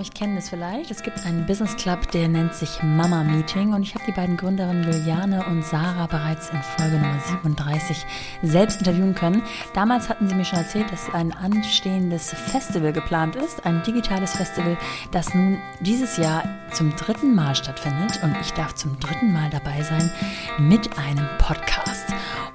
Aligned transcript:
euch 0.00 0.14
kennen 0.14 0.38
es 0.38 0.48
vielleicht. 0.48 0.90
Es 0.90 1.02
gibt 1.02 1.24
einen 1.26 1.44
Business 1.44 1.76
Club, 1.76 2.10
der 2.12 2.26
nennt 2.26 2.54
sich 2.54 2.82
Mama 2.82 3.22
Meeting 3.22 3.74
und 3.74 3.82
ich 3.82 3.94
habe 3.94 4.04
die 4.06 4.12
beiden 4.12 4.38
Gründerinnen 4.38 4.90
Juliane 4.90 5.44
und 5.44 5.62
Sarah 5.62 6.06
bereits 6.06 6.48
in 6.48 6.58
Folge 6.62 6.96
Nummer 6.96 7.20
37 7.20 8.06
selbst 8.42 8.78
interviewen 8.78 9.14
können. 9.14 9.42
Damals 9.74 10.08
hatten 10.08 10.26
sie 10.26 10.34
mir 10.34 10.46
schon 10.46 10.60
erzählt, 10.60 10.90
dass 10.90 11.12
ein 11.12 11.32
anstehendes 11.32 12.30
Festival 12.30 12.94
geplant 12.94 13.36
ist, 13.36 13.66
ein 13.66 13.82
digitales 13.82 14.32
Festival, 14.32 14.78
das 15.10 15.34
nun 15.34 15.58
dieses 15.80 16.16
Jahr 16.16 16.44
zum 16.72 16.96
dritten 16.96 17.34
Mal 17.34 17.54
stattfindet 17.54 18.22
und 18.22 18.34
ich 18.40 18.52
darf 18.54 18.74
zum 18.74 18.98
dritten 19.00 19.32
Mal 19.34 19.50
dabei 19.50 19.82
sein 19.82 20.10
mit 20.58 20.98
einem 20.98 21.28
Podcast. 21.38 22.06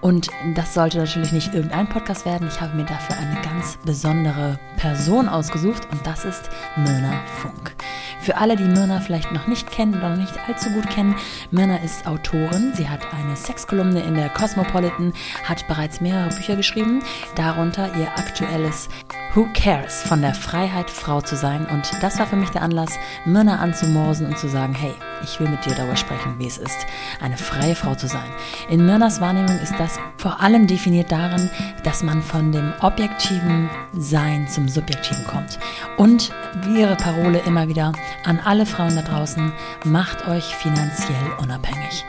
Und 0.05 0.29
das 0.53 0.75
sollte 0.75 0.99
natürlich 0.99 1.31
nicht 1.31 1.55
irgendein 1.55 1.89
Podcast 1.89 2.27
werden. 2.27 2.47
Ich 2.47 2.61
habe 2.61 2.75
mir 2.75 2.85
dafür 2.85 3.17
eine 3.17 3.41
ganz 3.41 3.79
besondere 3.85 4.59
Person 4.77 5.27
ausgesucht 5.27 5.87
und 5.91 6.05
das 6.05 6.25
ist 6.25 6.47
Myrna 6.75 7.23
Funk. 7.41 7.73
Für 8.21 8.37
alle, 8.37 8.55
die 8.55 8.65
Myrna 8.65 8.99
vielleicht 8.99 9.31
noch 9.31 9.47
nicht 9.47 9.71
kennen 9.71 9.95
oder 9.95 10.09
noch 10.09 10.17
nicht 10.17 10.37
allzu 10.47 10.69
gut 10.69 10.87
kennen, 10.91 11.15
Myrna 11.49 11.77
ist 11.77 12.05
Autorin. 12.05 12.71
Sie 12.75 12.87
hat 12.87 12.99
eine 13.15 13.35
Sexkolumne 13.35 14.01
in 14.01 14.13
der 14.13 14.29
Cosmopolitan, 14.29 15.11
hat 15.43 15.67
bereits 15.67 15.99
mehrere 16.01 16.29
Bücher 16.29 16.55
geschrieben, 16.55 17.01
darunter 17.33 17.89
ihr 17.95 18.07
aktuelles 18.09 18.89
Who 19.35 19.49
Cares 19.53 20.01
von 20.01 20.21
der 20.21 20.33
Freiheit, 20.33 20.89
Frau 20.89 21.19
zu 21.19 21.35
sein. 21.35 21.65
Und 21.65 21.91
das 22.01 22.19
war 22.19 22.25
für 22.25 22.37
mich 22.37 22.51
der 22.51 22.61
Anlass, 22.61 22.91
Myrna 23.25 23.57
anzumorsen 23.57 24.27
und 24.27 24.37
zu 24.37 24.47
sagen, 24.47 24.73
hey, 24.73 24.93
ich 25.25 25.37
will 25.41 25.49
mit 25.49 25.65
dir 25.65 25.75
darüber 25.75 25.97
sprechen, 25.97 26.35
wie 26.37 26.47
es 26.47 26.57
ist, 26.57 26.77
eine 27.19 27.35
freie 27.35 27.75
Frau 27.75 27.95
zu 27.95 28.07
sein. 28.07 28.23
In 28.69 28.85
Myrnas 28.85 29.19
Wahrnehmung 29.19 29.59
ist 29.59 29.73
das 29.77 29.99
vor 30.15 30.39
allem 30.39 30.67
definiert 30.67 31.11
darin, 31.11 31.49
dass 31.83 32.01
man 32.01 32.23
von 32.23 32.53
dem 32.53 32.71
objektiven 32.79 33.69
Sein 33.91 34.47
zum 34.47 34.69
Subjektiven 34.69 35.27
kommt. 35.27 35.59
Und 35.97 36.31
wie 36.61 36.79
ihre 36.79 36.95
Parole 36.95 37.39
immer 37.39 37.67
wieder 37.67 37.91
an 38.23 38.39
alle 38.39 38.65
Frauen 38.65 38.95
da 38.95 39.01
draußen, 39.01 39.51
macht 39.83 40.29
euch 40.29 40.55
finanziell 40.55 41.33
unabhängig. 41.41 42.05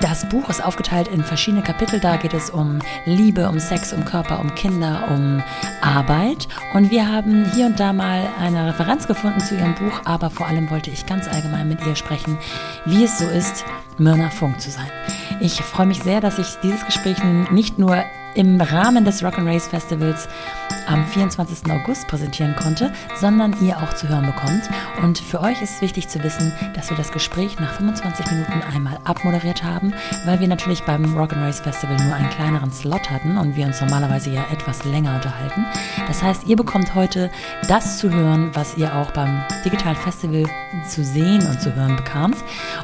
Das 0.00 0.28
Buch 0.28 0.48
ist 0.48 0.64
aufgeteilt 0.64 1.08
in 1.08 1.24
verschiedene 1.24 1.62
Kapitel. 1.62 1.98
Da 1.98 2.16
geht 2.16 2.32
es 2.32 2.50
um 2.50 2.78
Liebe, 3.04 3.48
um 3.48 3.58
Sex, 3.58 3.92
um 3.92 4.04
Körper, 4.04 4.38
um 4.38 4.54
Kinder, 4.54 5.08
um 5.10 5.42
Arbeit. 5.80 6.46
Und 6.72 6.92
wir 6.92 7.10
haben 7.10 7.50
hier 7.52 7.66
und 7.66 7.80
da 7.80 7.92
mal 7.92 8.28
eine 8.40 8.68
Referenz 8.68 9.08
gefunden 9.08 9.40
zu 9.40 9.56
ihrem 9.56 9.74
Buch, 9.74 10.00
aber 10.04 10.30
vor 10.30 10.46
allem 10.46 10.70
wollte 10.70 10.90
ich 10.90 11.04
ganz 11.04 11.26
allgemein 11.26 11.68
mit 11.68 11.84
ihr 11.84 11.96
sprechen, 11.96 12.38
wie 12.84 13.04
es 13.04 13.18
so 13.18 13.26
ist, 13.26 13.64
Myrna 13.98 14.30
Funk 14.30 14.60
zu 14.60 14.70
sein. 14.70 14.86
Ich 15.40 15.60
freue 15.62 15.86
mich 15.86 16.02
sehr, 16.02 16.20
dass 16.20 16.38
ich 16.38 16.56
dieses 16.62 16.86
Gespräch 16.86 17.16
nicht 17.50 17.78
nur 17.78 18.04
im 18.34 18.60
Rahmen 18.60 19.04
des 19.04 19.24
Rock'n'Race 19.24 19.68
Festivals 19.68 20.28
am 20.88 21.06
24. 21.06 21.70
August 21.70 22.08
präsentieren 22.08 22.56
konnte, 22.56 22.92
sondern 23.20 23.54
ihr 23.60 23.76
auch 23.76 23.92
zu 23.94 24.08
hören 24.08 24.26
bekommt. 24.26 24.62
Und 25.02 25.18
für 25.18 25.40
euch 25.40 25.60
ist 25.62 25.76
es 25.76 25.82
wichtig 25.82 26.08
zu 26.08 26.22
wissen, 26.24 26.52
dass 26.74 26.88
wir 26.88 26.96
das 26.96 27.12
Gespräch 27.12 27.58
nach 27.60 27.74
25 27.74 28.26
Minuten 28.30 28.62
einmal 28.74 28.98
abmoderiert 29.04 29.62
haben, 29.62 29.92
weil 30.24 30.40
wir 30.40 30.48
natürlich 30.48 30.82
beim 30.84 31.04
Rock'n'Race 31.16 31.62
Festival 31.62 31.96
nur 31.96 32.14
einen 32.14 32.30
kleineren 32.30 32.72
Slot 32.72 33.10
hatten 33.10 33.36
und 33.36 33.54
wir 33.54 33.66
uns 33.66 33.80
normalerweise 33.80 34.30
ja 34.30 34.44
etwas 34.50 34.84
länger 34.84 35.14
unterhalten. 35.14 35.66
Das 36.06 36.22
heißt, 36.22 36.46
ihr 36.46 36.56
bekommt 36.56 36.94
heute 36.94 37.30
das 37.68 37.98
zu 37.98 38.10
hören, 38.10 38.50
was 38.54 38.76
ihr 38.76 38.94
auch 38.94 39.10
beim 39.10 39.42
digitalen 39.64 39.96
Festival 39.96 40.44
zu 40.88 41.04
sehen 41.04 41.46
und 41.46 41.60
zu 41.60 41.74
hören 41.74 41.96
bekamt. 41.96 42.36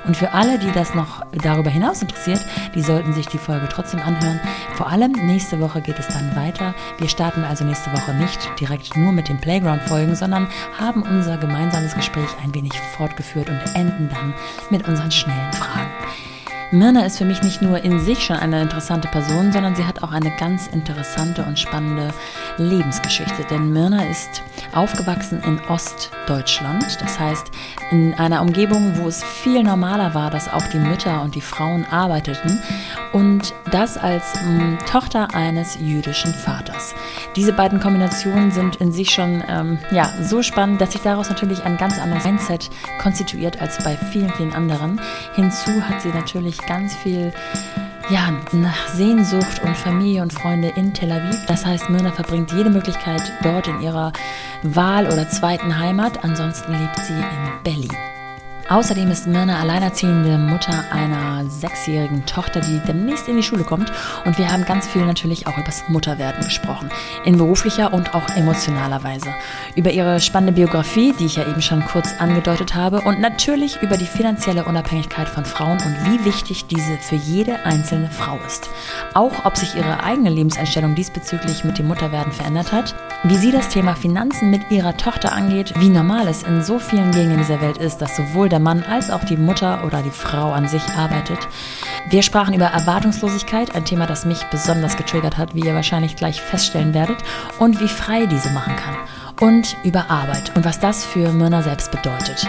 Und 0.07 0.17
für 0.17 0.33
alle, 0.33 0.59
die 0.59 0.73
das 0.73 0.95
noch 0.95 1.25
darüber 1.33 1.71
hinaus 1.71 2.03
interessiert, 2.03 2.45
die 2.75 2.83
sollten 2.83 3.15
sich 3.15 3.27
die 3.27 3.39
Folge 3.39 3.69
trotzdem 3.71 4.01
anhören. 4.01 4.41
Vor 4.75 4.89
allem 4.89 5.13
nächste 5.13 5.61
Woche 5.61 5.81
geht 5.81 5.99
es 5.99 6.09
dann 6.09 6.37
weiter. 6.37 6.75
Wir 6.99 7.09
starten 7.09 7.45
also 7.45 7.65
nächste 7.65 7.93
Woche 7.93 7.94
nicht 8.15 8.51
direkt 8.61 8.97
nur 8.97 9.13
mit 9.13 9.29
den 9.29 9.41
Playground-Folgen, 9.41 10.15
sondern 10.15 10.49
haben 10.79 11.03
unser 11.03 11.37
gemeinsames 11.39 11.95
Gespräch 11.95 12.29
ein 12.43 12.55
wenig 12.55 12.73
fortgeführt 12.97 13.49
und 13.49 13.61
enden 13.75 14.09
dann 14.09 14.35
mit 14.71 14.87
unseren 14.87 15.11
schnellen 15.11 15.53
Fragen. 15.53 15.91
Mirna 16.71 17.05
ist 17.07 17.19
für 17.19 17.25
mich 17.25 17.43
nicht 17.43 17.63
nur 17.63 17.85
in 17.85 18.01
sich 18.01 18.25
schon 18.25 18.37
eine 18.37 18.61
interessante 18.63 19.09
Person, 19.09 19.53
sondern 19.53 19.77
sie 19.77 19.87
hat 19.87 20.03
auch 20.03 20.13
eine 20.13 20.31
ganz 20.37 20.67
interessante 20.67 21.45
und 21.45 21.59
spannende 21.59 22.13
Lebensgeschichte. 22.57 23.45
Denn 23.51 23.73
Mirna 23.73 24.05
ist 24.11 24.43
aufgewachsen 24.75 25.41
in 25.45 25.61
Ostdeutschland, 25.69 27.01
das 27.01 27.19
heißt 27.19 27.51
in 27.91 28.15
einer 28.15 28.43
Umgebung, 28.43 28.95
wo 28.97 29.09
es 29.09 29.23
viel 29.23 29.63
normaler 29.63 30.15
war, 30.15 30.31
dass 30.31 30.53
auch 30.53 30.67
die 30.69 30.79
Mütter 30.79 31.23
und 31.23 31.35
die 31.35 31.41
Frauen 31.41 31.85
arbeiteten 31.91 32.61
und 33.13 33.55
das 33.71 33.97
als 33.97 34.35
ähm, 34.45 34.79
Tochter 34.91 35.35
eines 35.35 35.79
jüdischen 35.81 36.35
Vaters. 36.35 36.95
Diese 37.37 37.53
beiden 37.53 37.79
Kombinationen 37.81 38.51
sind 38.51 38.77
in 38.77 38.91
sich 38.91 39.11
schon 39.11 39.43
ähm, 39.49 39.79
ja, 39.93 40.11
so 40.23 40.43
spannend, 40.43 40.81
dass 40.81 40.93
sich 40.93 41.03
daraus 41.03 41.29
natürlich 41.29 41.65
ein 41.65 41.77
ganz 41.77 41.99
anderes 41.99 42.25
Mindset 42.25 42.71
konstituiert 43.01 43.61
als 43.61 43.83
bei 43.85 43.97
vielen, 43.97 44.31
vielen 44.31 44.53
anderen. 44.53 45.01
Hinzu 45.35 45.71
hat 45.89 46.03
sie 46.03 46.09
natürlich 46.09 46.54
ganz 46.67 46.95
viel 46.97 47.33
ja, 48.11 48.31
nach 48.53 48.89
Sehnsucht 48.89 49.63
und 49.65 49.77
Familie 49.77 50.23
und 50.23 50.33
Freunde 50.33 50.73
in 50.77 50.93
Tel 50.93 51.11
Aviv. 51.11 51.39
Das 51.47 51.65
heißt, 51.65 51.89
Myrna 51.89 52.13
verbringt 52.13 52.53
jede 52.53 52.71
Möglichkeit 52.71 53.23
dort 53.43 53.67
in 53.67 53.81
ihrer 53.81 54.13
Wahl- 54.63 55.07
oder 55.07 55.29
zweiten 55.29 55.79
Heimat. 55.79 56.23
Ansonsten 56.23 56.73
lebt 56.73 56.99
sie 57.01 57.15
in 57.15 57.63
Berlin. 57.63 58.14
Außerdem 58.69 59.11
ist 59.11 59.27
Mirna 59.27 59.61
alleinerziehende 59.61 60.39
Mutter 60.39 60.85
einer 60.91 61.45
sechsjährigen 61.51 62.25
Tochter, 62.25 62.61
die 62.61 62.81
demnächst 62.87 63.29
in 63.29 63.37
die 63.37 63.43
Schule 63.43 63.63
kommt. 63.63 63.93
Und 64.25 64.39
wir 64.39 64.51
haben 64.51 64.65
ganz 64.65 64.87
viel 64.87 65.05
natürlich 65.05 65.47
auch 65.47 65.57
über 65.59 65.67
das 65.67 65.85
Mutterwerden 65.89 66.43
gesprochen. 66.43 66.89
In 67.27 67.37
beruflicher 67.37 67.93
und 67.93 68.15
auch 68.15 68.27
emotionaler 68.37 69.05
Weise. 69.05 69.29
Über 69.77 69.91
ihre 69.91 70.19
spannende 70.19 70.55
Biografie, 70.55 71.13
die 71.19 71.27
ich 71.27 71.37
ja 71.37 71.47
eben 71.47 71.61
schon 71.61 71.85
kurz 71.85 72.15
angedeutet 72.19 72.75
habe. 72.75 73.03
Und 73.03 73.21
natürlich 73.21 73.83
über 73.83 73.99
die 73.99 74.07
finanzielle 74.07 74.65
Unabhängigkeit 74.65 75.29
von 75.29 75.45
Frauen 75.45 75.79
und 75.85 75.97
wie 76.07 76.25
wichtig 76.25 76.65
diese 76.67 76.97
für 76.97 77.17
jede 77.17 77.65
einzelne 77.67 78.11
Frau 78.11 78.39
ist. 78.47 78.71
Auch 79.13 79.45
ob 79.45 79.59
sich 79.59 79.75
ihre 79.75 80.03
eigene 80.03 80.31
Lebenseinstellung 80.31 80.95
diesbezüglich 80.95 81.65
mit 81.65 81.79
dem 81.79 81.89
Mutterwerden 81.89 82.33
verändert 82.33 82.73
hat. 82.73 82.95
Wie 83.25 83.37
sie 83.37 83.53
das 83.53 83.69
Thema 83.69 83.95
Finanzen 83.95 84.51
mit 84.51 84.71
ihrer 84.71 84.97
Tochter 84.97 85.33
angeht. 85.33 85.75
Wie 85.79 85.91
normal 85.91 86.29
es 86.29 86.43
in 86.43 86.63
so 86.63 86.79
vielen 86.79 87.11
Gegenden 87.11 87.39
dieser 87.39 87.61
Welt 87.61 87.77
ist, 87.77 87.99
dass 87.99 88.17
sowohl 88.17 88.49
der 88.55 88.61
Mann 88.61 88.85
als 88.85 89.11
auch 89.11 89.25
die 89.25 89.37
Mutter 89.37 89.83
oder 89.85 90.01
die 90.01 90.11
Frau 90.11 90.53
an 90.53 90.69
sich 90.69 90.89
arbeitet. 90.97 91.41
Wir 92.09 92.23
sprachen 92.23 92.55
über 92.55 92.67
Erwartungslosigkeit, 92.67 93.75
ein 93.75 93.85
Thema, 93.85 94.07
das 94.07 94.25
mich 94.27 94.45
besonders 94.45 94.97
getriggert 94.97 95.37
hat, 95.37 95.57
wie 95.57 95.67
ihr 95.67 95.75
wahrscheinlich 95.75 96.15
gleich 96.15 96.41
feststellen 96.41 96.95
werdet, 96.95 97.17
und 97.59 97.81
wie 97.81 97.89
frei 97.89 98.27
diese 98.27 98.51
machen 98.51 98.77
kann. 98.77 98.95
Und 99.41 99.77
über 99.83 100.09
Arbeit 100.09 100.55
und 100.55 100.65
was 100.65 100.79
das 100.79 101.05
für 101.05 101.33
Myrna 101.33 101.63
selbst 101.63 101.91
bedeutet. 101.91 102.47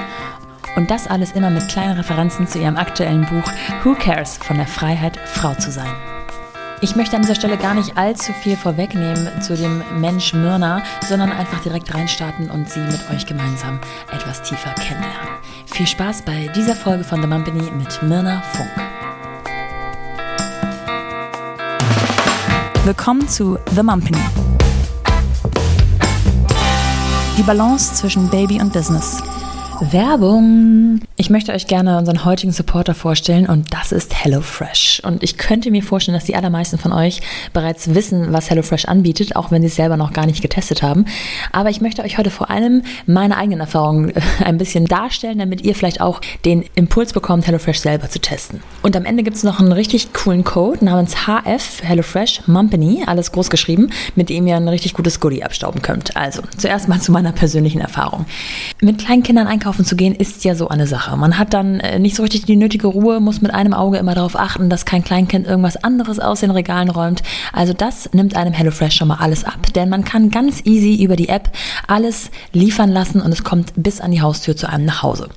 Und 0.76 0.92
das 0.92 1.08
alles 1.08 1.32
immer 1.32 1.50
mit 1.50 1.70
kleinen 1.70 1.98
Referenzen 1.98 2.48
zu 2.48 2.60
ihrem 2.60 2.78
aktuellen 2.78 3.26
Buch 3.26 3.52
Who 3.84 3.96
Cares 3.96 4.38
von 4.38 4.58
der 4.58 4.68
Freiheit, 4.68 5.18
Frau 5.26 5.56
zu 5.56 5.72
sein. 5.72 6.15
Ich 6.82 6.96
möchte 6.96 7.16
an 7.16 7.22
dieser 7.22 7.36
Stelle 7.36 7.58
gar 7.58 7.74
nicht 7.74 7.98
allzu 7.98 8.34
viel 8.34 8.58
vorwegnehmen 8.58 9.42
zu 9.42 9.56
dem 9.56 9.82
Mensch 9.98 10.34
Myrna, 10.34 10.84
sondern 11.08 11.32
einfach 11.32 11.62
direkt 11.62 11.94
reinstarten 11.94 12.52
und 12.52 12.70
sie 12.70 12.82
mit 12.82 13.00
euch 13.14 13.26
gemeinsam 13.26 13.80
etwas 14.12 14.42
tiefer 14.42 14.72
kennenlernen. 14.72 15.40
Viel 15.66 15.88
Spaß 15.88 16.24
bei 16.24 16.50
dieser 16.54 16.76
Folge 16.76 17.06
von 17.06 17.22
The 17.22 17.28
Mumpany 17.28 17.72
mit 17.72 18.04
Myrna 18.04 18.42
Funk. 18.52 18.70
Willkommen 22.84 23.28
zu 23.28 23.58
The 23.74 23.82
Mumpany. 23.82 24.20
Die 27.38 27.44
Balance 27.44 27.94
zwischen 27.94 28.30
Baby 28.30 28.62
und 28.62 28.74
Business. 28.74 29.24
Werbung. 29.82 31.02
Ich 31.18 31.30
möchte 31.30 31.52
euch 31.52 31.68
gerne 31.68 31.98
unseren 31.98 32.24
heutigen 32.24 32.52
Supporter 32.52 32.94
vorstellen 32.94 33.48
und 33.48 33.74
das 33.74 33.92
ist 33.92 34.24
HelloFresh. 34.24 35.02
Und 35.04 35.24
ich 35.24 35.38
könnte 35.38 35.72
mir 35.72 35.84
vorstellen, 35.84 36.16
dass 36.16 36.26
die 36.26 36.36
allermeisten 36.36 36.78
von 36.78 36.94
euch 36.94 37.22
bereits 37.52 37.94
wissen, 37.94 38.32
was 38.32 38.50
HelloFresh 38.50 38.86
anbietet, 38.86 39.36
auch 39.36 39.52
wenn 39.52 39.62
sie 39.62 39.68
es 39.68 39.76
selber 39.76 39.98
noch 39.98 40.14
gar 40.14 40.26
nicht 40.26 40.42
getestet 40.42 40.82
haben. 40.82 41.06
Aber 41.52 41.70
ich 41.70 41.82
möchte 41.82 42.04
euch 42.04 42.18
heute 42.18 42.30
vor 42.30 42.50
allem 42.50 42.84
meine 43.06 43.38
eigenen 43.38 43.60
Erfahrungen 43.60 44.10
äh, 44.12 44.22
ein 44.44 44.58
bisschen 44.58 44.86
darstellen, 44.86 45.40
damit 45.40 45.62
ihr 45.62 45.76
vielleicht 45.76 46.02
auch 46.02 46.22
den 46.46 46.64
Impuls 46.76 47.14
bekommt, 47.14 47.46
HelloFresh 47.46 47.80
selber 47.80 48.10
zu 48.10 48.20
testen. 48.20 48.62
Und 48.82 48.96
am 48.96 49.06
Ende 49.06 49.24
gibt 49.24 49.38
es 49.38 49.44
noch 49.44 49.60
einen 49.60 49.72
richtig 49.72 50.14
coolen 50.14 50.44
Code 50.44 50.84
namens 50.86 51.26
HF 51.28 51.82
HelloFresh 51.84 52.48
Mumpany, 52.48 53.04
alles 53.06 53.32
groß 53.32 53.50
geschrieben, 53.50 53.90
mit 54.16 54.30
dem 54.30 54.48
ihr 54.48 54.56
ein 54.56 54.68
richtig 54.68 54.94
gutes 54.94 55.20
Goodie 55.20 55.44
abstauben 55.44 55.82
könnt. 55.82 56.16
Also 56.16 56.42
zuerst 56.58 56.88
mal 56.88 57.02
zu 57.02 57.12
meiner 57.12 57.32
persönlichen 57.32 57.82
Erfahrung. 57.82 58.26
Mit 58.82 59.00
kleinen 59.00 59.24
Kindern 59.24 59.48
einkaufen 59.48 59.65
Einkaufen 59.66 59.84
zu 59.84 59.96
gehen 59.96 60.14
ist 60.14 60.44
ja 60.44 60.54
so 60.54 60.68
eine 60.68 60.86
Sache. 60.86 61.18
Man 61.18 61.40
hat 61.40 61.56
dann 61.56 61.80
äh, 61.80 61.98
nicht 61.98 62.16
so 62.16 62.22
richtig 62.22 62.46
die 62.46 62.56
nötige 62.56 62.86
Ruhe, 62.86 63.20
muss 63.20 63.42
mit 63.42 63.52
einem 63.52 63.74
Auge 63.74 63.98
immer 63.98 64.14
darauf 64.14 64.36
achten, 64.36 64.70
dass 64.70 64.86
kein 64.86 65.04
Kleinkind 65.04 65.48
irgendwas 65.48 65.76
anderes 65.84 66.20
aus 66.20 66.42
den 66.42 66.52
Regalen 66.52 66.92
räumt. 66.92 67.24
Also 67.52 67.74
das 67.74 68.14
nimmt 68.14 68.36
einem 68.36 68.54
HelloFresh 68.54 68.96
schon 68.96 69.08
mal 69.08 69.18
alles 69.20 69.44
ab, 69.44 69.74
denn 69.74 69.90
man 69.90 70.06
kann 70.06 70.30
ganz 70.30 70.62
easy 70.66 71.04
über 71.04 71.16
die 71.16 71.30
App 71.30 71.50
alles 71.88 72.30
liefern 72.54 72.92
lassen 72.92 73.22
und 73.22 73.32
es 73.32 73.44
kommt 73.44 73.74
bis 73.76 74.02
an 74.02 74.12
die 74.12 74.22
Haustür 74.22 74.56
zu 74.56 74.70
einem 74.70 74.86
nach 74.86 75.02
Hause. 75.02 75.30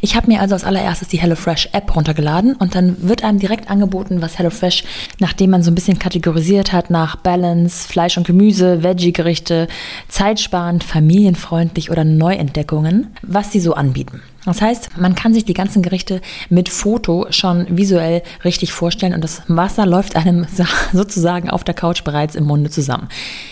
Ich 0.00 0.16
habe 0.16 0.26
mir 0.26 0.40
also 0.40 0.56
als 0.56 0.64
allererstes 0.64 1.06
die 1.06 1.20
HelloFresh 1.20 1.68
App 1.70 1.94
runtergeladen 1.94 2.56
und 2.56 2.74
dann 2.74 2.96
wird 3.08 3.22
einem 3.22 3.38
direkt 3.38 3.70
angeboten, 3.70 4.20
was 4.20 4.36
HelloFresh, 4.36 4.82
nachdem 5.20 5.50
man 5.50 5.62
so 5.62 5.70
ein 5.70 5.76
bisschen 5.76 6.00
kategorisiert 6.00 6.72
hat 6.72 6.90
nach 6.90 7.14
Balance, 7.14 7.86
Fleisch 7.86 8.18
und 8.18 8.26
Gemüse, 8.26 8.82
Veggie-Gerichte, 8.82 9.68
zeitsparend, 10.08 10.82
familienfreundlich 10.82 11.92
oder 11.92 12.02
Neuentdeckungen, 12.02 13.14
was 13.22 13.52
sie 13.52 13.60
so 13.60 13.75
anbieten. 13.76 14.22
Das 14.46 14.62
heißt, 14.62 14.96
man 14.96 15.14
kann 15.14 15.34
sich 15.34 15.44
die 15.44 15.54
ganzen 15.54 15.82
Gerichte 15.82 16.20
mit 16.48 16.68
Foto 16.68 17.26
schon 17.30 17.66
visuell 17.76 18.22
richtig 18.44 18.72
vorstellen 18.72 19.12
und 19.12 19.22
das 19.22 19.42
Wasser 19.48 19.86
läuft 19.86 20.16
einem 20.16 20.46
sozusagen 20.92 21.50
auf 21.50 21.64
der 21.64 21.74
Couch 21.74 22.04
bereits 22.04 22.34
im 22.34 22.44
Munde 22.44 22.70
zusammen. 22.70 23.08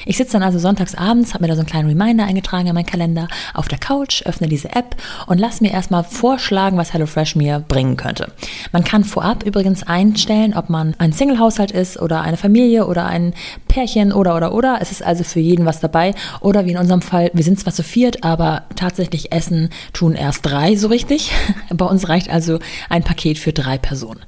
Ich 0.06 0.17
sitze 0.17 0.35
dann 0.35 0.43
also 0.43 0.58
sonntags 0.58 0.94
abends, 0.94 1.35
habe 1.35 1.44
mir 1.44 1.49
da 1.49 1.55
so 1.55 1.61
einen 1.61 1.69
kleinen 1.69 1.88
Reminder 1.88 2.25
eingetragen 2.25 2.69
in 2.69 2.75
meinen 2.75 2.87
Kalender 2.87 3.29
auf 3.52 3.69
der 3.69 3.79
Couch, 3.79 4.23
öffne 4.25 4.49
diese 4.49 4.70
App 4.70 4.96
und 5.26 5.38
lasse 5.38 5.62
mir 5.62 5.73
erstmal 5.73 6.05
vorschlagen, 6.05 6.76
was 6.76 6.94
HelloFresh 6.94 7.37
mir 7.37 7.58
bringen 7.67 7.97
könnte. 7.97 8.32
Man 8.73 8.85
kann 8.85 9.05
vorab 9.05 9.44
übrigens 9.44 9.82
einstellen, 9.82 10.55
ob 10.55 10.70
man 10.70 10.94
ein 10.99 11.12
Single-Haushalt 11.12 11.73
ist 11.73 12.00
oder 12.00 12.23
eine 12.23 12.37
Familie 12.37 12.87
oder 12.87 13.06
ein 13.06 13.35
Pärchen 13.69 14.12
oder 14.12 14.37
oder 14.37 14.55
oder. 14.55 14.79
Es 14.81 14.93
ist 14.93 15.02
also 15.02 15.25
für 15.25 15.40
jeden 15.40 15.67
was 15.67 15.81
dabei. 15.81 16.14
Oder 16.40 16.64
wie 16.67 16.73
in 16.73 16.79
unserem 16.79 17.02
Fall, 17.02 17.31
wir 17.35 17.43
sind 17.43 17.58
zwar 17.58 17.73
zu 17.73 17.82
viert, 17.82 18.23
aber 18.23 18.62
tatsächlich 18.76 19.32
essen 19.32 19.70
tun 19.93 20.14
erst 20.14 20.47
drei 20.47 20.76
so 20.84 20.88
richtig. 20.88 21.32
Bei 21.70 21.86
uns 21.86 22.08
reicht 22.10 22.31
also 22.31 22.58
ein 22.90 23.02
Paket 23.02 23.38
für 23.38 23.54
drei 23.54 23.78
Personen. 23.78 24.20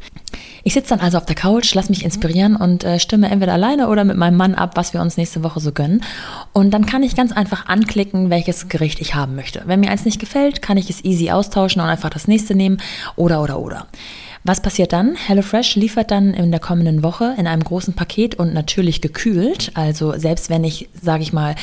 Ich 0.65 0.73
sitze 0.75 0.89
dann 0.89 1.01
also 1.01 1.19
auf 1.19 1.27
der 1.27 1.37
Couch, 1.37 1.75
lass 1.75 1.91
mich 1.91 2.03
inspirieren 2.03 2.57
und 2.57 2.83
äh, 2.83 2.99
stimme 2.99 3.31
entweder 3.31 3.53
alleine 3.53 3.89
oder 3.89 4.05
mit 4.05 4.17
meinem 4.17 4.37
Mann 4.37 4.55
ab, 4.55 4.73
was 4.75 4.95
wir 4.95 5.01
uns 5.01 5.17
nächste 5.17 5.45
Woche 5.45 5.61
so 5.61 5.71
gönnen. 5.71 6.03
Und 6.53 6.73
dann 6.73 6.87
kann 6.87 7.03
ich 7.03 7.15
ganz 7.15 7.31
einfach 7.31 7.67
anklicken, 7.67 8.31
welches 8.31 8.69
Gericht 8.69 9.01
ich 9.01 9.15
haben 9.15 9.37
möchte. 9.37 9.63
Wenn 9.67 9.81
mir 9.81 9.91
eins 9.91 10.07
nicht 10.07 10.19
gefällt, 10.19 10.63
kann 10.63 10.79
ich 10.79 10.91
es 10.91 11.05
easy 11.05 11.31
austauschen 11.31 11.83
und 11.83 11.89
einfach 11.89 12.11
das 12.11 12.27
nächste 12.27 12.55
nehmen 12.55 12.79
oder 13.17 13.43
oder 13.43 13.61
oder. 13.61 13.87
Was 14.49 14.61
passiert 14.61 14.93
dann? 14.93 15.17
HelloFresh 15.17 15.75
liefert 15.75 16.13
dann 16.13 16.33
in 16.33 16.53
der 16.53 16.61
kommenden 16.61 17.03
Woche 17.03 17.35
in 17.37 17.49
einem 17.49 17.65
großen 17.65 17.95
Paket 17.95 18.37
und 18.37 18.55
natürlich 18.55 19.01
gekühlt. 19.01 19.73
Also 19.75 20.17
selbst 20.17 20.51
wenn 20.51 20.63
ich, 20.63 20.89
sage 21.03 21.25
ich 21.25 21.33
mal, 21.33 21.57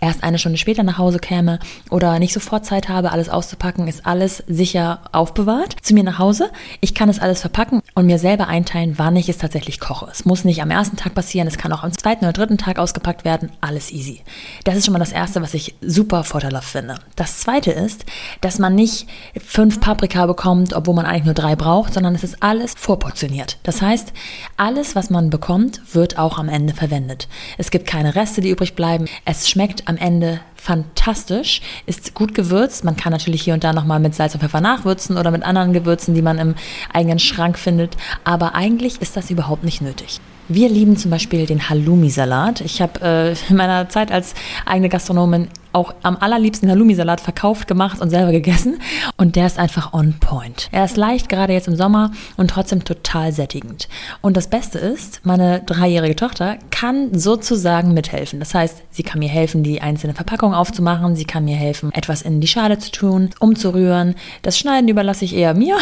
erst 0.00 0.22
eine 0.22 0.38
Stunde 0.38 0.56
später 0.56 0.84
nach 0.84 0.98
Hause 0.98 1.18
käme 1.18 1.58
oder 1.90 2.20
nicht 2.20 2.32
sofort 2.32 2.64
Zeit 2.64 2.88
habe, 2.88 3.10
alles 3.10 3.28
auszupacken, 3.28 3.88
ist 3.88 4.06
alles 4.06 4.44
sicher 4.46 5.00
aufbewahrt 5.10 5.74
zu 5.82 5.94
mir 5.94 6.04
nach 6.04 6.20
Hause. 6.20 6.50
Ich 6.80 6.94
kann 6.94 7.08
es 7.08 7.18
alles 7.18 7.40
verpacken 7.40 7.82
und 7.96 8.06
mir 8.06 8.20
selber 8.20 8.46
einteilen, 8.46 8.98
wann 8.98 9.16
ich 9.16 9.28
es 9.28 9.38
tatsächlich 9.38 9.80
koche. 9.80 10.06
Es 10.08 10.24
muss 10.24 10.44
nicht 10.44 10.62
am 10.62 10.70
ersten 10.70 10.96
Tag 10.96 11.14
passieren, 11.14 11.48
es 11.48 11.58
kann 11.58 11.72
auch 11.72 11.82
am 11.82 11.90
zweiten 11.90 12.24
oder 12.24 12.34
dritten 12.34 12.56
Tag 12.56 12.78
ausgepackt 12.78 13.24
werden. 13.24 13.50
Alles 13.60 13.90
easy. 13.90 14.20
Das 14.62 14.76
ist 14.76 14.84
schon 14.84 14.92
mal 14.92 15.00
das 15.00 15.10
Erste, 15.10 15.42
was 15.42 15.54
ich 15.54 15.74
super 15.80 16.22
vorteilhaft 16.22 16.68
finde. 16.68 17.00
Das 17.16 17.38
Zweite 17.40 17.72
ist, 17.72 18.04
dass 18.42 18.60
man 18.60 18.76
nicht 18.76 19.08
fünf 19.44 19.80
Paprika 19.80 20.26
bekommt, 20.26 20.72
obwohl 20.72 20.94
man 20.94 21.04
eigentlich 21.04 21.24
nur 21.24 21.34
drei 21.34 21.56
braucht, 21.56 21.94
sondern 21.94 22.14
es 22.14 22.22
ist 22.22 22.27
ist 22.28 22.42
alles 22.42 22.74
vorportioniert. 22.76 23.58
Das 23.62 23.80
heißt, 23.80 24.12
alles, 24.56 24.94
was 24.94 25.10
man 25.10 25.30
bekommt, 25.30 25.80
wird 25.94 26.18
auch 26.18 26.38
am 26.38 26.48
Ende 26.48 26.74
verwendet. 26.74 27.28
Es 27.56 27.70
gibt 27.70 27.86
keine 27.86 28.14
Reste, 28.14 28.40
die 28.40 28.50
übrig 28.50 28.74
bleiben. 28.74 29.06
Es 29.24 29.48
schmeckt 29.48 29.88
am 29.88 29.96
Ende 29.96 30.40
fantastisch, 30.54 31.62
ist 31.86 32.14
gut 32.14 32.34
gewürzt. 32.34 32.84
Man 32.84 32.96
kann 32.96 33.12
natürlich 33.12 33.42
hier 33.42 33.54
und 33.54 33.64
da 33.64 33.72
nochmal 33.72 34.00
mit 34.00 34.14
Salz 34.14 34.34
und 34.34 34.40
Pfeffer 34.40 34.60
nachwürzen 34.60 35.16
oder 35.16 35.30
mit 35.30 35.42
anderen 35.42 35.72
Gewürzen, 35.72 36.14
die 36.14 36.22
man 36.22 36.38
im 36.38 36.54
eigenen 36.92 37.18
Schrank 37.18 37.58
findet. 37.58 37.96
Aber 38.24 38.54
eigentlich 38.54 39.00
ist 39.00 39.16
das 39.16 39.30
überhaupt 39.30 39.64
nicht 39.64 39.80
nötig. 39.80 40.20
Wir 40.50 40.68
lieben 40.68 40.96
zum 40.96 41.10
Beispiel 41.10 41.44
den 41.44 41.68
Halloumi-Salat. 41.68 42.62
Ich 42.62 42.80
habe 42.80 43.00
äh, 43.02 43.50
in 43.50 43.56
meiner 43.56 43.88
Zeit 43.88 44.10
als 44.10 44.34
eigene 44.64 44.88
Gastronomin 44.88 45.48
auch 45.78 45.94
am 46.02 46.16
allerliebsten 46.16 46.68
Halloumi-Salat 46.68 47.20
verkauft, 47.20 47.68
gemacht 47.68 48.00
und 48.00 48.10
selber 48.10 48.32
gegessen. 48.32 48.80
Und 49.16 49.36
der 49.36 49.46
ist 49.46 49.58
einfach 49.58 49.92
on 49.92 50.14
point. 50.18 50.68
Er 50.72 50.84
ist 50.84 50.96
leicht, 50.96 51.28
gerade 51.28 51.52
jetzt 51.52 51.68
im 51.68 51.76
Sommer 51.76 52.10
und 52.36 52.50
trotzdem 52.50 52.84
total 52.84 53.32
sättigend. 53.32 53.88
Und 54.20 54.36
das 54.36 54.48
Beste 54.48 54.78
ist, 54.78 55.20
meine 55.24 55.60
dreijährige 55.60 56.16
Tochter 56.16 56.58
kann 56.70 57.16
sozusagen 57.16 57.94
mithelfen. 57.94 58.40
Das 58.40 58.54
heißt, 58.54 58.82
sie 58.90 59.04
kann 59.04 59.20
mir 59.20 59.28
helfen, 59.28 59.62
die 59.62 59.80
einzelne 59.80 60.14
Verpackung 60.14 60.52
aufzumachen. 60.52 61.14
Sie 61.14 61.24
kann 61.24 61.44
mir 61.44 61.56
helfen, 61.56 61.92
etwas 61.94 62.22
in 62.22 62.40
die 62.40 62.48
Schale 62.48 62.78
zu 62.78 62.90
tun, 62.90 63.30
umzurühren. 63.38 64.16
Das 64.42 64.58
Schneiden 64.58 64.88
überlasse 64.88 65.24
ich 65.24 65.34
eher 65.34 65.54
mir, 65.54 65.76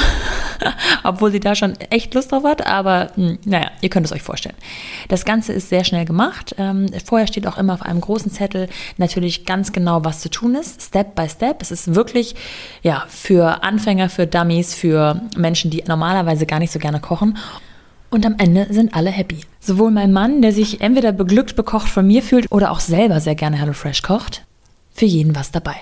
obwohl 1.04 1.32
sie 1.32 1.40
da 1.40 1.54
schon 1.54 1.74
echt 1.90 2.12
Lust 2.12 2.32
drauf 2.32 2.44
hat. 2.44 2.66
Aber 2.66 3.10
hm, 3.14 3.38
naja, 3.44 3.70
ihr 3.80 3.88
könnt 3.88 4.04
es 4.04 4.12
euch 4.12 4.22
vorstellen. 4.22 4.56
Das 5.08 5.24
Ganze 5.24 5.54
ist 5.54 5.70
sehr 5.70 5.84
schnell 5.84 6.04
gemacht. 6.04 6.54
Ähm, 6.58 6.86
vorher 7.04 7.26
steht 7.26 7.46
auch 7.46 7.56
immer 7.56 7.72
auf 7.72 7.82
einem 7.82 8.00
großen 8.00 8.30
Zettel 8.30 8.68
natürlich 8.98 9.46
ganz 9.46 9.72
genau, 9.72 9.85
was 9.86 10.20
zu 10.20 10.30
tun 10.30 10.54
ist, 10.54 10.82
Step 10.82 11.14
by 11.14 11.28
Step. 11.28 11.62
Es 11.62 11.70
ist 11.70 11.94
wirklich 11.94 12.34
ja 12.82 13.04
für 13.08 13.62
Anfänger, 13.62 14.08
für 14.08 14.26
Dummies, 14.26 14.74
für 14.74 15.20
Menschen, 15.36 15.70
die 15.70 15.82
normalerweise 15.86 16.46
gar 16.46 16.58
nicht 16.58 16.72
so 16.72 16.78
gerne 16.78 17.00
kochen. 17.00 17.38
Und 18.10 18.24
am 18.24 18.36
Ende 18.38 18.66
sind 18.70 18.94
alle 18.94 19.10
happy. 19.10 19.40
Sowohl 19.60 19.90
mein 19.90 20.12
Mann, 20.12 20.42
der 20.42 20.52
sich 20.52 20.80
entweder 20.80 21.12
beglückt 21.12 21.56
bekocht 21.56 21.88
von 21.88 22.06
mir 22.06 22.22
fühlt 22.22 22.50
oder 22.52 22.70
auch 22.70 22.80
selber 22.80 23.20
sehr 23.20 23.34
gerne 23.34 23.56
HelloFresh 23.56 24.02
kocht. 24.02 24.44
Für 24.94 25.06
jeden 25.06 25.34
was 25.34 25.50
dabei. 25.50 25.76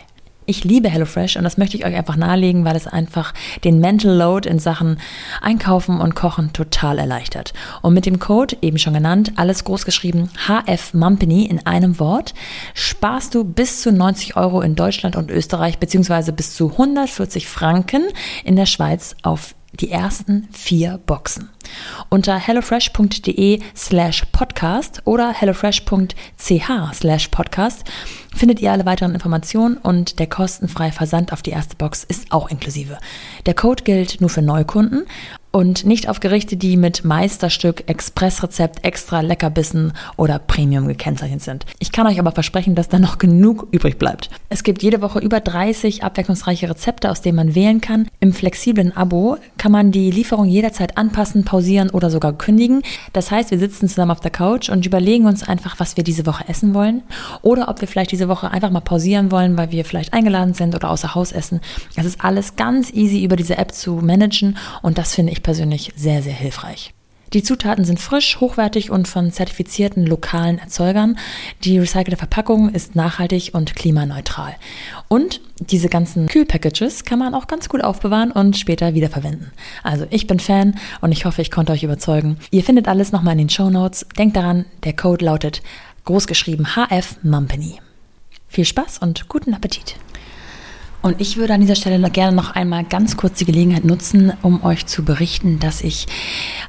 Ich 0.46 0.62
liebe 0.64 0.90
HelloFresh 0.90 1.36
und 1.36 1.44
das 1.44 1.56
möchte 1.56 1.76
ich 1.76 1.86
euch 1.86 1.94
einfach 1.94 2.16
nahelegen, 2.16 2.64
weil 2.64 2.76
es 2.76 2.86
einfach 2.86 3.32
den 3.64 3.80
Mental 3.80 4.14
Load 4.14 4.48
in 4.48 4.58
Sachen 4.58 4.98
Einkaufen 5.40 6.00
und 6.00 6.14
Kochen 6.14 6.52
total 6.52 6.98
erleichtert. 6.98 7.54
Und 7.80 7.94
mit 7.94 8.04
dem 8.04 8.18
Code, 8.18 8.56
eben 8.60 8.78
schon 8.78 8.92
genannt, 8.92 9.32
alles 9.36 9.64
großgeschrieben, 9.64 10.28
HF 10.46 10.92
Mumpany 10.92 11.46
in 11.46 11.64
einem 11.66 11.98
Wort, 11.98 12.34
sparst 12.74 13.34
du 13.34 13.44
bis 13.44 13.80
zu 13.80 13.90
90 13.90 14.36
Euro 14.36 14.60
in 14.60 14.74
Deutschland 14.74 15.16
und 15.16 15.30
Österreich 15.30 15.78
beziehungsweise 15.78 16.32
bis 16.32 16.54
zu 16.54 16.72
140 16.72 17.48
Franken 17.48 18.02
in 18.44 18.56
der 18.56 18.66
Schweiz 18.66 19.16
auf 19.22 19.54
die 19.80 19.90
ersten 19.90 20.48
vier 20.52 20.98
Boxen. 21.06 21.50
Unter 22.08 22.38
hellofresh.de 22.38 23.60
slash 23.74 24.24
podcast 24.32 25.02
oder 25.04 25.32
hellofresh.ch 25.32 26.70
slash 26.92 27.28
podcast 27.28 27.84
findet 28.34 28.60
ihr 28.60 28.72
alle 28.72 28.86
weiteren 28.86 29.14
Informationen 29.14 29.76
und 29.76 30.18
der 30.18 30.26
kostenfreie 30.26 30.92
Versand 30.92 31.32
auf 31.32 31.42
die 31.42 31.50
erste 31.50 31.76
Box 31.76 32.04
ist 32.04 32.32
auch 32.32 32.50
inklusive. 32.50 32.98
Der 33.46 33.54
Code 33.54 33.84
gilt 33.84 34.20
nur 34.20 34.30
für 34.30 34.42
Neukunden 34.42 35.06
und 35.54 35.86
nicht 35.86 36.08
auf 36.08 36.18
Gerichte, 36.18 36.56
die 36.56 36.76
mit 36.76 37.04
Meisterstück, 37.04 37.84
Expressrezept, 37.86 38.84
extra 38.84 39.20
Leckerbissen 39.20 39.92
oder 40.16 40.40
Premium 40.40 40.88
gekennzeichnet 40.88 41.42
sind. 41.42 41.64
Ich 41.78 41.92
kann 41.92 42.08
euch 42.08 42.18
aber 42.18 42.32
versprechen, 42.32 42.74
dass 42.74 42.88
da 42.88 42.98
noch 42.98 43.18
genug 43.18 43.68
übrig 43.70 43.96
bleibt. 43.96 44.30
Es 44.48 44.64
gibt 44.64 44.82
jede 44.82 45.00
Woche 45.00 45.20
über 45.20 45.38
30 45.38 46.02
abwechslungsreiche 46.02 46.68
Rezepte, 46.68 47.08
aus 47.08 47.20
denen 47.20 47.36
man 47.36 47.54
wählen 47.54 47.80
kann. 47.80 48.08
Im 48.18 48.32
flexiblen 48.32 48.96
Abo 48.96 49.36
kann 49.56 49.70
man 49.70 49.92
die 49.92 50.10
Lieferung 50.10 50.46
jederzeit 50.46 50.98
anpassen, 50.98 51.44
pausieren 51.44 51.90
oder 51.90 52.10
sogar 52.10 52.32
kündigen. 52.32 52.82
Das 53.12 53.30
heißt, 53.30 53.52
wir 53.52 53.60
sitzen 53.60 53.88
zusammen 53.88 54.10
auf 54.10 54.20
der 54.20 54.32
Couch 54.32 54.70
und 54.70 54.84
überlegen 54.84 55.26
uns 55.26 55.46
einfach, 55.46 55.78
was 55.78 55.96
wir 55.96 56.02
diese 56.02 56.26
Woche 56.26 56.48
essen 56.48 56.74
wollen 56.74 57.04
oder 57.42 57.68
ob 57.68 57.80
wir 57.80 57.86
vielleicht 57.86 58.10
diese 58.10 58.26
Woche 58.26 58.50
einfach 58.50 58.70
mal 58.70 58.80
pausieren 58.80 59.30
wollen, 59.30 59.56
weil 59.56 59.70
wir 59.70 59.84
vielleicht 59.84 60.14
eingeladen 60.14 60.54
sind 60.54 60.74
oder 60.74 60.90
außer 60.90 61.14
Haus 61.14 61.30
essen. 61.30 61.60
Es 61.94 62.06
ist 62.06 62.24
alles 62.24 62.56
ganz 62.56 62.92
easy 62.92 63.22
über 63.22 63.36
diese 63.36 63.56
App 63.56 63.72
zu 63.72 64.00
managen 64.02 64.58
und 64.82 64.98
das 64.98 65.14
finde 65.14 65.30
ich 65.30 65.43
persönlich 65.44 65.92
sehr, 65.94 66.22
sehr 66.22 66.32
hilfreich. 66.32 66.92
Die 67.34 67.42
Zutaten 67.42 67.84
sind 67.84 67.98
frisch, 67.98 68.38
hochwertig 68.38 68.90
und 68.92 69.08
von 69.08 69.32
zertifizierten 69.32 70.06
lokalen 70.06 70.58
Erzeugern. 70.58 71.18
Die 71.64 71.78
recycelte 71.78 72.16
Verpackung 72.16 72.68
ist 72.68 72.94
nachhaltig 72.94 73.50
und 73.54 73.74
klimaneutral. 73.74 74.54
Und 75.08 75.40
diese 75.58 75.88
ganzen 75.88 76.28
Kühlpackages 76.28 77.04
kann 77.04 77.18
man 77.18 77.34
auch 77.34 77.48
ganz 77.48 77.68
gut 77.68 77.82
aufbewahren 77.82 78.30
und 78.30 78.56
später 78.56 78.94
wiederverwenden. 78.94 79.50
Also 79.82 80.06
ich 80.10 80.28
bin 80.28 80.38
Fan 80.38 80.76
und 81.00 81.10
ich 81.10 81.24
hoffe, 81.24 81.42
ich 81.42 81.50
konnte 81.50 81.72
euch 81.72 81.82
überzeugen. 81.82 82.36
Ihr 82.52 82.62
findet 82.62 82.86
alles 82.86 83.10
nochmal 83.10 83.32
in 83.32 83.38
den 83.38 83.50
Show 83.50 83.68
Notes. 83.68 84.06
Denkt 84.16 84.36
daran, 84.36 84.64
der 84.84 84.94
Code 84.94 85.24
lautet 85.24 85.60
großgeschrieben 86.04 86.76
HF 86.76 87.16
Mumpany. 87.24 87.80
Viel 88.46 88.64
Spaß 88.64 88.98
und 88.98 89.28
guten 89.28 89.54
Appetit! 89.54 89.96
Und 91.04 91.20
ich 91.20 91.36
würde 91.36 91.52
an 91.52 91.60
dieser 91.60 91.74
Stelle 91.74 92.00
gerne 92.08 92.34
noch 92.34 92.52
einmal 92.52 92.82
ganz 92.82 93.18
kurz 93.18 93.36
die 93.36 93.44
Gelegenheit 93.44 93.84
nutzen, 93.84 94.32
um 94.40 94.64
euch 94.64 94.86
zu 94.86 95.04
berichten, 95.04 95.58
dass 95.58 95.82
ich, 95.82 96.06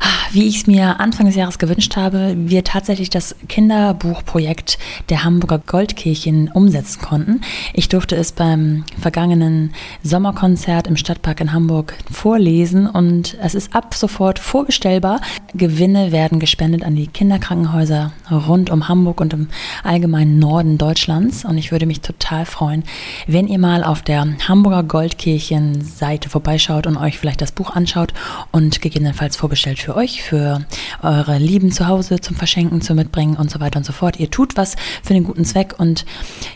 ah, 0.02 0.28
wie 0.34 0.46
ich 0.46 0.58
es 0.58 0.68
mir 0.68 1.00
Anfang 1.00 1.28
des 1.28 1.36
Jahres 1.36 1.58
gewünscht 1.58 1.96
habe, 1.96 2.36
wir 2.36 2.66
tatsächlich 2.66 3.10
das 3.10 3.34
Kinderbuchprojekt 3.48 4.78
der 5.08 5.24
Hamburger 5.24 5.60
Goldkirchen 5.60 6.52
umsetzen 6.52 7.02
konnten. 7.02 7.42
Ich 7.72 7.88
durfte 7.88 8.18
es 8.18 8.34
beim 8.34 8.84
vergangenen 9.00 9.74
Sommerkonzert 10.04 10.88
im 10.88 10.98
Stadtpark 10.98 11.40
in 11.40 11.54
Hamburg 11.54 11.94
vorlesen 12.12 12.88
und 12.88 13.38
es 13.42 13.56
ist 13.56 13.74
ab 13.74 13.96
sofort 13.96 14.38
vorbestellbar. 14.38 15.22
Gewinne 15.54 16.12
werden 16.12 16.42
gespendet 16.42 16.84
an 16.84 16.96
die 16.96 17.08
Kinderkrankenhäuser 17.08 18.12
rund 18.30 18.70
um 18.70 18.90
Hamburg 18.90 19.22
und 19.22 19.32
im 19.32 19.48
allgemeinen 19.86 20.40
Norden 20.40 20.78
Deutschlands. 20.78 21.46
Und 21.46 21.58
ich 21.58 21.72
würde 21.72 21.86
mich 21.86 22.02
total 22.02 22.46
freuen, 22.46 22.84
wenn 23.28 23.48
ihr 23.48 23.60
mal 23.60 23.82
auf 23.82 24.02
der 24.02 24.25
Hamburger 24.48 24.84
Goldkirchen-Seite 24.84 26.30
vorbeischaut 26.30 26.88
und 26.88 26.98
euch 26.98 27.18
vielleicht 27.18 27.42
das 27.42 27.52
Buch 27.52 27.72
anschaut 27.72 28.14
und 28.52 28.82
gegebenenfalls 28.82 29.36
vorbestellt 29.36 29.80
für 29.80 29.96
euch, 29.96 30.24
für 30.24 30.66
eure 31.02 31.38
Lieben 31.38 31.72
zu 31.72 31.88
Hause 31.88 32.20
zum 32.20 32.36
Verschenken, 32.36 32.82
zum 32.82 32.98
Mitbringen 32.98 33.38
und 33.38 33.50
so 33.50 33.60
weiter 33.60 33.78
und 33.78 33.86
so 33.86 33.94
fort. 33.94 34.20
Ihr 34.20 34.30
tut 34.30 34.58
was 34.58 34.76
für 35.04 35.14
den 35.14 35.24
guten 35.24 35.46
Zweck 35.46 35.76
und 35.78 36.06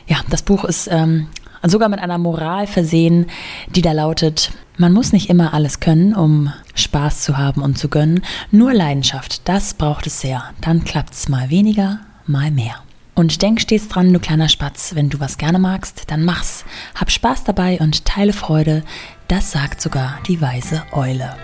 ja, 0.08 0.18
das 0.30 0.42
Buch 0.42 0.64
ist 0.64 0.88
ähm, 0.92 1.28
sogar 1.64 1.90
mit 1.90 2.00
einer 2.00 2.18
Moral 2.18 2.68
versehen, 2.68 3.28
die 3.68 3.82
da 3.82 3.92
lautet, 3.92 4.52
man 4.78 4.94
muss 4.94 5.12
nicht 5.12 5.30
immer 5.30 5.54
alles 5.54 5.80
können, 5.80 6.16
um 6.16 6.54
Spaß 6.74 7.22
zu 7.22 7.38
haben 7.38 7.62
und 7.62 7.78
zu 7.78 7.90
gönnen, 7.90 8.24
nur 8.52 8.74
Leidenschaft, 8.74 9.48
das 9.48 9.74
braucht 9.74 10.08
es 10.08 10.22
sehr. 10.22 10.44
Dann 10.62 10.86
klappt's 10.86 11.28
mal 11.28 11.50
weniger, 11.50 12.00
mal 12.26 12.52
mehr. 12.52 12.76
Und 13.20 13.42
denk 13.42 13.60
stets 13.60 13.90
dran, 13.90 14.14
du 14.14 14.20
kleiner 14.22 14.48
Spatz, 14.48 14.96
wenn 14.96 15.10
du 15.10 15.20
was 15.20 15.38
gerne 15.38 15.60
magst, 15.60 16.10
dann 16.10 16.24
mach's. 16.24 16.64
Hab 16.96 17.12
Spaß 17.12 17.44
dabei 17.44 17.78
und 17.82 18.06
teile 18.06 18.32
Freude, 18.32 18.82
das 19.28 19.52
sagt 19.52 19.82
sogar 19.82 20.20
die 20.26 20.40
weise 20.40 20.84
Eule. 20.94 21.36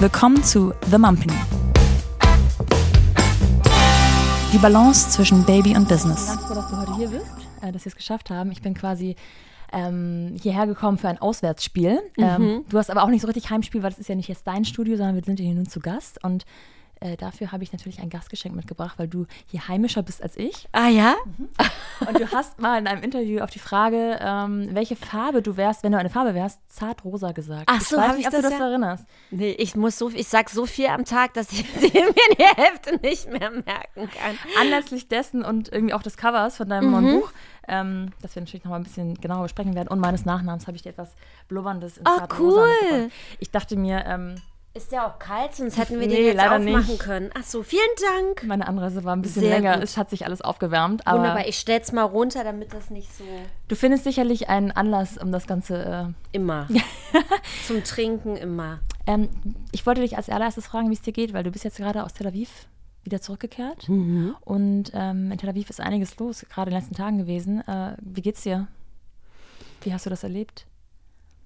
Willkommen 0.00 0.42
zu 0.42 0.72
The 0.90 0.96
Mumpany. 0.96 1.34
Die 4.50 4.58
Balance 4.58 5.10
zwischen 5.10 5.44
Baby 5.44 5.76
und 5.76 5.86
Business. 5.86 6.22
Ich 6.22 6.28
bin 6.28 6.36
ganz 6.36 6.46
froh, 6.46 6.54
dass 6.54 6.70
du 6.70 6.76
heute 6.78 6.96
hier 6.96 7.08
bist, 7.08 7.36
äh, 7.60 7.70
dass 7.70 7.84
wir 7.84 7.90
es 7.90 7.96
geschafft 7.96 8.30
haben. 8.30 8.50
Ich 8.50 8.62
bin 8.62 8.72
quasi 8.72 9.14
ähm, 9.74 10.36
hierher 10.40 10.66
gekommen 10.66 10.98
für 10.98 11.08
ein 11.08 11.18
Auswärtsspiel. 11.18 12.00
Mhm. 12.16 12.24
Ähm, 12.24 12.64
du 12.68 12.78
hast 12.78 12.90
aber 12.90 13.02
auch 13.02 13.08
nicht 13.08 13.22
so 13.22 13.26
richtig 13.26 13.50
Heimspiel, 13.50 13.82
weil 13.82 13.90
das 13.90 13.98
ist 13.98 14.08
ja 14.08 14.14
nicht 14.14 14.28
jetzt 14.28 14.46
dein 14.46 14.64
Studio, 14.64 14.96
sondern 14.96 15.16
wir 15.16 15.24
sind 15.24 15.40
hier 15.40 15.54
nun 15.54 15.68
zu 15.68 15.80
Gast. 15.80 16.22
Und 16.24 16.44
äh, 17.04 17.16
dafür 17.18 17.52
habe 17.52 17.62
ich 17.62 17.72
natürlich 17.72 18.00
ein 18.00 18.08
Gastgeschenk 18.08 18.56
mitgebracht, 18.56 18.98
weil 18.98 19.08
du 19.08 19.26
hier 19.46 19.68
heimischer 19.68 20.02
bist 20.02 20.22
als 20.22 20.38
ich. 20.38 20.66
Ah 20.72 20.88
ja? 20.88 21.14
Mhm. 21.24 21.48
Und 22.08 22.18
du 22.18 22.32
hast 22.32 22.58
mal 22.58 22.78
in 22.78 22.86
einem 22.86 23.02
Interview 23.02 23.40
auf 23.40 23.50
die 23.50 23.58
Frage, 23.58 24.18
ähm, 24.20 24.70
welche 24.72 24.96
Farbe 24.96 25.42
du 25.42 25.58
wärst, 25.58 25.82
wenn 25.82 25.92
du 25.92 25.98
eine 25.98 26.08
Farbe 26.08 26.34
wärst, 26.34 26.60
zartrosa 26.68 27.32
gesagt. 27.32 27.64
Ach 27.66 27.82
so, 27.82 28.00
habe 28.00 28.18
ich, 28.18 28.26
ob 28.26 28.32
das 28.32 28.40
du 28.40 28.48
das 28.48 28.58
ja? 28.58 28.68
erinnerst. 28.68 29.04
Nee, 29.30 29.50
ich 29.50 29.76
muss 29.76 29.98
so, 29.98 30.08
ich 30.08 30.28
sag 30.28 30.48
so 30.48 30.64
viel 30.64 30.86
am 30.86 31.04
Tag, 31.04 31.34
dass 31.34 31.52
ich 31.52 31.64
mir 31.80 31.90
die 32.38 32.42
Hälfte 32.42 32.96
nicht 33.02 33.28
mehr 33.28 33.50
merken 33.50 34.08
kann. 34.08 34.38
Anlässlich 34.58 35.06
dessen 35.06 35.44
und 35.44 35.70
irgendwie 35.70 35.92
auch 35.92 36.02
des 36.02 36.16
Covers 36.16 36.56
von 36.56 36.70
deinem 36.70 36.86
mhm. 36.86 36.90
neuen 36.90 37.20
Buch 37.20 37.32
ähm, 37.66 38.10
das 38.20 38.34
wir 38.34 38.42
natürlich 38.42 38.64
noch 38.64 38.72
mal 38.72 38.76
ein 38.76 38.82
bisschen 38.82 39.14
genauer 39.14 39.44
besprechen 39.44 39.74
werden. 39.74 39.88
Und 39.88 39.98
meines 39.98 40.26
Nachnamens 40.26 40.66
habe 40.66 40.76
ich 40.76 40.82
dir 40.82 40.90
etwas 40.90 41.14
Blubberndes 41.48 41.96
in 41.96 42.04
oh, 42.06 42.26
cool. 42.38 43.10
Ich 43.38 43.50
dachte 43.50 43.76
mir, 43.76 44.04
ähm, 44.04 44.34
ist 44.74 44.90
ja 44.90 45.08
auch 45.08 45.20
kalt, 45.20 45.54
sonst 45.54 45.78
hätten 45.78 46.00
wir 46.00 46.08
nee, 46.08 46.16
den 46.16 46.24
jetzt 46.26 46.36
leider 46.36 46.56
aufmachen 46.56 46.94
nicht. 46.94 46.98
können. 46.98 47.30
Ach 47.34 47.44
so, 47.44 47.62
vielen 47.62 47.82
Dank. 48.12 48.42
Meine 48.42 48.66
Anreise 48.66 49.04
war 49.04 49.14
ein 49.14 49.22
bisschen 49.22 49.42
Sehr 49.42 49.54
länger. 49.54 49.74
Gut. 49.74 49.84
Es 49.84 49.96
hat 49.96 50.10
sich 50.10 50.26
alles 50.26 50.40
aufgewärmt. 50.40 51.06
Aber 51.06 51.20
Wunderbar, 51.20 51.46
ich 51.46 51.58
stell's 51.58 51.92
mal 51.92 52.02
runter, 52.02 52.42
damit 52.42 52.74
das 52.74 52.90
nicht 52.90 53.16
so. 53.16 53.22
Du 53.68 53.76
findest 53.76 54.02
sicherlich 54.02 54.48
einen 54.48 54.72
Anlass, 54.72 55.16
um 55.16 55.30
das 55.30 55.46
Ganze. 55.46 56.14
Äh 56.32 56.36
immer. 56.36 56.66
Zum 57.66 57.84
Trinken 57.84 58.36
immer. 58.36 58.80
Ähm, 59.06 59.28
ich 59.70 59.86
wollte 59.86 60.00
dich 60.00 60.16
als 60.16 60.28
allererstes 60.28 60.66
fragen, 60.66 60.90
wie 60.90 60.94
es 60.94 61.02
dir 61.02 61.12
geht, 61.12 61.32
weil 61.32 61.44
du 61.44 61.52
bist 61.52 61.64
jetzt 61.64 61.76
gerade 61.76 62.02
aus 62.02 62.12
Tel 62.12 62.26
Aviv 62.26 62.66
wieder 63.04 63.20
zurückgekehrt. 63.20 63.88
Mhm. 63.88 64.34
Und 64.40 64.90
ähm, 64.92 65.30
in 65.30 65.38
Tel 65.38 65.50
Aviv 65.50 65.70
ist 65.70 65.80
einiges 65.80 66.18
los, 66.18 66.44
gerade 66.50 66.70
in 66.70 66.74
den 66.74 66.80
letzten 66.80 66.96
Tagen 66.96 67.18
gewesen. 67.18 67.60
Äh, 67.68 67.96
wie 68.00 68.22
geht's 68.22 68.42
dir? 68.42 68.66
Wie 69.82 69.92
hast 69.92 70.04
du 70.04 70.10
das 70.10 70.24
erlebt? 70.24 70.66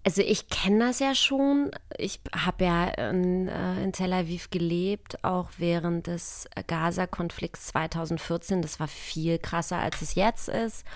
Also 0.08 0.22
ich 0.22 0.48
kenne 0.48 0.86
das 0.86 1.00
ja 1.00 1.14
schon. 1.14 1.70
Ich 1.98 2.18
habe 2.34 2.64
ja 2.64 2.84
in, 3.10 3.46
äh, 3.46 3.84
in, 3.84 3.92
Tel 3.92 4.14
Aviv 4.14 4.48
gelebt, 4.48 5.22
auch 5.22 5.50
während 5.58 6.06
des 6.06 6.48
Gaza-Konflikts 6.66 7.66
2014. 7.66 8.62
Das 8.62 8.80
war 8.80 8.88
viel 8.88 9.38
krasser, 9.38 9.76
als 9.76 10.00
es 10.00 10.14
jetzt 10.14 10.48
ist. 10.48 10.86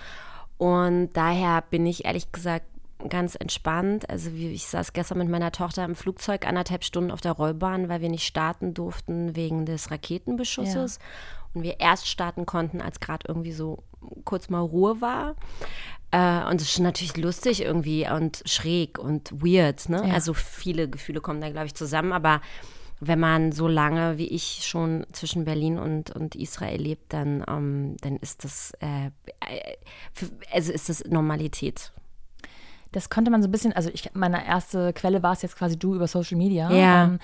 Und 0.57 1.11
daher 1.13 1.61
bin 1.61 1.85
ich 1.85 2.05
ehrlich 2.05 2.31
gesagt 2.31 2.65
ganz 3.07 3.35
entspannt. 3.35 4.09
Also 4.09 4.31
ich 4.31 4.65
saß 4.65 4.93
gestern 4.93 5.19
mit 5.19 5.29
meiner 5.29 5.51
Tochter 5.51 5.85
im 5.85 5.93
Flugzeug 5.93 6.47
anderthalb 6.47 6.83
Stunden 6.83 7.11
auf 7.11 7.21
der 7.21 7.33
Rollbahn, 7.33 7.89
weil 7.89 8.01
wir 8.01 8.09
nicht 8.09 8.25
starten 8.25 8.73
durften 8.73 9.35
wegen 9.35 9.67
des 9.67 9.91
Raketenbeschusses. 9.91 10.95
Ja. 10.95 11.05
Und 11.53 11.61
wir 11.61 11.79
erst 11.79 12.07
starten 12.07 12.47
konnten, 12.47 12.81
als 12.81 12.99
gerade 12.99 13.27
irgendwie 13.27 13.51
so 13.51 13.83
kurz 14.25 14.49
mal 14.49 14.61
Ruhe 14.61 15.01
war. 15.01 15.35
Äh, 16.13 16.45
und 16.47 16.61
es 16.61 16.69
ist 16.69 16.79
natürlich 16.79 17.17
lustig 17.17 17.63
irgendwie 17.63 18.07
und 18.07 18.43
schräg 18.45 18.99
und 18.99 19.31
weird. 19.31 19.89
Ne? 19.89 20.03
Ja. 20.07 20.13
Also 20.13 20.35
viele 20.35 20.87
Gefühle 20.87 21.21
kommen 21.21 21.41
da, 21.41 21.49
glaube 21.49 21.65
ich, 21.65 21.73
zusammen. 21.73 22.13
Aber 22.13 22.39
wenn 22.99 23.19
man 23.19 23.51
so 23.51 23.67
lange 23.67 24.19
wie 24.19 24.27
ich 24.27 24.61
schon 24.63 25.07
zwischen 25.11 25.43
Berlin 25.43 25.79
und, 25.79 26.11
und 26.11 26.35
Israel 26.35 26.79
lebt, 26.79 27.11
dann, 27.13 27.43
ähm, 27.47 27.97
dann 28.01 28.17
ist 28.17 28.43
das, 28.43 28.73
äh, 28.79 29.07
äh 29.07 29.75
also 30.51 30.71
ist 30.71 30.87
das 30.87 31.03
Normalität 31.05 31.91
das 32.93 33.09
konnte 33.09 33.31
man 33.31 33.41
so 33.41 33.47
ein 33.47 33.51
bisschen, 33.51 33.73
also 33.73 33.89
ich, 33.91 34.11
meine 34.13 34.45
erste 34.45 34.93
Quelle 34.93 35.23
war 35.23 35.33
es 35.33 35.41
jetzt 35.41 35.57
quasi 35.57 35.77
du 35.77 35.95
über 35.95 36.07
Social 36.07 36.37
Media. 36.37 36.71
Ja. 36.71 37.03
Ähm, 37.05 37.19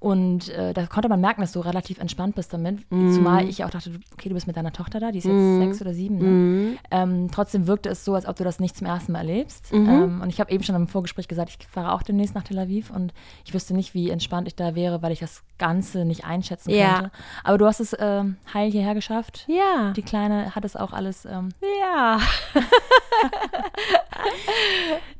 und 0.00 0.48
äh, 0.48 0.72
da 0.72 0.86
konnte 0.86 1.10
man 1.10 1.20
merken, 1.20 1.42
dass 1.42 1.52
du 1.52 1.60
relativ 1.60 1.98
entspannt 1.98 2.34
bist 2.34 2.54
damit. 2.54 2.90
Mm. 2.90 3.12
Zumal 3.12 3.46
ich 3.46 3.64
auch 3.64 3.70
dachte, 3.70 3.92
okay, 4.14 4.30
du 4.30 4.34
bist 4.34 4.46
mit 4.46 4.56
deiner 4.56 4.72
Tochter 4.72 4.98
da, 4.98 5.12
die 5.12 5.18
ist 5.18 5.24
jetzt 5.24 5.34
mm. 5.34 5.60
sechs 5.60 5.80
oder 5.82 5.92
sieben. 5.92 6.16
Ne? 6.16 6.24
Mm. 6.24 6.78
Ähm, 6.90 7.28
trotzdem 7.30 7.66
wirkte 7.66 7.90
es 7.90 8.02
so, 8.02 8.14
als 8.14 8.26
ob 8.26 8.34
du 8.36 8.42
das 8.42 8.60
nicht 8.60 8.74
zum 8.78 8.86
ersten 8.86 9.12
Mal 9.12 9.18
erlebst. 9.18 9.66
-hmm. 9.66 9.88
Ähm, 9.88 10.20
und 10.22 10.30
ich 10.30 10.40
habe 10.40 10.50
eben 10.52 10.64
schon 10.64 10.74
im 10.74 10.88
Vorgespräch 10.88 11.28
gesagt, 11.28 11.50
ich 11.50 11.66
fahre 11.66 11.92
auch 11.92 12.02
demnächst 12.02 12.34
nach 12.34 12.44
Tel 12.44 12.58
Aviv 12.58 12.90
und 12.90 13.12
ich 13.44 13.52
wüsste 13.52 13.74
nicht, 13.74 13.92
wie 13.92 14.08
entspannt 14.08 14.48
ich 14.48 14.56
da 14.56 14.74
wäre, 14.74 15.02
weil 15.02 15.12
ich 15.12 15.20
das 15.20 15.42
Ganze 15.58 16.06
nicht 16.06 16.24
einschätzen 16.24 16.70
ja. 16.70 16.94
könnte. 16.94 17.10
Aber 17.44 17.58
du 17.58 17.66
hast 17.66 17.80
es 17.80 17.92
äh, 17.92 18.24
heil 18.54 18.70
hierher 18.70 18.94
geschafft. 18.94 19.44
Ja. 19.48 19.92
Die 19.94 20.02
Kleine 20.02 20.54
hat 20.54 20.64
es 20.64 20.76
auch 20.76 20.94
alles. 20.94 21.26
Ähm, 21.26 21.50
ja. 21.82 22.18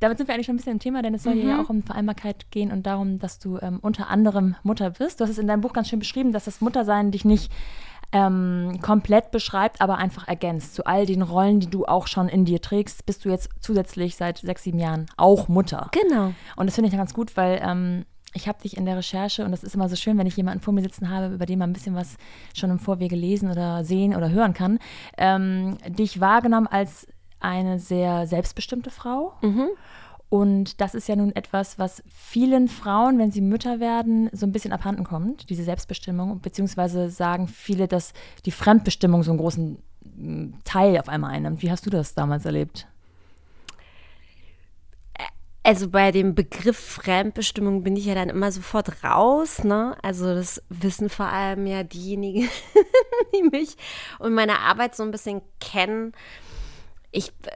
Damit 0.01 0.17
sind 0.17 0.27
wir 0.27 0.35
eigentlich 0.35 0.47
schon 0.47 0.55
ein 0.55 0.57
bisschen 0.57 0.73
im 0.73 0.79
Thema, 0.79 1.03
denn 1.03 1.13
es 1.13 1.23
soll 1.23 1.35
mhm. 1.35 1.41
hier 1.41 1.51
ja 1.51 1.63
auch 1.63 1.69
um 1.69 1.83
Vereinbarkeit 1.83 2.51
gehen 2.51 2.73
und 2.73 2.85
darum, 2.87 3.19
dass 3.19 3.39
du 3.39 3.59
ähm, 3.59 3.79
unter 3.83 4.09
anderem 4.09 4.57
Mutter 4.71 4.91
bist. 4.91 5.19
Du 5.19 5.25
hast 5.25 5.31
es 5.31 5.39
in 5.39 5.49
deinem 5.49 5.61
Buch 5.61 5.73
ganz 5.73 5.89
schön 5.89 5.99
beschrieben, 5.99 6.33
dass 6.33 6.45
das 6.45 6.61
Muttersein 6.61 7.11
dich 7.11 7.25
nicht 7.25 7.51
ähm, 8.13 8.79
komplett 8.81 9.31
beschreibt, 9.33 9.81
aber 9.81 9.99
einfach 9.99 10.29
ergänzt. 10.29 10.75
Zu 10.75 10.85
all 10.87 11.07
den 11.07 11.23
Rollen, 11.23 11.59
die 11.59 11.69
du 11.69 11.87
auch 11.87 12.07
schon 12.07 12.29
in 12.29 12.45
dir 12.45 12.61
trägst, 12.61 13.05
bist 13.05 13.25
du 13.25 13.29
jetzt 13.29 13.51
zusätzlich 13.61 14.17
seit 14.17 14.39
sechs, 14.39 14.63
sieben 14.63 14.79
Jahren 14.79 15.07
auch 15.17 15.49
Mutter. 15.49 15.91
Genau. 15.93 16.33
Und 16.57 16.67
das 16.67 16.77
finde 16.77 16.89
ich 16.89 16.97
ganz 16.97 17.15
gut, 17.15 17.37
weil 17.37 17.61
ähm, 17.63 18.05
ich 18.33 18.47
habe 18.47 18.63
dich 18.63 18.77
in 18.77 18.85
der 18.87 18.97
Recherche 18.97 19.45
und 19.45 19.51
das 19.51 19.65
ist 19.65 19.75
immer 19.75 19.89
so 19.89 19.97
schön, 19.97 20.17
wenn 20.19 20.27
ich 20.27 20.37
jemanden 20.37 20.61
vor 20.61 20.73
mir 20.73 20.83
sitzen 20.83 21.11
habe, 21.11 21.35
über 21.35 21.47
den 21.47 21.59
man 21.59 21.71
ein 21.71 21.73
bisschen 21.73 21.97
was 21.97 22.17
schon 22.55 22.71
im 22.71 22.79
Vorwege 22.79 23.17
lesen 23.17 23.51
oder 23.51 23.85
sehen 23.85 24.15
oder 24.15 24.31
hören 24.31 24.55
kann, 24.55 24.79
ähm, 25.19 25.79
dich 25.89 26.21
wahrgenommen 26.21 26.69
als 26.69 27.09
eine 27.41 27.79
sehr 27.79 28.27
selbstbestimmte 28.27 28.91
Frau. 28.91 29.33
Mhm. 29.43 29.69
Und 30.31 30.81
das 30.81 30.95
ist 30.95 31.09
ja 31.09 31.17
nun 31.17 31.35
etwas, 31.35 31.79
was 31.79 32.03
vielen 32.09 32.69
Frauen, 32.69 33.19
wenn 33.19 33.33
sie 33.33 33.41
Mütter 33.41 33.81
werden, 33.81 34.31
so 34.33 34.47
ein 34.47 34.53
bisschen 34.53 34.73
abhanden 34.73 35.05
kommt, 35.05 35.51
diese 35.51 35.65
Selbstbestimmung. 35.65 36.41
Beziehungsweise 36.41 37.11
sagen 37.11 37.49
viele, 37.49 37.89
dass 37.89 38.13
die 38.47 38.53
Fremdbestimmung 38.53 39.23
so 39.23 39.33
einen 39.33 39.41
großen 39.41 39.83
mm, 40.03 40.55
Teil 40.65 40.99
auf 40.99 41.09
einmal 41.09 41.33
einnimmt. 41.33 41.63
Wie 41.63 41.71
hast 41.71 41.85
du 41.85 41.91
das 41.91 42.15
damals 42.15 42.45
erlebt? 42.45 42.87
Also 45.63 45.91
bei 45.91 46.11
dem 46.11 46.35
Begriff 46.35 46.79
Fremdbestimmung 46.79 47.83
bin 47.83 47.97
ich 47.97 48.07
ja 48.07 48.15
dann 48.15 48.31
immer 48.31 48.51
sofort 48.51 49.05
raus. 49.05 49.63
Ne? 49.63 49.97
Also 50.03 50.33
das 50.33 50.63
wissen 50.69 51.11
vor 51.11 51.27
allem 51.27 51.67
ja 51.67 51.83
diejenigen, 51.83 52.49
die 53.35 53.43
mich 53.43 53.77
und 54.21 54.33
meine 54.33 54.61
Arbeit 54.61 54.95
so 54.95 55.03
ein 55.03 55.11
bisschen 55.11 55.43
kennen 55.59 56.13
ich, 57.13 57.29
äh, 57.29 57.51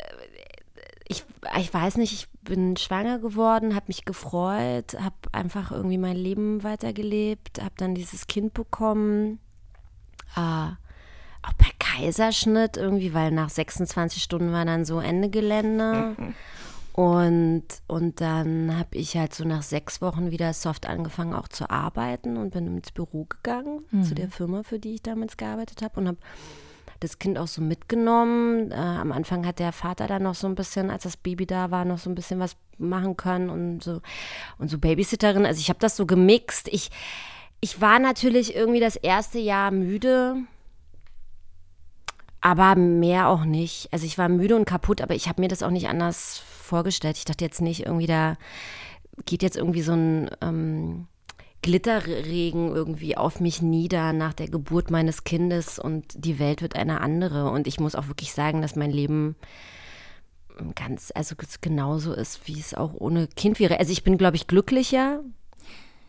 ich, 1.08 1.24
ich 1.58 1.72
weiß 1.72 1.96
nicht, 1.96 2.12
ich 2.12 2.28
bin 2.44 2.76
schwanger 2.76 3.18
geworden, 3.18 3.74
habe 3.74 3.86
mich 3.88 4.04
gefreut, 4.04 4.96
habe 5.00 5.16
einfach 5.32 5.72
irgendwie 5.72 5.98
mein 5.98 6.16
Leben 6.16 6.62
weitergelebt, 6.62 7.62
habe 7.62 7.74
dann 7.76 7.94
dieses 7.94 8.26
Kind 8.26 8.54
bekommen. 8.54 9.38
Äh, 10.36 10.70
auch 11.46 11.56
per 11.58 11.72
Kaiserschnitt 11.78 12.76
irgendwie, 12.76 13.12
weil 13.12 13.30
nach 13.30 13.50
26 13.50 14.22
Stunden 14.22 14.52
war 14.52 14.64
dann 14.64 14.84
so 14.84 15.00
Ende 15.00 15.28
Gelände. 15.28 16.16
Und, 16.94 17.64
und 17.88 18.20
dann 18.20 18.78
habe 18.78 18.96
ich 18.96 19.16
halt 19.16 19.34
so 19.34 19.42
nach 19.42 19.62
sechs 19.62 20.00
Wochen 20.00 20.30
wieder 20.30 20.52
soft 20.52 20.86
angefangen 20.88 21.34
auch 21.34 21.48
zu 21.48 21.68
arbeiten 21.68 22.36
und 22.36 22.50
bin 22.50 22.68
ins 22.68 22.92
Büro 22.92 23.24
gegangen, 23.24 23.80
mhm. 23.90 24.04
zu 24.04 24.14
der 24.14 24.30
Firma, 24.30 24.62
für 24.62 24.78
die 24.78 24.94
ich 24.94 25.02
damals 25.02 25.36
gearbeitet 25.36 25.82
habe 25.82 25.98
und 25.98 26.06
habe 26.06 26.18
das 27.04 27.18
Kind 27.18 27.38
auch 27.38 27.46
so 27.46 27.62
mitgenommen. 27.62 28.72
Äh, 28.72 28.74
am 28.74 29.12
Anfang 29.12 29.46
hat 29.46 29.58
der 29.58 29.72
Vater 29.72 30.06
dann 30.06 30.22
noch 30.22 30.34
so 30.34 30.46
ein 30.46 30.54
bisschen, 30.54 30.90
als 30.90 31.04
das 31.04 31.16
Baby 31.16 31.46
da 31.46 31.70
war, 31.70 31.84
noch 31.84 31.98
so 31.98 32.10
ein 32.10 32.14
bisschen 32.14 32.40
was 32.40 32.56
machen 32.78 33.16
können 33.16 33.50
und 33.50 33.82
so 33.82 34.00
und 34.58 34.70
so 34.70 34.78
Babysitterin. 34.78 35.46
Also 35.46 35.60
ich 35.60 35.68
habe 35.68 35.78
das 35.78 35.96
so 35.96 36.06
gemixt. 36.06 36.68
Ich, 36.68 36.90
ich 37.60 37.80
war 37.80 37.98
natürlich 37.98 38.54
irgendwie 38.54 38.80
das 38.80 38.96
erste 38.96 39.38
Jahr 39.38 39.70
müde, 39.70 40.36
aber 42.40 42.74
mehr 42.74 43.28
auch 43.28 43.44
nicht. 43.44 43.88
Also 43.92 44.06
ich 44.06 44.18
war 44.18 44.28
müde 44.28 44.56
und 44.56 44.64
kaputt, 44.64 45.00
aber 45.00 45.14
ich 45.14 45.28
habe 45.28 45.40
mir 45.40 45.48
das 45.48 45.62
auch 45.62 45.70
nicht 45.70 45.88
anders 45.88 46.38
vorgestellt. 46.38 47.16
Ich 47.16 47.24
dachte 47.24 47.44
jetzt 47.44 47.60
nicht 47.60 47.86
irgendwie, 47.86 48.06
da 48.06 48.36
geht 49.24 49.42
jetzt 49.42 49.56
irgendwie 49.56 49.82
so 49.82 49.92
ein 49.92 50.30
ähm, 50.40 51.06
Glitterregen 51.64 52.74
irgendwie 52.74 53.16
auf 53.16 53.40
mich 53.40 53.62
nieder 53.62 54.12
nach 54.12 54.34
der 54.34 54.48
Geburt 54.48 54.90
meines 54.90 55.24
Kindes 55.24 55.78
und 55.78 56.04
die 56.14 56.38
Welt 56.38 56.60
wird 56.60 56.76
eine 56.76 57.00
andere. 57.00 57.50
Und 57.50 57.66
ich 57.66 57.80
muss 57.80 57.94
auch 57.94 58.06
wirklich 58.06 58.34
sagen, 58.34 58.60
dass 58.60 58.76
mein 58.76 58.90
Leben 58.90 59.34
ganz, 60.74 61.10
also 61.14 61.34
genauso 61.62 62.12
ist, 62.12 62.46
wie 62.46 62.60
es 62.60 62.74
auch 62.74 62.92
ohne 62.92 63.28
Kind 63.28 63.60
wäre. 63.60 63.78
Also 63.78 63.92
ich 63.92 64.04
bin, 64.04 64.18
glaube 64.18 64.36
ich, 64.36 64.46
glücklicher. 64.46 65.20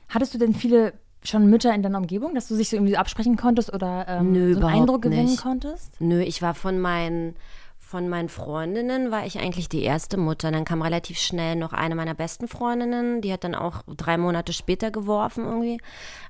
Hattest 0.09 0.33
du 0.33 0.37
denn 0.37 0.53
viele 0.53 0.91
schon 1.23 1.49
Mütter 1.49 1.73
in 1.73 1.83
deiner 1.83 1.99
Umgebung, 1.99 2.35
dass 2.35 2.49
du 2.49 2.55
sich 2.55 2.67
so 2.67 2.75
irgendwie 2.75 2.97
absprechen 2.97 3.37
konntest 3.37 3.73
oder 3.73 4.05
ähm, 4.09 4.33
Nö, 4.33 4.55
so 4.55 4.59
einen 4.59 4.81
Eindruck 4.81 5.03
gewinnen 5.03 5.23
nicht. 5.23 5.41
konntest? 5.41 5.93
Nö, 6.01 6.21
ich 6.21 6.41
war 6.41 6.53
von 6.53 6.81
meinen 6.81 7.33
von 7.95 8.09
meinen 8.09 8.27
Freundinnen 8.27 9.09
war 9.09 9.25
ich 9.25 9.39
eigentlich 9.39 9.69
die 9.69 9.81
erste 9.81 10.17
Mutter. 10.17 10.51
Dann 10.51 10.65
kam 10.65 10.81
relativ 10.81 11.17
schnell 11.17 11.55
noch 11.55 11.71
eine 11.71 11.95
meiner 11.95 12.13
besten 12.13 12.49
Freundinnen, 12.49 13.21
die 13.21 13.31
hat 13.31 13.45
dann 13.45 13.55
auch 13.55 13.83
drei 13.87 14.17
Monate 14.17 14.51
später 14.51 14.91
geworfen 14.91 15.45
irgendwie. 15.45 15.77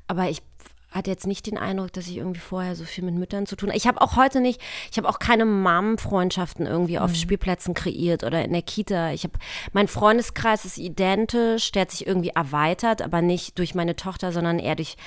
Aber 0.07 0.29
ich 0.29 0.43
hatte 0.91 1.10
jetzt 1.10 1.25
nicht 1.25 1.48
den 1.48 1.57
Eindruck, 1.57 1.91
dass 1.91 2.05
ich 2.05 2.17
irgendwie 2.17 2.39
vorher 2.39 2.75
so 2.75 2.84
viel 2.84 3.03
mit 3.03 3.15
Müttern 3.15 3.48
zu 3.48 3.55
tun 3.55 3.69
habe. 3.69 3.77
Ich 3.77 3.88
habe 3.88 4.00
auch 4.00 4.15
heute 4.15 4.41
nicht, 4.41 4.62
ich 4.91 5.00
habe 5.00 5.10
auch 5.10 5.17
keine 5.17 5.45
Mom-Freundschaften 5.45 6.67
irgendwie 6.67 7.00
auf 7.00 7.10
mhm. 7.10 7.15
Spielplätzen 7.15 7.74
kreiert 7.74 8.24
oder 8.24 8.45
in 8.45 8.53
der 8.53 8.62
Kita. 8.62 9.12
Ich 9.13 9.24
habe, 9.24 9.34
mein 9.74 9.88
Freundeskreis 9.88 10.65
ist 10.65 10.77
identisch, 10.77 11.72
der 11.72 11.81
hat 11.81 11.91
sich 11.91 12.05
irgendwie 12.05 12.29
erweitert, 12.36 13.01
aber 13.01 13.24
nicht 13.24 13.57
durch 13.57 13.74
meine 13.74 13.95
Tochter, 13.95 14.31
sondern 14.31 14.60
eher 14.60 14.75
durch 14.75 14.98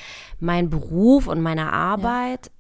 meinen 0.40 0.70
Beruf 0.70 1.28
und 1.28 1.40
meine 1.40 1.72
Arbeit. 1.72 2.46
Ja. 2.46 2.52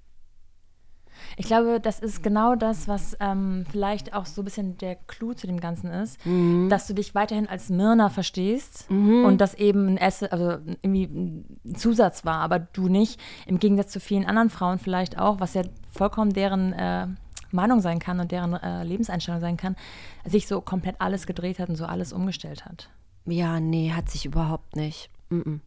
Ich 1.36 1.46
glaube, 1.46 1.80
das 1.80 2.00
ist 2.00 2.22
genau 2.22 2.54
das, 2.54 2.88
was 2.88 3.16
ähm, 3.20 3.64
vielleicht 3.70 4.14
auch 4.14 4.26
so 4.26 4.42
ein 4.42 4.44
bisschen 4.44 4.78
der 4.78 4.96
Clou 4.96 5.34
zu 5.34 5.46
dem 5.46 5.60
Ganzen 5.60 5.90
ist, 5.90 6.24
mhm. 6.26 6.68
dass 6.68 6.86
du 6.86 6.94
dich 6.94 7.14
weiterhin 7.14 7.48
als 7.48 7.68
Mirna 7.70 8.08
verstehst 8.08 8.90
mhm. 8.90 9.24
und 9.24 9.40
das 9.40 9.54
eben 9.54 9.88
ein 9.88 9.96
Esse, 9.96 10.32
also 10.32 10.58
irgendwie 10.82 11.04
ein 11.04 11.74
Zusatz 11.76 12.24
war, 12.24 12.40
aber 12.40 12.58
du 12.58 12.88
nicht, 12.88 13.20
im 13.46 13.58
Gegensatz 13.58 13.92
zu 13.92 14.00
vielen 14.00 14.24
anderen 14.24 14.50
Frauen 14.50 14.78
vielleicht 14.78 15.18
auch, 15.18 15.40
was 15.40 15.54
ja 15.54 15.62
vollkommen 15.90 16.32
deren 16.32 16.72
äh, 16.72 17.06
Meinung 17.50 17.80
sein 17.80 17.98
kann 17.98 18.20
und 18.20 18.30
deren 18.30 18.54
äh, 18.54 18.84
Lebenseinstellung 18.84 19.40
sein 19.40 19.56
kann, 19.56 19.76
sich 20.24 20.46
so 20.46 20.60
komplett 20.60 20.96
alles 21.00 21.26
gedreht 21.26 21.58
hat 21.58 21.68
und 21.68 21.76
so 21.76 21.86
alles 21.86 22.12
umgestellt 22.12 22.64
hat. 22.64 22.90
Ja, 23.24 23.60
nee, 23.60 23.92
hat 23.92 24.08
sich 24.10 24.26
überhaupt 24.26 24.76
nicht. 24.76 25.10
Mm 25.30 25.40
-mm. 25.40 25.60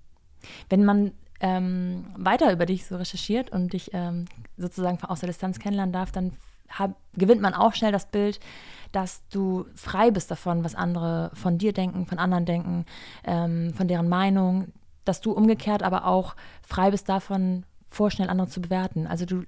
Wenn 0.70 0.86
man 0.86 1.12
ähm, 1.42 2.06
weiter 2.16 2.52
über 2.54 2.66
dich 2.66 2.86
so 2.86 2.96
recherchiert 2.96 3.52
und 3.52 3.74
dich 3.74 3.92
ähm, 3.94 4.26
sozusagen 4.58 5.04
aus 5.04 5.20
der 5.20 5.28
Distanz 5.28 5.60
kennenlernen 5.60 5.94
darf, 5.94 6.12
dann 6.12 6.32
hab, 6.70 6.96
gewinnt 7.16 7.42
man 7.42 7.54
auch 7.54 7.74
schnell 7.74 7.92
das 7.92 8.06
Bild, 8.06 8.40
dass 8.92 9.22
du 9.30 9.66
frei 9.76 10.12
bist 10.12 10.32
davon, 10.32 10.64
was 10.64 10.76
andere 10.76 11.32
von 11.34 11.58
dir 11.58 11.74
denken, 11.74 12.06
von 12.06 12.20
anderen 12.20 12.46
denken, 12.46 12.86
ähm, 13.24 13.74
von 13.74 13.88
deren 13.88 14.08
Meinung, 14.08 14.68
dass 15.04 15.22
du 15.22 15.32
umgekehrt 15.32 15.84
aber 15.84 16.06
auch 16.06 16.36
frei 16.66 16.92
bist 16.92 17.10
davon, 17.10 17.64
vorschnell 17.90 18.30
andere 18.30 18.48
zu 18.48 18.62
bewerten. 18.62 19.08
Also 19.08 19.26
du 19.26 19.44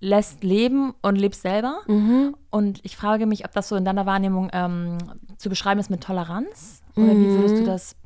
lässt 0.00 0.42
leben 0.42 0.94
und 1.00 1.16
lebst 1.16 1.42
selber. 1.42 1.80
Mhm. 1.86 2.36
Und 2.50 2.80
ich 2.84 2.96
frage 2.96 3.26
mich, 3.26 3.44
ob 3.44 3.52
das 3.52 3.68
so 3.68 3.76
in 3.76 3.84
deiner 3.84 4.04
Wahrnehmung 4.04 4.50
ähm, 4.52 4.98
zu 5.38 5.48
beschreiben 5.48 5.80
ist 5.80 5.90
mit 5.90 6.02
Toleranz 6.02 6.82
oder 6.96 7.14
mhm. 7.14 7.24
wie 7.24 7.38
würdest 7.38 7.56
du 7.58 7.64
das 7.64 7.96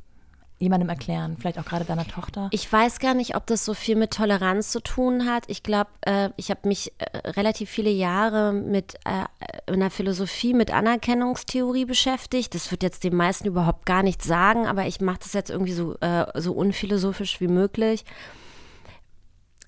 jemandem 0.59 0.89
erklären, 0.89 1.37
vielleicht 1.39 1.59
auch 1.59 1.65
gerade 1.65 1.85
deiner 1.85 2.07
Tochter? 2.07 2.49
Ich 2.51 2.71
weiß 2.71 2.99
gar 2.99 3.13
nicht, 3.13 3.35
ob 3.35 3.45
das 3.45 3.63
so 3.63 3.73
viel 3.73 3.95
mit 3.95 4.11
Toleranz 4.11 4.71
zu 4.71 4.81
tun 4.81 5.25
hat. 5.29 5.43
Ich 5.47 5.63
glaube, 5.63 5.89
äh, 6.01 6.29
ich 6.35 6.49
habe 6.49 6.67
mich 6.67 6.93
äh, 6.97 7.29
relativ 7.29 7.69
viele 7.69 7.89
Jahre 7.89 8.53
mit 8.53 8.95
äh, 9.05 9.71
einer 9.71 9.91
Philosophie, 9.91 10.53
mit 10.53 10.73
Anerkennungstheorie 10.73 11.85
beschäftigt. 11.85 12.55
Das 12.55 12.71
wird 12.71 12.83
jetzt 12.83 13.03
den 13.03 13.15
meisten 13.15 13.47
überhaupt 13.47 13.85
gar 13.85 14.03
nichts 14.03 14.25
sagen, 14.25 14.65
aber 14.65 14.87
ich 14.87 14.99
mache 14.99 15.19
das 15.19 15.33
jetzt 15.33 15.49
irgendwie 15.49 15.73
so, 15.73 15.95
äh, 15.99 16.25
so 16.35 16.53
unphilosophisch 16.53 17.39
wie 17.39 17.47
möglich. 17.47 18.03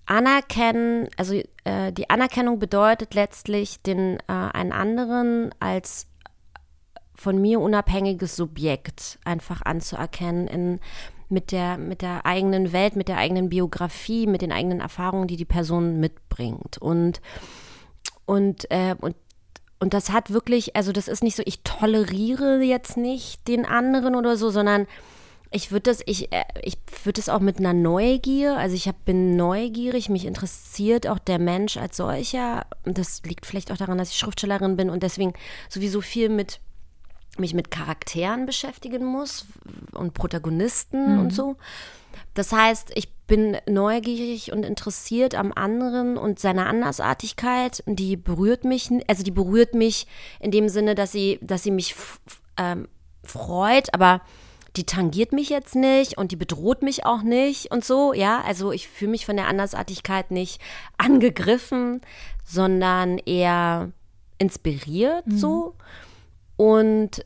Anerkennen, 0.10 1.08
also 1.18 1.36
äh, 1.66 1.92
die 1.92 2.10
Anerkennung 2.10 2.58
bedeutet 2.58 3.14
letztlich, 3.14 3.80
den 3.84 4.18
äh, 4.28 4.34
einen 4.34 4.72
anderen 4.72 5.54
als 5.60 6.08
von 7.20 7.40
mir 7.42 7.60
unabhängiges 7.60 8.36
Subjekt 8.36 9.20
einfach 9.26 9.62
anzuerkennen 9.62 10.48
in, 10.48 10.80
mit, 11.28 11.52
der, 11.52 11.78
mit 11.78 12.02
der 12.02 12.26
eigenen 12.26 12.72
Welt, 12.72 12.96
mit 12.96 13.08
der 13.08 13.18
eigenen 13.18 13.50
Biografie, 13.50 14.26
mit 14.26 14.42
den 14.42 14.52
eigenen 14.52 14.80
Erfahrungen, 14.80 15.28
die 15.28 15.38
die 15.38 15.46
Person 15.46 16.00
mitbringt. 16.00 16.78
Und, 16.78 17.22
und, 18.26 18.70
äh, 18.72 18.96
und 19.00 19.16
und 19.82 19.94
das 19.94 20.12
hat 20.12 20.32
wirklich, 20.32 20.76
also 20.76 20.92
das 20.92 21.08
ist 21.08 21.24
nicht 21.24 21.38
so, 21.38 21.44
ich 21.46 21.62
toleriere 21.64 22.62
jetzt 22.62 22.98
nicht 22.98 23.48
den 23.48 23.66
anderen 23.66 24.14
oder 24.14 24.36
so, 24.36 24.50
sondern 24.50 24.88
ich 25.52 25.72
würde 25.72 25.90
das, 25.90 26.02
ich, 26.06 26.32
äh, 26.32 26.44
ich 26.62 26.78
würde 27.04 27.20
das 27.20 27.30
auch 27.30 27.40
mit 27.40 27.60
einer 27.60 27.74
Neugier, 27.74 28.58
also 28.58 28.76
ich 28.76 28.88
hab, 28.88 29.06
bin 29.06 29.36
neugierig, 29.36 30.10
mich 30.10 30.26
interessiert 30.26 31.08
auch 31.08 31.18
der 31.18 31.40
Mensch 31.40 31.78
als 31.78 31.98
solcher. 31.98 32.66
Das 32.84 33.24
liegt 33.24 33.46
vielleicht 33.46 33.72
auch 33.72 33.78
daran, 33.78 33.98
dass 33.98 34.12
ich 34.12 34.18
Schriftstellerin 34.18 34.78
bin 34.78 34.90
und 34.90 35.02
deswegen 35.02 35.34
sowieso 35.70 36.02
viel 36.02 36.30
mit 36.30 36.60
mich 37.40 37.54
mit 37.54 37.72
Charakteren 37.72 38.46
beschäftigen 38.46 39.06
muss 39.06 39.46
und 39.94 40.14
Protagonisten 40.14 41.14
mhm. 41.14 41.20
und 41.20 41.34
so. 41.34 41.56
Das 42.34 42.52
heißt, 42.52 42.92
ich 42.96 43.12
bin 43.28 43.58
neugierig 43.68 44.52
und 44.52 44.64
interessiert 44.64 45.36
am 45.36 45.52
anderen 45.54 46.18
und 46.18 46.40
seiner 46.40 46.68
Andersartigkeit. 46.68 47.84
Die 47.86 48.18
berührt 48.18 48.64
mich, 48.64 48.90
also 49.08 49.24
die 49.24 49.32
berührt 49.32 49.76
mich 49.76 50.08
in 50.40 50.52
dem 50.52 50.70
Sinne, 50.70 50.96
dass 50.96 51.12
sie, 51.12 51.40
dass 51.42 51.64
sie 51.64 51.72
mich 51.72 51.96
ähm, 52.58 52.88
freut, 53.24 53.94
aber 53.94 54.22
die 54.76 54.86
tangiert 54.86 55.32
mich 55.32 55.50
jetzt 55.50 55.76
nicht 55.76 56.18
und 56.18 56.32
die 56.32 56.36
bedroht 56.36 56.82
mich 56.82 57.06
auch 57.06 57.22
nicht 57.22 57.72
und 57.72 57.84
so, 57.84 58.14
ja. 58.14 58.42
Also 58.46 58.72
ich 58.72 58.88
fühle 58.88 59.12
mich 59.12 59.26
von 59.26 59.36
der 59.36 59.48
Andersartigkeit 59.48 60.32
nicht 60.32 60.62
angegriffen, 60.98 62.02
sondern 62.46 63.18
eher 63.20 63.92
inspiriert 64.38 65.28
mhm. 65.28 65.38
so. 65.38 65.76
Und, 66.56 67.26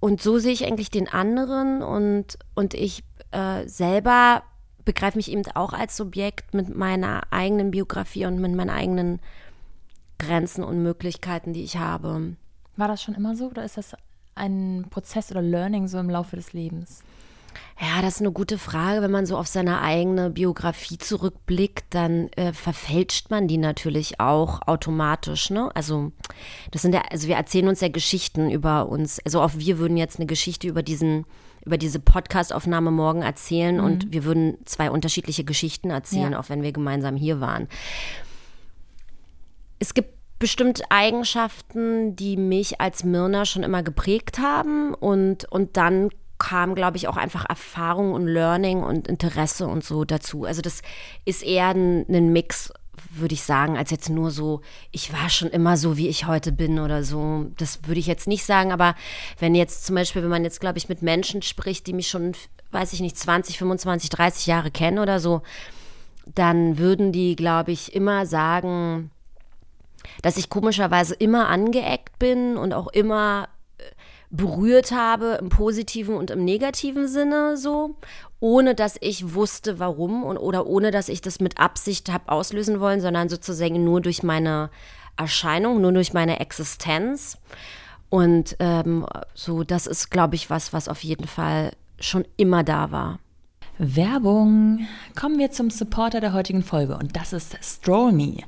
und 0.00 0.22
so 0.22 0.38
sehe 0.38 0.52
ich 0.52 0.66
eigentlich 0.66 0.90
den 0.90 1.08
anderen 1.08 1.82
und, 1.82 2.38
und 2.54 2.74
ich 2.74 3.04
äh, 3.30 3.66
selber 3.68 4.42
begreife 4.84 5.18
mich 5.18 5.30
eben 5.30 5.46
auch 5.54 5.72
als 5.74 5.96
Subjekt 5.96 6.54
mit 6.54 6.74
meiner 6.74 7.22
eigenen 7.30 7.70
Biografie 7.70 8.26
und 8.26 8.40
mit 8.40 8.54
meinen 8.54 8.70
eigenen 8.70 9.20
Grenzen 10.18 10.64
und 10.64 10.82
Möglichkeiten, 10.82 11.52
die 11.52 11.62
ich 11.62 11.76
habe. 11.76 12.34
War 12.76 12.88
das 12.88 13.02
schon 13.02 13.14
immer 13.14 13.36
so 13.36 13.46
oder 13.46 13.64
ist 13.64 13.76
das 13.76 13.94
ein 14.34 14.86
Prozess 14.90 15.30
oder 15.30 15.42
Learning 15.42 15.86
so 15.86 15.98
im 15.98 16.08
Laufe 16.08 16.36
des 16.36 16.54
Lebens? 16.54 17.02
Ja, 17.80 18.02
das 18.02 18.16
ist 18.16 18.20
eine 18.20 18.32
gute 18.32 18.58
Frage. 18.58 19.00
Wenn 19.00 19.10
man 19.10 19.24
so 19.24 19.38
auf 19.38 19.46
seine 19.46 19.80
eigene 19.80 20.30
Biografie 20.30 20.98
zurückblickt, 20.98 21.86
dann 21.90 22.28
äh, 22.32 22.52
verfälscht 22.52 23.30
man 23.30 23.48
die 23.48 23.56
natürlich 23.56 24.20
auch 24.20 24.60
automatisch. 24.66 25.50
Ne? 25.50 25.70
Also 25.74 26.12
das 26.70 26.82
sind 26.82 26.94
ja, 26.94 27.02
also 27.10 27.26
wir 27.26 27.36
erzählen 27.36 27.68
uns 27.68 27.80
ja 27.80 27.88
Geschichten 27.88 28.50
über 28.50 28.88
uns. 28.88 29.18
Also 29.24 29.40
auch 29.40 29.52
wir 29.56 29.78
würden 29.78 29.96
jetzt 29.96 30.18
eine 30.18 30.26
Geschichte 30.26 30.68
über 30.68 30.82
diesen, 30.82 31.24
über 31.64 31.78
diese 31.78 32.00
Podcast-Aufnahme 32.00 32.90
morgen 32.90 33.22
erzählen 33.22 33.78
mhm. 33.78 33.84
und 33.84 34.12
wir 34.12 34.24
würden 34.24 34.58
zwei 34.66 34.90
unterschiedliche 34.90 35.44
Geschichten 35.44 35.88
erzählen, 35.88 36.32
ja. 36.32 36.40
auch 36.40 36.50
wenn 36.50 36.62
wir 36.62 36.72
gemeinsam 36.72 37.16
hier 37.16 37.40
waren. 37.40 37.66
Es 39.78 39.94
gibt 39.94 40.14
bestimmt 40.38 40.82
Eigenschaften, 40.90 42.14
die 42.16 42.36
mich 42.36 42.80
als 42.80 43.04
Mirna 43.04 43.44
schon 43.46 43.62
immer 43.62 43.82
geprägt 43.82 44.38
haben 44.38 44.92
und, 44.94 45.44
und 45.50 45.76
dann 45.76 46.10
kam, 46.40 46.74
glaube 46.74 46.96
ich, 46.96 47.06
auch 47.06 47.16
einfach 47.16 47.48
Erfahrung 47.48 48.12
und 48.12 48.26
Learning 48.26 48.82
und 48.82 49.06
Interesse 49.06 49.68
und 49.68 49.84
so 49.84 50.04
dazu. 50.04 50.44
Also 50.44 50.62
das 50.62 50.82
ist 51.24 51.44
eher 51.44 51.68
ein, 51.68 52.04
ein 52.08 52.32
Mix, 52.32 52.72
würde 53.12 53.34
ich 53.34 53.42
sagen, 53.42 53.76
als 53.76 53.90
jetzt 53.90 54.10
nur 54.10 54.30
so, 54.30 54.62
ich 54.90 55.12
war 55.12 55.28
schon 55.28 55.50
immer 55.50 55.76
so, 55.76 55.96
wie 55.96 56.08
ich 56.08 56.26
heute 56.26 56.50
bin 56.50 56.80
oder 56.80 57.04
so. 57.04 57.46
Das 57.58 57.86
würde 57.86 58.00
ich 58.00 58.06
jetzt 58.06 58.26
nicht 58.26 58.44
sagen, 58.44 58.72
aber 58.72 58.96
wenn 59.38 59.54
jetzt 59.54 59.86
zum 59.86 59.94
Beispiel, 59.94 60.22
wenn 60.22 60.30
man 60.30 60.44
jetzt, 60.44 60.60
glaube 60.60 60.78
ich, 60.78 60.88
mit 60.88 61.02
Menschen 61.02 61.42
spricht, 61.42 61.86
die 61.86 61.92
mich 61.92 62.08
schon, 62.08 62.32
weiß 62.72 62.92
ich 62.92 63.00
nicht, 63.00 63.16
20, 63.16 63.58
25, 63.58 64.10
30 64.10 64.46
Jahre 64.46 64.70
kennen 64.70 64.98
oder 64.98 65.20
so, 65.20 65.42
dann 66.34 66.78
würden 66.78 67.12
die, 67.12 67.36
glaube 67.36 67.72
ich, 67.72 67.94
immer 67.94 68.26
sagen, 68.26 69.10
dass 70.22 70.36
ich 70.36 70.50
komischerweise 70.50 71.14
immer 71.14 71.48
angeeckt 71.48 72.18
bin 72.18 72.56
und 72.56 72.72
auch 72.72 72.88
immer 72.88 73.48
berührt 74.30 74.92
habe, 74.92 75.38
im 75.40 75.48
positiven 75.48 76.14
und 76.14 76.30
im 76.30 76.44
negativen 76.44 77.08
Sinne 77.08 77.56
so, 77.56 77.96
ohne 78.38 78.74
dass 78.74 78.96
ich 79.00 79.34
wusste, 79.34 79.78
warum 79.78 80.22
und 80.22 80.38
oder 80.38 80.66
ohne 80.66 80.90
dass 80.90 81.08
ich 81.08 81.20
das 81.20 81.40
mit 81.40 81.58
Absicht 81.58 82.10
habe 82.12 82.30
auslösen 82.30 82.80
wollen, 82.80 83.00
sondern 83.00 83.28
sozusagen 83.28 83.84
nur 83.84 84.00
durch 84.00 84.22
meine 84.22 84.70
Erscheinung, 85.16 85.80
nur 85.80 85.92
durch 85.92 86.12
meine 86.12 86.40
Existenz. 86.40 87.38
Und 88.08 88.56
ähm, 88.58 89.06
so, 89.34 89.62
das 89.62 89.86
ist, 89.86 90.10
glaube 90.10 90.36
ich, 90.36 90.48
was, 90.48 90.72
was 90.72 90.88
auf 90.88 91.04
jeden 91.04 91.26
Fall 91.26 91.72
schon 91.98 92.24
immer 92.36 92.64
da 92.64 92.90
war. 92.90 93.18
Werbung. 93.78 94.86
Kommen 95.18 95.38
wir 95.38 95.50
zum 95.50 95.70
Supporter 95.70 96.20
der 96.20 96.32
heutigen 96.32 96.62
Folge 96.62 96.96
und 96.96 97.16
das 97.16 97.32
ist 97.32 97.56
Stroll 97.62 98.12
Me. 98.12 98.38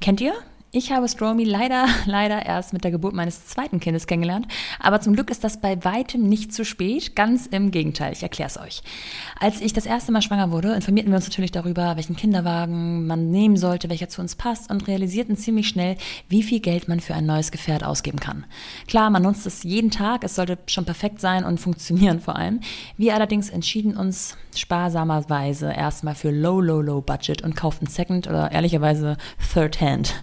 Kennt 0.00 0.20
ihr? 0.20 0.34
Ich 0.76 0.92
habe 0.92 1.08
Stromy 1.08 1.44
leider, 1.44 1.86
leider 2.04 2.44
erst 2.44 2.74
mit 2.74 2.84
der 2.84 2.90
Geburt 2.90 3.14
meines 3.14 3.46
zweiten 3.46 3.80
Kindes 3.80 4.06
kennengelernt, 4.06 4.46
aber 4.78 5.00
zum 5.00 5.14
Glück 5.14 5.30
ist 5.30 5.42
das 5.42 5.58
bei 5.58 5.82
weitem 5.86 6.24
nicht 6.24 6.52
zu 6.52 6.66
spät. 6.66 7.16
Ganz 7.16 7.46
im 7.46 7.70
Gegenteil, 7.70 8.12
ich 8.12 8.22
erkläre 8.22 8.48
es 8.48 8.58
euch. 8.58 8.82
Als 9.40 9.62
ich 9.62 9.72
das 9.72 9.86
erste 9.86 10.12
Mal 10.12 10.20
schwanger 10.20 10.50
wurde, 10.50 10.74
informierten 10.74 11.10
wir 11.10 11.16
uns 11.16 11.26
natürlich 11.26 11.50
darüber, 11.50 11.96
welchen 11.96 12.14
Kinderwagen 12.14 13.06
man 13.06 13.30
nehmen 13.30 13.56
sollte, 13.56 13.88
welcher 13.88 14.10
zu 14.10 14.20
uns 14.20 14.34
passt 14.34 14.70
und 14.70 14.86
realisierten 14.86 15.38
ziemlich 15.38 15.66
schnell, 15.66 15.96
wie 16.28 16.42
viel 16.42 16.60
Geld 16.60 16.88
man 16.88 17.00
für 17.00 17.14
ein 17.14 17.24
neues 17.24 17.52
Gefährt 17.52 17.82
ausgeben 17.82 18.20
kann. 18.20 18.44
Klar, 18.86 19.08
man 19.08 19.22
nutzt 19.22 19.46
es 19.46 19.62
jeden 19.62 19.90
Tag, 19.90 20.24
es 20.24 20.34
sollte 20.34 20.58
schon 20.66 20.84
perfekt 20.84 21.22
sein 21.22 21.44
und 21.44 21.58
funktionieren 21.66 22.20
vor 22.20 22.36
allem. 22.36 22.60
Wir 22.98 23.14
allerdings 23.14 23.48
entschieden 23.48 23.96
uns 23.96 24.36
sparsamerweise 24.58 25.72
erstmal 25.72 26.14
für 26.14 26.30
Low, 26.30 26.60
Low, 26.60 26.80
Low 26.80 27.00
Budget 27.00 27.42
und 27.42 27.56
kauften 27.56 27.86
Second 27.86 28.26
oder 28.26 28.52
ehrlicherweise 28.52 29.16
Third 29.52 29.80
Hand. 29.80 30.14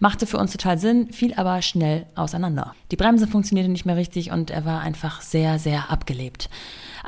Machte 0.00 0.26
für 0.26 0.38
uns 0.38 0.52
total 0.52 0.78
Sinn, 0.78 1.12
fiel 1.12 1.34
aber 1.34 1.62
schnell 1.62 2.06
auseinander. 2.14 2.74
Die 2.90 2.96
Bremse 2.96 3.26
funktionierte 3.26 3.70
nicht 3.70 3.86
mehr 3.86 3.96
richtig 3.96 4.30
und 4.30 4.50
er 4.50 4.64
war 4.64 4.80
einfach 4.80 5.20
sehr, 5.22 5.58
sehr 5.58 5.90
abgelebt. 5.90 6.48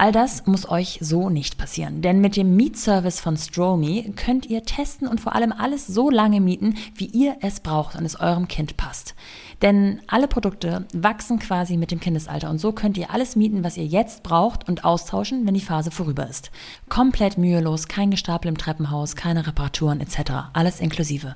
All 0.00 0.12
das 0.12 0.46
muss 0.46 0.68
euch 0.68 0.98
so 1.02 1.28
nicht 1.28 1.58
passieren, 1.58 2.02
denn 2.02 2.20
mit 2.20 2.36
dem 2.36 2.54
Mietservice 2.54 3.20
von 3.20 3.36
Stromy 3.36 4.12
könnt 4.14 4.46
ihr 4.46 4.62
testen 4.62 5.08
und 5.08 5.20
vor 5.20 5.34
allem 5.34 5.52
alles 5.52 5.88
so 5.88 6.08
lange 6.08 6.40
mieten, 6.40 6.76
wie 6.94 7.06
ihr 7.06 7.36
es 7.40 7.58
braucht 7.58 7.96
und 7.96 8.04
es 8.04 8.20
eurem 8.20 8.46
Kind 8.46 8.76
passt. 8.76 9.16
Denn 9.62 10.00
alle 10.06 10.28
Produkte 10.28 10.86
wachsen 10.94 11.40
quasi 11.40 11.76
mit 11.76 11.90
dem 11.90 11.98
Kindesalter 11.98 12.48
und 12.48 12.58
so 12.58 12.72
könnt 12.72 12.96
ihr 12.96 13.10
alles 13.10 13.34
mieten, 13.34 13.64
was 13.64 13.76
ihr 13.76 13.86
jetzt 13.86 14.22
braucht 14.22 14.68
und 14.68 14.84
austauschen, 14.84 15.46
wenn 15.46 15.54
die 15.54 15.60
Phase 15.60 15.90
vorüber 15.90 16.28
ist. 16.28 16.52
Komplett 16.88 17.38
mühelos, 17.38 17.88
kein 17.88 18.10
Gestapel 18.12 18.48
im 18.48 18.58
Treppenhaus, 18.58 19.16
keine 19.16 19.46
Reparaturen 19.46 20.00
etc. 20.00 20.50
Alles 20.52 20.78
inklusive. 20.80 21.34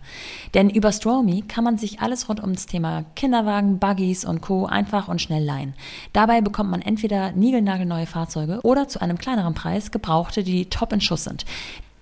Denn 0.54 0.70
über 0.70 0.92
Stromy 0.92 1.42
kann 1.42 1.64
man 1.64 1.78
sich 1.78 2.00
alles 2.00 2.28
rund 2.28 2.40
um 2.40 2.52
das 2.52 2.66
Thema 2.66 3.04
Kinderwagen, 3.16 3.80
Buggies 3.80 4.24
und 4.24 4.40
Co. 4.40 4.66
einfach 4.66 5.08
und 5.08 5.20
schnell 5.20 5.42
leihen. 5.42 5.74
Dabei 6.12 6.40
bekommt 6.40 6.70
man 6.70 6.82
entweder 6.82 7.32
niegelnagelneue 7.32 8.06
Fahrzeuge 8.06 8.60
oder 8.62 8.86
zu 8.86 9.00
einem 9.00 9.18
kleineren 9.18 9.54
Preis 9.54 9.90
Gebrauchte, 9.90 10.44
die 10.44 10.66
top 10.66 10.92
in 10.92 11.00
Schuss 11.00 11.24
sind. 11.24 11.44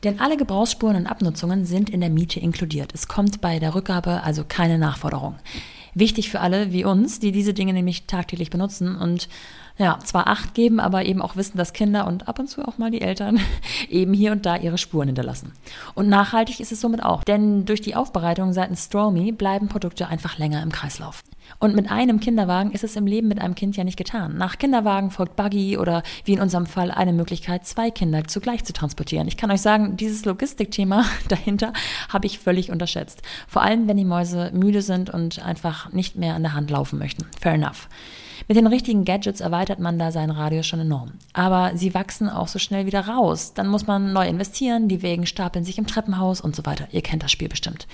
Denn 0.05 0.21
alle 0.21 0.37
Gebrauchsspuren 0.37 0.97
und 0.97 1.07
Abnutzungen 1.07 1.67
sind 1.67 1.91
in 1.91 2.01
der 2.01 2.09
Miete 2.09 2.41
inkludiert. 2.41 2.93
Es 2.95 3.07
kommt 3.07 3.41
bei 3.41 3.59
der 3.59 3.75
Rückgabe 3.75 4.23
also 4.23 4.45
keine 4.47 4.79
Nachforderung 4.79 5.37
wichtig 5.95 6.31
für 6.31 6.41
alle 6.41 6.73
wie 6.73 6.85
uns, 6.85 7.19
die 7.19 7.33
diese 7.33 7.55
Dinge 7.55 7.73
nämlich 7.73 8.07
tagtäglich 8.07 8.51
benutzen. 8.51 8.97
Und 8.97 9.29
ja, 9.81 9.99
zwar 10.05 10.29
Acht 10.29 10.55
geben, 10.55 10.79
aber 10.79 11.05
eben 11.07 11.23
auch 11.23 11.37
wissen, 11.37 11.57
dass 11.57 11.73
Kinder 11.73 12.07
und 12.07 12.29
ab 12.29 12.39
und 12.39 12.49
zu 12.49 12.67
auch 12.69 12.77
mal 12.77 12.91
die 12.91 13.01
Eltern 13.01 13.41
eben 13.89 14.13
hier 14.13 14.33
und 14.33 14.45
da 14.45 14.57
ihre 14.57 14.77
Spuren 14.77 15.09
hinterlassen. 15.09 15.53
Und 15.95 16.09
nachhaltig 16.09 16.61
ist 16.61 16.71
es 16.71 16.83
somit 16.83 17.03
auch, 17.03 17.25
denn 17.25 17.65
durch 17.65 17.81
die 17.81 17.97
Aufbereitung 17.97 18.53
seitens 18.53 18.85
Stromy 18.85 19.33
bleiben 19.33 19.69
Produkte 19.69 20.09
einfach 20.09 20.37
länger 20.37 20.63
im 20.63 20.71
Kreislauf. 20.71 21.23
Und 21.59 21.75
mit 21.75 21.91
einem 21.91 22.21
Kinderwagen 22.21 22.73
ist 22.73 22.85
es 22.85 22.95
im 22.95 23.07
Leben 23.07 23.27
mit 23.27 23.41
einem 23.41 23.55
Kind 23.55 23.77
ja 23.77 23.83
nicht 23.83 23.97
getan. 23.97 24.37
Nach 24.37 24.59
Kinderwagen 24.59 25.11
folgt 25.11 25.35
Buggy 25.35 25.79
oder 25.79 26.03
wie 26.25 26.35
in 26.35 26.41
unserem 26.41 26.67
Fall 26.67 26.91
eine 26.91 27.15
Möglichkeit, 27.15 27.67
zwei 27.67 27.91
Kinder 27.91 28.25
zugleich 28.25 28.65
zu 28.65 28.73
transportieren. 28.73 29.27
Ich 29.29 29.39
kann 29.39 29.51
euch 29.51 29.63
sagen, 29.63 29.97
dieses 29.97 30.27
Logistikthema 30.27 31.05
dahinter 31.29 31.73
habe 32.11 32.27
ich 32.27 32.39
völlig 32.39 32.71
unterschätzt. 32.71 33.23
Vor 33.49 33.63
allem, 33.63 33.89
wenn 33.89 33.97
die 33.97 34.05
Mäuse 34.05 34.51
müde 34.53 34.83
sind 34.83 35.09
und 35.11 35.43
einfach 35.43 35.91
nicht 35.93 36.17
mehr 36.17 36.35
an 36.35 36.43
der 36.43 36.53
Hand 36.53 36.71
laufen 36.71 36.99
möchten. 36.99 37.27
Fair 37.41 37.55
enough. 37.55 37.89
Mit 38.49 38.57
den 38.57 38.67
richtigen 38.67 39.05
Gadgets 39.05 39.41
erweitert 39.41 39.79
man 39.79 39.99
da 39.99 40.13
seinen 40.13 40.31
Radius 40.31 40.67
schon 40.67 40.81
enorm. 40.81 41.13
Aber 41.33 41.73
sie 41.77 41.95
wachsen 41.95 42.29
auch 42.29 42.49
so 42.49 42.59
schnell 42.59 42.87
wieder 42.87 43.07
raus. 43.07 43.55
Dann 43.55 43.69
muss 43.69 43.87
man 43.87 44.13
neu 44.13 44.27
investieren, 44.27 44.89
die 44.89 45.03
Wägen 45.03 45.27
stapeln 45.27 45.65
sich 45.65 45.79
im 45.79 45.87
Treppenhaus 45.87 46.41
und 46.41 46.57
so 46.57 46.67
weiter. 46.67 46.89
Ihr 46.93 47.03
kennt 47.03 47.23
das 47.23 47.33
Spiel 47.33 47.49
bestimmt. 47.49 47.87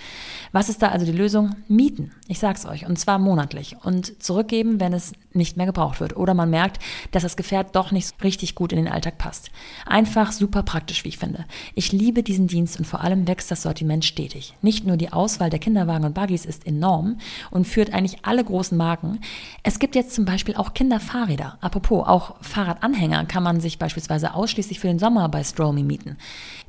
Was 0.53 0.69
ist 0.69 0.83
da 0.83 0.89
also 0.89 1.05
die 1.05 1.13
Lösung? 1.13 1.57
Mieten. 1.69 2.13
Ich 2.29 2.39
sag's 2.39 2.67
euch. 2.67 2.87
Und 2.87 2.99
zwar 2.99 3.19
monatlich. 3.19 3.77
Und 3.83 4.23
zurückgeben, 4.23 4.81
wenn 4.81 4.93
es 4.93 5.13
nicht 5.33 5.57
mehr 5.57 5.67
gebraucht 5.67 6.01
wird. 6.01 6.17
Oder 6.17 6.35
man 6.35 6.51
merkt, 6.51 6.83
dass 7.11 7.23
das 7.23 7.37
Gefährt 7.37 7.77
doch 7.77 7.93
nicht 7.93 8.23
richtig 8.25 8.55
gut 8.55 8.73
in 8.73 8.79
den 8.79 8.93
Alltag 8.93 9.19
passt. 9.19 9.51
Einfach 9.85 10.33
super 10.33 10.63
praktisch, 10.63 11.05
wie 11.05 11.11
ich 11.11 11.19
finde. 11.19 11.45
Ich 11.75 11.93
liebe 11.93 12.23
diesen 12.23 12.47
Dienst 12.47 12.79
und 12.79 12.87
vor 12.87 13.03
allem 13.03 13.29
wächst 13.29 13.51
das 13.51 13.63
Sortiment 13.63 14.05
stetig. 14.05 14.55
Nicht 14.63 14.87
nur 14.87 14.97
die 14.97 15.13
Auswahl 15.13 15.51
der 15.51 15.59
Kinderwagen 15.59 16.05
und 16.05 16.15
Buggies 16.15 16.47
ist 16.47 16.67
enorm 16.67 17.19
und 17.51 17.67
führt 17.67 17.93
eigentlich 17.93 18.25
alle 18.25 18.45
großen 18.45 18.77
Marken. 18.77 19.21
Es 19.63 19.79
gibt 19.79 19.95
jetzt 19.95 20.15
zum 20.15 20.25
Beispiel 20.37 20.57
auch 20.57 20.75
Kinderfahrräder. 20.75 21.57
Apropos, 21.63 22.07
auch 22.07 22.35
Fahrradanhänger 22.43 23.25
kann 23.25 23.43
man 23.43 23.59
sich 23.59 23.79
beispielsweise 23.79 24.35
ausschließlich 24.35 24.79
für 24.79 24.87
den 24.87 24.99
Sommer 24.99 25.31
bei 25.31 25.43
Stromy 25.43 25.83
mieten. 25.83 26.19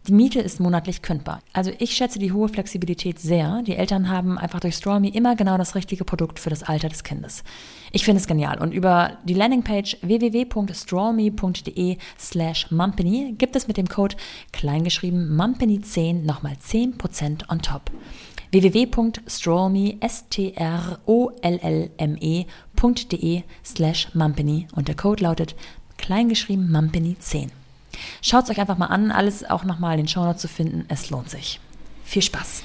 Die 0.07 0.13
Miete 0.13 0.39
ist 0.39 0.61
monatlich 0.61 1.01
kündbar. 1.01 1.41
Also 1.51 1.73
ich 1.77 1.91
schätze 1.91 2.17
die 2.17 2.31
hohe 2.31 2.47
Flexibilität 2.47 3.19
sehr. 3.19 3.61
Die 3.63 3.75
Eltern 3.75 4.07
haben 4.07 4.37
einfach 4.37 4.61
durch 4.61 4.75
Stromy 4.75 5.09
immer 5.09 5.35
genau 5.35 5.57
das 5.57 5.75
richtige 5.75 6.05
Produkt 6.05 6.39
für 6.39 6.49
das 6.49 6.63
Alter 6.63 6.87
des 6.87 7.03
Kindes. 7.03 7.43
Ich 7.91 8.05
finde 8.05 8.21
es 8.21 8.27
genial. 8.27 8.57
Und 8.59 8.73
über 8.73 9.17
die 9.25 9.33
Landingpage 9.33 9.97
www.strawme.de 10.01 11.97
slash 12.17 12.71
mumpany 12.71 13.35
gibt 13.37 13.57
es 13.57 13.67
mit 13.67 13.75
dem 13.75 13.89
Code 13.89 14.15
kleingeschrieben 14.53 15.37
mumpany10 15.37 16.23
nochmal 16.23 16.53
10% 16.53 17.51
on 17.51 17.61
top 17.61 17.91
www.strollme.de 22.77 23.43
slash 23.63 24.13
mumpany 24.13 24.67
und 24.73 24.87
der 24.87 24.95
Code 24.95 25.23
lautet 25.23 25.55
kleingeschrieben 25.97 26.69
mumpany10. 26.69 27.49
Schaut 28.21 28.45
es 28.45 28.49
euch 28.51 28.59
einfach 28.59 28.77
mal 28.77 28.87
an, 28.87 29.11
alles 29.11 29.43
auch 29.49 29.63
nochmal 29.63 29.93
in 29.93 30.05
den 30.05 30.07
Shownotes 30.07 30.41
zu 30.41 30.47
finden. 30.47 30.85
Es 30.87 31.09
lohnt 31.09 31.29
sich. 31.29 31.59
Viel 32.03 32.21
Spaß. 32.21 32.63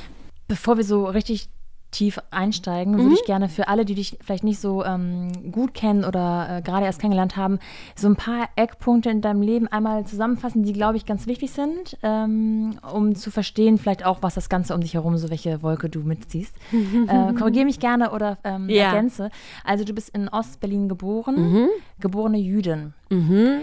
Bevor 0.49 0.77
wir 0.77 0.85
so 0.85 1.07
richtig 1.07 1.49
tief 1.93 2.19
einsteigen, 2.31 2.95
mhm. 2.95 3.03
würde 3.03 3.15
ich 3.15 3.25
gerne 3.25 3.49
für 3.49 3.69
alle, 3.69 3.85
die 3.85 3.95
dich 3.95 4.19
vielleicht 4.25 4.43
nicht 4.43 4.59
so 4.59 4.85
ähm, 4.85 5.53
gut 5.53 5.75
kennen 5.75 6.05
oder 6.05 6.59
äh, 6.59 6.63
gerade 6.63 6.87
erst 6.87 7.01
kennengelernt 7.01 7.37
haben, 7.37 7.61
so 7.95 8.09
ein 8.09 8.17
paar 8.17 8.49
Eckpunkte 8.57 9.11
in 9.11 9.21
deinem 9.21 9.43
Leben 9.43 9.69
einmal 9.69 10.05
zusammenfassen, 10.05 10.65
die, 10.65 10.73
glaube 10.73 10.97
ich, 10.97 11.07
ganz 11.07 11.27
wichtig 11.27 11.53
sind, 11.53 11.99
ähm, 12.03 12.79
um 12.93 13.15
zu 13.15 13.31
verstehen, 13.31 13.79
vielleicht 13.79 14.05
auch, 14.05 14.23
was 14.23 14.35
das 14.35 14.49
Ganze 14.49 14.75
um 14.75 14.81
dich 14.81 14.95
herum, 14.95 15.17
so 15.19 15.31
welche 15.31 15.63
Wolke 15.63 15.89
du 15.89 16.01
mitziehst. 16.01 16.55
äh, 16.73 17.33
Korrigiere 17.35 17.67
mich 17.67 17.79
gerne 17.79 18.11
oder 18.11 18.39
ähm, 18.43 18.69
ja. 18.69 18.85
ergänze. 18.85 19.31
Also 19.63 19.85
du 19.85 19.93
bist 19.93 20.09
in 20.17 20.29
Ostberlin 20.29 20.89
geboren, 20.89 21.37
mhm. 21.37 21.69
geborene 22.01 22.39
Jüdin. 22.39 22.95
Mhm. 23.11 23.61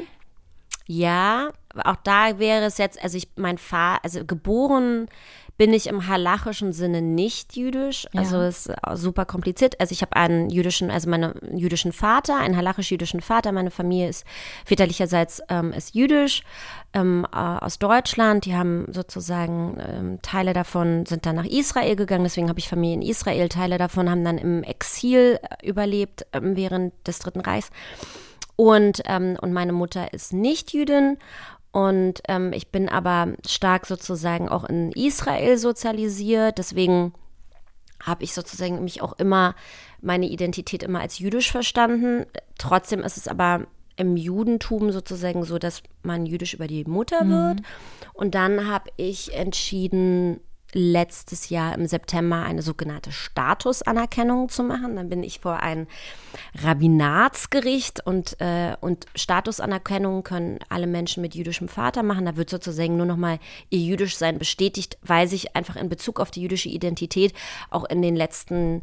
Ja, 0.85 1.49
auch 1.83 1.97
da 1.97 2.39
wäre 2.39 2.65
es 2.65 2.77
jetzt, 2.77 3.01
also 3.03 3.17
ich, 3.17 3.29
mein 3.35 3.57
Vater, 3.57 4.03
also 4.03 4.25
geboren 4.25 5.07
bin 5.59 5.73
ich 5.73 5.87
im 5.87 6.07
halachischen 6.07 6.71
Sinne 6.71 7.01
nicht 7.01 7.57
jüdisch. 7.57 8.07
Also 8.15 8.37
ja. 8.37 8.47
ist 8.47 8.71
super 8.93 9.25
kompliziert. 9.25 9.77
Also 9.81 9.91
ich 9.91 10.01
habe 10.01 10.15
einen 10.15 10.49
jüdischen, 10.49 10.89
also 10.89 11.09
meinen 11.09 11.33
jüdischen 11.53 11.91
Vater, 11.91 12.37
einen 12.37 12.55
halachisch-jüdischen 12.55 13.19
Vater. 13.19 13.51
Meine 13.51 13.69
Familie 13.69 14.07
ist 14.07 14.25
väterlicherseits 14.65 15.41
ähm, 15.49 15.73
ist 15.73 15.93
jüdisch 15.93 16.43
ähm, 16.93 17.27
äh, 17.33 17.35
aus 17.35 17.77
Deutschland. 17.77 18.45
Die 18.45 18.55
haben 18.55 18.85
sozusagen 18.89 19.77
ähm, 19.85 20.21
Teile 20.21 20.53
davon 20.53 21.05
sind 21.05 21.25
dann 21.25 21.35
nach 21.35 21.45
Israel 21.45 21.97
gegangen. 21.97 22.23
Deswegen 22.23 22.47
habe 22.47 22.59
ich 22.59 22.69
Familie 22.69 22.95
in 22.95 23.01
Israel. 23.01 23.49
Teile 23.49 23.77
davon 23.77 24.09
haben 24.09 24.23
dann 24.23 24.37
im 24.37 24.63
Exil 24.63 25.39
überlebt 25.61 26.25
ähm, 26.31 26.55
während 26.55 26.93
des 27.05 27.19
Dritten 27.19 27.41
Reichs. 27.41 27.69
Und, 28.55 29.01
ähm, 29.07 29.37
und 29.41 29.51
meine 29.51 29.73
Mutter 29.73 30.13
ist 30.13 30.31
nicht 30.31 30.71
Jüdin 30.71 31.17
und 31.71 32.21
ähm, 32.27 32.51
ich 32.53 32.71
bin 32.71 32.89
aber 32.89 33.33
stark 33.47 33.85
sozusagen 33.85 34.49
auch 34.49 34.63
in 34.63 34.91
Israel 34.91 35.57
sozialisiert. 35.57 36.57
Deswegen 36.57 37.13
habe 38.01 38.23
ich 38.23 38.33
sozusagen 38.33 38.83
mich 38.83 39.01
auch 39.01 39.13
immer, 39.13 39.55
meine 40.01 40.27
Identität 40.27 40.83
immer 40.83 41.01
als 41.01 41.19
jüdisch 41.19 41.51
verstanden. 41.51 42.25
Trotzdem 42.57 43.01
ist 43.01 43.17
es 43.17 43.27
aber 43.27 43.67
im 43.97 44.15
Judentum 44.15 44.91
sozusagen 44.91 45.43
so, 45.43 45.59
dass 45.59 45.83
man 46.03 46.25
jüdisch 46.25 46.53
über 46.53 46.67
die 46.67 46.85
Mutter 46.85 47.27
wird. 47.27 47.59
Mhm. 47.59 47.65
Und 48.13 48.33
dann 48.33 48.67
habe 48.67 48.89
ich 48.95 49.33
entschieden, 49.35 50.39
letztes 50.73 51.49
Jahr 51.49 51.73
im 51.75 51.87
September 51.87 52.43
eine 52.43 52.61
sogenannte 52.61 53.11
Statusanerkennung 53.11 54.49
zu 54.49 54.63
machen. 54.63 54.95
Dann 54.95 55.09
bin 55.09 55.23
ich 55.23 55.39
vor 55.39 55.61
ein 55.61 55.87
Rabbinatsgericht 56.61 58.05
und, 58.05 58.39
äh, 58.39 58.75
und 58.79 59.05
Statusanerkennung 59.15 60.23
können 60.23 60.59
alle 60.69 60.87
Menschen 60.87 61.21
mit 61.21 61.35
jüdischem 61.35 61.67
Vater 61.67 62.03
machen. 62.03 62.25
Da 62.25 62.35
wird 62.35 62.49
sozusagen 62.49 62.97
nur 62.97 63.05
nochmal 63.05 63.39
ihr 63.69 63.79
Jüdischsein 63.79 64.37
bestätigt, 64.37 64.97
weil 65.01 65.27
sich 65.27 65.55
einfach 65.55 65.75
in 65.75 65.89
Bezug 65.89 66.19
auf 66.19 66.31
die 66.31 66.41
jüdische 66.41 66.69
Identität 66.69 67.33
auch 67.69 67.85
in 67.85 68.01
den 68.01 68.15
letzten 68.15 68.81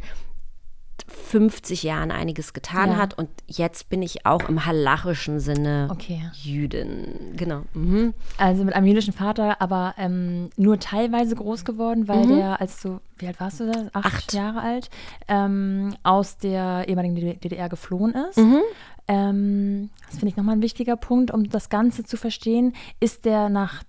50 1.09 1.83
Jahren 1.83 2.11
einiges 2.11 2.53
getan 2.53 2.91
ja. 2.91 2.97
hat 2.97 3.19
und 3.19 3.29
jetzt 3.47 3.89
bin 3.89 4.03
ich 4.03 4.27
auch 4.27 4.49
im 4.49 4.65
halachischen 4.65 5.41
Sinne 5.41 5.89
okay. 5.91 6.31
Jüdin. 6.35 7.35
Genau. 7.37 7.63
Mhm. 7.75 8.15
Also 8.39 8.65
mit 8.65 8.75
einem 8.75 8.87
jüdischen 8.87 9.13
Vater, 9.13 9.61
aber 9.61 9.95
ähm, 9.99 10.51
nur 10.57 10.79
teilweise 10.79 11.35
groß 11.35 11.65
geworden, 11.65 12.09
weil 12.09 12.27
mhm. 12.27 12.37
der, 12.37 12.61
als 12.61 12.81
du, 12.81 13.01
wie 13.19 13.27
alt 13.27 13.41
warst 13.41 13.61
du 13.61 13.71
da? 13.71 13.87
Acht, 13.93 14.07
Acht. 14.07 14.33
Jahre 14.33 14.61
alt, 14.61 14.91
ähm, 15.29 15.95
aus 16.03 16.39
der 16.39 16.89
ehemaligen 16.89 17.41
DDR 17.41 17.69
geflohen 17.69 18.15
ist. 18.31 18.39
Mhm. 18.39 18.61
Ähm, 19.09 19.91
das 20.07 20.19
finde 20.19 20.29
ich 20.29 20.37
nochmal 20.37 20.57
ein 20.57 20.63
wichtiger 20.63 20.97
Punkt, 20.97 21.31
um 21.31 21.49
das 21.49 21.69
Ganze 21.69 22.05
zu 22.05 22.17
verstehen. 22.17 22.75
Ist 23.01 23.25
der 23.25 23.49
nach 23.49 23.83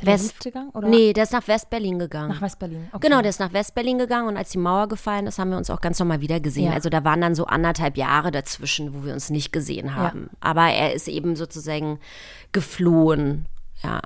Der 0.00 0.14
West- 0.14 0.40
gegangen? 0.42 0.70
Oder? 0.70 0.88
Nee, 0.88 1.12
der 1.12 1.24
ist 1.24 1.32
nach 1.32 1.46
West-Berlin 1.46 1.98
gegangen. 1.98 2.30
Nach 2.30 2.40
West-Berlin. 2.40 2.88
Okay. 2.92 3.06
Genau, 3.08 3.20
der 3.20 3.30
ist 3.30 3.38
nach 3.40 3.52
West-Berlin 3.52 3.98
gegangen 3.98 4.28
und 4.28 4.36
als 4.36 4.50
die 4.50 4.58
Mauer 4.58 4.88
gefallen 4.88 5.26
ist, 5.26 5.38
haben 5.38 5.50
wir 5.50 5.58
uns 5.58 5.70
auch 5.70 5.80
ganz 5.80 5.98
normal 5.98 6.20
wieder 6.20 6.40
gesehen. 6.40 6.66
Ja. 6.66 6.72
Also 6.72 6.88
da 6.88 7.04
waren 7.04 7.20
dann 7.20 7.34
so 7.34 7.46
anderthalb 7.46 7.96
Jahre 7.96 8.30
dazwischen, 8.30 8.94
wo 8.94 9.04
wir 9.04 9.12
uns 9.12 9.30
nicht 9.30 9.52
gesehen 9.52 9.94
haben. 9.94 10.30
Aber 10.40 10.62
er 10.68 10.92
ist 10.94 11.08
eben 11.08 11.36
sozusagen 11.36 12.00
geflohen. 12.50 13.46
Ja. 13.84 14.00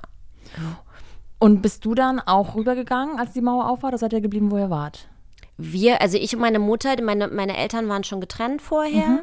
Und 1.39 1.61
bist 1.61 1.85
du 1.85 1.95
dann 1.95 2.19
auch 2.19 2.55
rübergegangen, 2.55 3.19
als 3.19 3.33
die 3.33 3.41
Mauer 3.41 3.69
auf 3.69 3.83
war, 3.83 3.89
oder 3.89 3.97
seid 3.97 4.13
ihr 4.13 4.21
geblieben, 4.21 4.51
wo 4.51 4.57
ihr 4.57 4.69
wart? 4.69 5.07
Wir, 5.57 6.01
also 6.01 6.17
ich 6.17 6.35
und 6.35 6.41
meine 6.41 6.59
Mutter, 6.59 7.01
meine, 7.01 7.27
meine 7.27 7.57
Eltern 7.57 7.87
waren 7.89 8.03
schon 8.03 8.21
getrennt 8.21 8.61
vorher. 8.61 9.07
Mhm. 9.07 9.19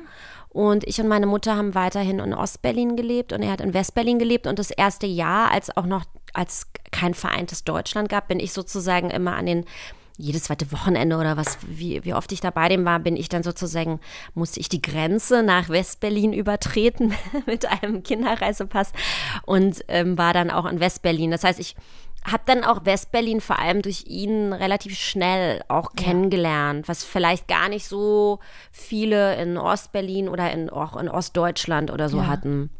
Und 0.49 0.85
ich 0.85 1.01
und 1.01 1.09
meine 1.09 1.27
Mutter 1.27 1.57
haben 1.57 1.75
weiterhin 1.75 2.21
in 2.21 2.33
Ostberlin 2.33 2.95
gelebt 2.95 3.33
und 3.33 3.43
er 3.43 3.51
hat 3.51 3.61
in 3.61 3.75
Westberlin 3.75 4.21
gelebt. 4.21 4.47
Und 4.47 4.59
das 4.61 4.71
erste 4.71 5.07
Jahr, 5.07 5.51
als 5.51 5.77
auch 5.77 5.87
noch, 5.87 6.05
als 6.35 6.67
kein 6.91 7.15
vereintes 7.15 7.65
Deutschland 7.65 8.09
gab, 8.09 8.29
bin 8.29 8.41
ich 8.41 8.53
sozusagen 8.53 9.11
immer 9.11 9.35
an 9.35 9.47
den 9.47 9.65
jedes 10.17 10.45
zweite 10.45 10.71
Wochenende 10.71 11.17
oder 11.17 11.37
was, 11.37 11.59
wie, 11.63 12.05
wie 12.05 12.15
oft 12.15 12.31
ich 12.31 12.41
da 12.41 12.51
bei 12.51 12.69
dem 12.69 12.85
war, 12.85 13.01
bin 13.01 13.17
ich 13.17 13.29
dann 13.29 13.43
sozusagen, 13.43 13.99
musste 14.35 14.61
ich 14.61 14.69
die 14.69 14.81
Grenze 14.81 15.43
nach 15.43 15.69
Westberlin 15.69 16.33
übertreten 16.33 17.15
mit 17.47 17.67
einem 17.67 18.05
Kinderreisepass 18.05 18.93
und 19.45 19.85
ähm, 19.89 20.17
war 20.17 20.33
dann 20.33 20.51
auch 20.51 20.67
in 20.67 20.79
Westberlin. 20.79 21.33
Das 21.33 21.43
heißt, 21.43 21.59
ich 21.59 21.75
habe 22.25 22.45
dann 22.47 22.65
auch 22.65 22.87
Westberlin 22.87 23.41
vor 23.41 23.59
allem 23.59 23.83
durch 23.83 24.05
ihn 24.07 24.53
relativ 24.53 24.97
schnell 24.97 25.63
auch 25.69 25.95
kennengelernt, 25.95 26.89
was 26.89 27.05
vielleicht 27.05 27.49
gar 27.49 27.69
nicht 27.69 27.87
so 27.87 28.39
viele 28.71 29.35
in 29.37 29.59
Ostberlin 29.59 30.29
oder 30.29 30.51
in, 30.53 30.71
auch 30.71 30.97
in 30.97 31.09
Ostdeutschland 31.09 31.91
oder 31.91 32.09
so 32.09 32.19
Ja. 32.19 32.27
hatten. 32.29 32.71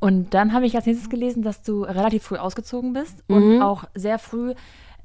Und 0.00 0.32
dann 0.34 0.52
habe 0.52 0.66
ich 0.66 0.74
als 0.76 0.86
nächstes 0.86 1.10
gelesen, 1.10 1.42
dass 1.42 1.62
du 1.62 1.82
relativ 1.84 2.22
früh 2.24 2.36
ausgezogen 2.36 2.92
bist 2.94 3.22
Mhm. 3.28 3.36
und 3.36 3.62
auch 3.62 3.84
sehr 3.94 4.18
früh 4.18 4.54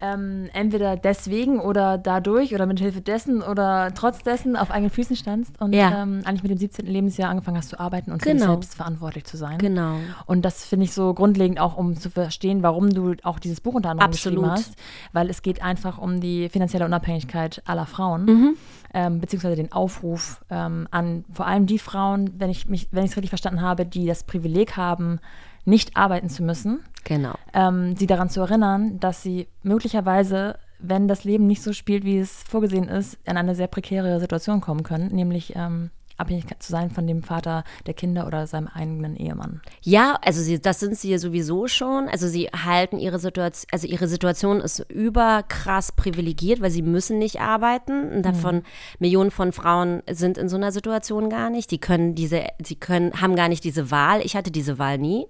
ähm, 0.01 0.49
entweder 0.51 0.97
deswegen 0.97 1.58
oder 1.62 1.97
dadurch 1.97 2.53
oder 2.53 2.65
mit 2.65 2.79
Hilfe 2.79 2.99
dessen 2.99 3.41
oder 3.41 3.93
trotz 3.95 4.19
dessen 4.23 4.58
auf 4.58 4.69
eigenen 4.69 4.89
Füßen 4.89 5.15
standst 5.15 5.60
und 5.62 5.71
Ja. 5.71 6.03
ähm, 6.03 6.21
eigentlich 6.25 6.43
mit 6.43 6.51
dem 6.51 6.58
17. 6.58 6.86
Lebensjahr 6.86 7.29
angefangen 7.29 7.55
hast 7.58 7.69
zu 7.69 7.79
arbeiten 7.79 8.12
und 8.12 8.21
für 8.21 8.29
dich 8.31 8.39
Genau. 8.41 8.51
selbst 8.53 8.75
verantwortlich 8.75 9.23
zu 9.23 9.38
sein. 9.38 9.58
Genau. 9.58 9.95
Und 10.25 10.43
das 10.43 10.65
finde 10.65 10.84
ich 10.84 10.93
so 10.93 11.13
grundlegend 11.13 11.62
auch, 11.62 11.77
um 11.77 11.95
zu 11.95 12.10
verstehen, 12.10 12.62
warum 12.62 12.89
du 12.89 13.13
auch 13.23 13.39
dieses 13.39 13.62
Buch 13.62 13.73
unter 13.73 13.89
anderem 13.91 14.10
Absolut. 14.10 14.39
geschrieben 14.43 14.51
hast, 14.53 14.73
weil 15.13 15.29
es 15.29 15.41
geht 15.41 15.63
einfach 15.63 15.97
um 15.97 16.19
die 16.19 16.49
finanzielle 16.49 16.84
Unabhängigkeit 16.86 17.62
aller 17.65 17.86
Frauen, 17.86 18.25
Mhm. 18.25 18.58
Ähm, 18.95 19.19
beziehungsweise 19.19 19.58
den 19.58 19.71
Aufruf 19.73 20.43
ähm, 20.49 20.88
an 20.89 21.25
vor 21.31 21.45
allem 21.45 21.65
die 21.67 21.77
Frauen, 21.79 22.31
wenn 22.39 22.49
ich 22.49 22.67
mich, 22.69 22.88
wenn 22.91 23.03
ich 23.03 23.12
es 23.12 23.17
richtig 23.17 23.29
verstanden 23.29 23.62
habe, 23.62 23.86
die 23.86 24.08
das 24.08 24.23
Privileg 24.23 24.77
haben, 24.77 25.19
nicht 25.65 25.97
arbeiten 25.97 26.29
zu 26.29 26.41
müssen, 26.43 26.79
Genau. 27.03 27.34
ähm, 27.53 27.95
sie 27.97 28.08
daran 28.08 28.29
zu 28.29 28.39
erinnern, 28.39 28.99
dass 28.99 29.21
sie 29.21 29.47
möglicherweise, 29.63 30.58
wenn 30.79 31.08
das 31.10 31.25
Leben 31.25 31.45
nicht 31.45 31.62
so 31.62 31.73
spielt, 31.73 32.05
wie 32.05 32.17
es 32.19 32.43
vorgesehen 32.43 32.88
ist, 32.88 33.17
in 33.25 33.36
eine 33.38 33.53
sehr 33.53 33.67
prekäre 33.67 34.19
Situation 34.19 34.62
kommen 34.62 34.84
können, 34.84 35.13
nämlich 35.13 35.53
ähm, 35.55 35.89
abhängig 36.17 36.45
zu 36.60 36.71
sein 36.71 36.91
von 36.91 37.06
dem 37.08 37.23
Vater 37.23 37.63
der 37.86 37.93
Kinder 37.93 38.28
oder 38.28 38.47
seinem 38.47 38.67
eigenen 38.67 39.15
Ehemann. 39.15 39.62
Ja, 39.82 40.17
also 40.23 40.41
sie, 40.41 40.62
das 40.62 40.80
sind 40.80 40.97
sie 40.97 41.12
ja 41.12 41.17
sowieso 41.17 41.67
schon. 41.67 42.08
Also 42.08 42.28
sie 42.28 42.45
halten 42.47 42.97
ihre 42.97 43.19
Situation, 43.19 43.67
also 43.71 43.88
ihre 43.88 44.08
Situation 44.08 44.62
ist 44.62 44.80
überkrass 44.89 45.91
privilegiert, 45.91 46.62
weil 46.62 46.71
sie 46.71 46.82
müssen 46.82 47.19
nicht 47.19 47.41
arbeiten. 47.41 48.12
Und 48.12 48.23
davon 48.23 48.63
Millionen 48.99 49.32
von 49.32 49.51
Frauen 49.51 50.01
sind 50.10 50.38
in 50.38 50.49
so 50.49 50.56
einer 50.56 50.71
Situation 50.71 51.30
gar 51.30 51.49
nicht. 51.49 51.71
Die 51.71 51.80
können 51.80 52.15
diese, 52.15 52.43
sie 52.63 52.75
können, 52.75 53.21
haben 53.21 53.36
gar 53.36 53.49
nicht 53.49 53.63
diese 53.63 53.91
Wahl. 53.91 54.21
Ich 54.21 54.36
hatte 54.36 54.51
diese 54.51 54.80
Wahl 54.80 54.97
nie. 54.97 55.28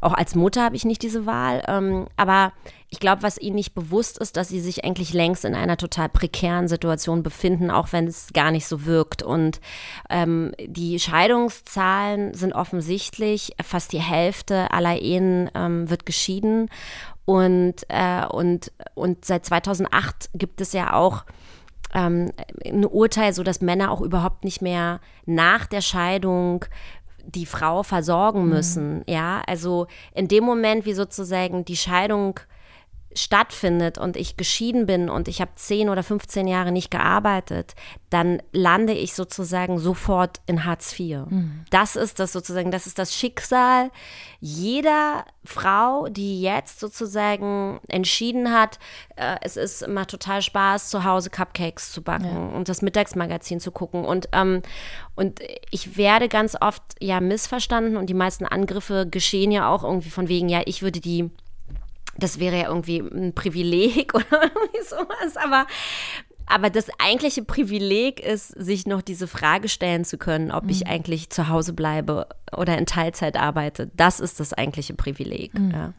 Auch 0.00 0.14
als 0.14 0.34
Mutter 0.34 0.62
habe 0.62 0.76
ich 0.76 0.84
nicht 0.84 1.02
diese 1.02 1.26
Wahl. 1.26 1.62
Ähm, 1.66 2.06
aber 2.16 2.52
ich 2.92 2.98
glaube, 2.98 3.22
was 3.22 3.38
ihnen 3.38 3.54
nicht 3.54 3.72
bewusst 3.74 4.18
ist, 4.18 4.36
dass 4.36 4.48
sie 4.48 4.60
sich 4.60 4.84
eigentlich 4.84 5.12
längst 5.12 5.44
in 5.44 5.54
einer 5.54 5.76
total 5.76 6.08
prekären 6.08 6.66
Situation 6.66 7.22
befinden, 7.22 7.70
auch 7.70 7.92
wenn 7.92 8.08
es 8.08 8.32
gar 8.32 8.50
nicht 8.50 8.66
so 8.66 8.84
wirkt. 8.84 9.22
Und 9.22 9.60
ähm, 10.10 10.52
die 10.58 10.98
Scheidungszahlen 10.98 12.34
sind 12.34 12.52
offensichtlich. 12.52 13.52
Fast 13.62 13.92
die 13.92 14.00
Hälfte 14.00 14.72
aller 14.72 15.00
Ehen 15.00 15.48
ähm, 15.54 15.88
wird 15.88 16.04
geschieden. 16.04 16.68
Und, 17.24 17.76
äh, 17.88 18.26
und, 18.26 18.72
und 18.94 19.24
seit 19.24 19.46
2008 19.46 20.30
gibt 20.34 20.60
es 20.60 20.72
ja 20.72 20.92
auch 20.92 21.24
ähm, 21.94 22.32
ein 22.64 22.84
Urteil, 22.84 23.32
so 23.32 23.44
dass 23.44 23.60
Männer 23.60 23.92
auch 23.92 24.00
überhaupt 24.00 24.42
nicht 24.42 24.62
mehr 24.62 25.00
nach 25.26 25.66
der 25.66 25.80
Scheidung 25.80 26.64
die 27.24 27.46
Frau 27.46 27.84
versorgen 27.84 28.48
müssen. 28.48 29.04
Ja, 29.06 29.42
also 29.46 29.86
in 30.12 30.26
dem 30.26 30.42
Moment, 30.42 30.86
wie 30.86 30.94
sozusagen 30.94 31.64
die 31.64 31.76
Scheidung 31.76 32.40
stattfindet 33.14 33.98
und 33.98 34.16
ich 34.16 34.36
geschieden 34.36 34.86
bin 34.86 35.10
und 35.10 35.28
ich 35.28 35.40
habe 35.40 35.50
10 35.54 35.88
oder 35.88 36.02
15 36.02 36.46
Jahre 36.46 36.72
nicht 36.72 36.90
gearbeitet, 36.90 37.74
dann 38.08 38.42
lande 38.52 38.92
ich 38.92 39.14
sozusagen 39.14 39.78
sofort 39.78 40.40
in 40.46 40.64
Hartz 40.64 40.98
IV. 40.98 41.22
Das 41.70 41.96
ist 41.96 42.18
das 42.20 42.32
sozusagen, 42.32 42.70
das 42.70 42.86
ist 42.86 42.98
das 42.98 43.14
Schicksal 43.14 43.90
jeder 44.40 45.26
Frau, 45.44 46.08
die 46.08 46.40
jetzt 46.40 46.80
sozusagen 46.80 47.78
entschieden 47.88 48.52
hat, 48.52 48.78
äh, 49.16 49.36
es 49.42 49.58
ist 49.58 49.82
immer 49.82 50.06
total 50.06 50.40
Spaß, 50.40 50.88
zu 50.88 51.04
Hause 51.04 51.28
Cupcakes 51.28 51.92
zu 51.92 52.02
backen 52.02 52.54
und 52.54 52.70
das 52.70 52.80
Mittagsmagazin 52.80 53.60
zu 53.60 53.70
gucken. 53.70 54.04
Und, 54.06 54.30
ähm, 54.32 54.62
und 55.14 55.40
ich 55.70 55.98
werde 55.98 56.28
ganz 56.28 56.56
oft 56.58 56.82
ja 57.00 57.20
missverstanden 57.20 57.98
und 57.98 58.06
die 58.06 58.14
meisten 58.14 58.46
Angriffe 58.46 59.06
geschehen 59.06 59.52
ja 59.52 59.68
auch 59.68 59.84
irgendwie 59.84 60.10
von 60.10 60.28
wegen, 60.28 60.48
ja, 60.48 60.62
ich 60.64 60.80
würde 60.82 61.00
die 61.00 61.30
das 62.22 62.38
wäre 62.38 62.58
ja 62.58 62.68
irgendwie 62.68 62.98
ein 62.98 63.34
Privileg 63.34 64.14
oder 64.14 64.42
irgendwie 64.42 64.84
sowas, 64.88 65.36
aber 65.36 65.66
aber 66.46 66.68
das 66.68 66.88
eigentliche 66.98 67.44
Privileg 67.44 68.18
ist, 68.18 68.48
sich 68.48 68.84
noch 68.84 69.02
diese 69.02 69.28
Frage 69.28 69.68
stellen 69.68 70.04
zu 70.04 70.18
können, 70.18 70.50
ob 70.50 70.68
ich 70.68 70.88
eigentlich 70.88 71.30
zu 71.30 71.48
Hause 71.48 71.72
bleibe 71.72 72.26
oder 72.56 72.76
in 72.76 72.86
Teilzeit 72.86 73.36
arbeite. 73.36 73.88
Das 73.96 74.18
ist 74.18 74.40
das 74.40 74.52
eigentliche 74.52 74.94
Privileg. 74.94 75.52
Ja. 75.54 75.92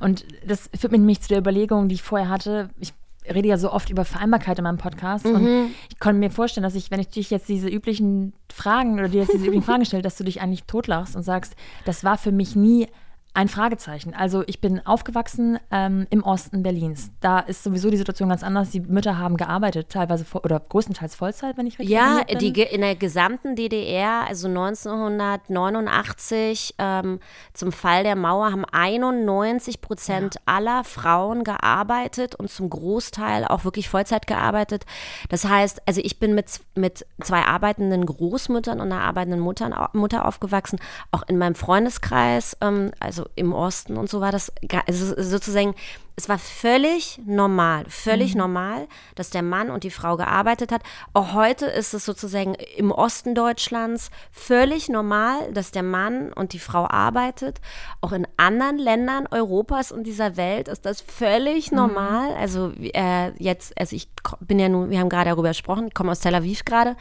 Und 0.00 0.24
das 0.46 0.70
führt 0.74 0.92
mich 0.92 1.00
nämlich 1.00 1.20
zu 1.20 1.28
der 1.28 1.38
Überlegung, 1.38 1.90
die 1.90 1.96
ich 1.96 2.02
vorher 2.02 2.30
hatte. 2.30 2.70
Ich 2.80 2.94
rede 3.28 3.48
ja 3.48 3.58
so 3.58 3.70
oft 3.70 3.90
über 3.90 4.04
Vereinbarkeit 4.04 4.58
in 4.58 4.64
meinem 4.64 4.78
Podcast 4.78 5.26
und 5.26 5.70
ich 5.90 6.00
konnte 6.00 6.18
mir 6.18 6.30
vorstellen, 6.30 6.64
dass 6.64 6.74
ich, 6.74 6.90
wenn 6.90 6.98
ich 6.98 7.08
dich 7.08 7.30
jetzt 7.30 7.48
diese 7.48 7.68
üblichen 7.68 8.32
Fragen 8.52 8.94
oder 8.94 9.08
dir 9.08 9.20
jetzt 9.20 9.32
diese 9.32 9.44
üblichen 9.44 9.62
Fragen 9.66 9.84
stelle, 9.84 10.02
dass 10.02 10.16
du 10.16 10.24
dich 10.24 10.40
eigentlich 10.40 10.64
totlachst 10.64 11.14
und 11.14 11.22
sagst, 11.22 11.54
das 11.84 12.02
war 12.02 12.18
für 12.18 12.32
mich 12.32 12.56
nie 12.56 12.88
ein 13.34 13.48
Fragezeichen. 13.48 14.12
Also 14.14 14.44
ich 14.46 14.60
bin 14.60 14.84
aufgewachsen 14.86 15.58
ähm, 15.70 16.06
im 16.10 16.22
Osten 16.22 16.62
Berlins. 16.62 17.10
Da 17.20 17.38
ist 17.38 17.64
sowieso 17.64 17.88
die 17.88 17.96
Situation 17.96 18.28
ganz 18.28 18.42
anders. 18.42 18.68
Die 18.70 18.80
Mütter 18.80 19.16
haben 19.18 19.38
gearbeitet, 19.38 19.88
teilweise 19.88 20.26
oder 20.42 20.60
größtenteils 20.60 21.14
Vollzeit, 21.14 21.56
wenn 21.56 21.66
ich 21.66 21.78
richtig 21.78 21.94
Ja, 21.94 22.22
bin. 22.28 22.38
die, 22.38 22.52
ge- 22.52 22.68
in 22.74 22.82
der 22.82 22.94
gesamten 22.94 23.56
DDR, 23.56 24.26
also 24.28 24.48
1989, 24.48 26.74
ähm, 26.78 27.20
zum 27.54 27.72
Fall 27.72 28.02
der 28.04 28.16
Mauer, 28.16 28.52
haben 28.52 28.64
91 28.70 29.80
Prozent 29.80 30.36
aller 30.46 30.84
Frauen 30.84 31.44
gearbeitet 31.44 32.34
und 32.34 32.50
zum 32.50 32.68
Großteil 32.70 33.44
auch 33.46 33.64
wirklich 33.64 33.88
Vollzeit 33.88 34.26
gearbeitet. 34.26 34.84
Das 35.28 35.44
heißt, 35.46 35.82
also 35.86 36.00
ich 36.04 36.18
bin 36.18 36.34
mit, 36.34 36.60
mit 36.74 37.06
zwei 37.22 37.42
arbeitenden 37.42 38.04
Großmüttern 38.06 38.80
und 38.80 38.92
einer 38.92 39.02
arbeitenden 39.02 39.40
Mutter, 39.40 39.90
Mutter 39.94 40.26
aufgewachsen, 40.26 40.78
auch 41.10 41.22
in 41.28 41.38
meinem 41.38 41.54
Freundeskreis, 41.54 42.56
ähm, 42.60 42.90
also 43.00 43.21
im 43.34 43.52
Osten 43.52 43.96
und 43.96 44.08
so 44.10 44.20
war 44.20 44.32
das 44.32 44.52
also 44.86 45.14
sozusagen 45.20 45.74
es 46.14 46.28
war 46.28 46.38
völlig 46.38 47.20
normal, 47.24 47.84
völlig 47.88 48.34
normal, 48.34 48.86
dass 49.14 49.30
der 49.30 49.42
Mann 49.42 49.70
und 49.70 49.82
die 49.82 49.90
Frau 49.90 50.16
gearbeitet 50.16 50.70
hat. 50.70 50.82
Auch 51.14 51.32
heute 51.32 51.66
ist 51.66 51.94
es 51.94 52.04
sozusagen 52.04 52.54
im 52.76 52.90
Osten 52.90 53.34
Deutschlands 53.34 54.10
völlig 54.30 54.88
normal, 54.90 55.50
dass 55.52 55.70
der 55.70 55.82
Mann 55.82 56.32
und 56.32 56.52
die 56.52 56.58
Frau 56.58 56.86
arbeitet. 56.86 57.60
Auch 58.02 58.12
in 58.12 58.28
anderen 58.36 58.78
Ländern 58.78 59.26
Europas 59.30 59.90
und 59.90 60.04
dieser 60.04 60.36
Welt 60.36 60.68
ist 60.68 60.84
das 60.84 61.00
völlig 61.00 61.72
normal. 61.72 62.34
Also 62.36 62.72
äh, 62.78 63.30
jetzt, 63.38 63.78
also 63.78 63.96
ich 63.96 64.08
bin 64.40 64.58
ja 64.58 64.68
nun, 64.68 64.90
wir 64.90 65.00
haben 65.00 65.08
gerade 65.08 65.30
darüber 65.30 65.48
gesprochen, 65.48 65.88
ich 65.88 65.94
komme 65.94 66.12
aus 66.12 66.20
Tel 66.20 66.34
Aviv 66.34 66.64
gerade. 66.64 66.94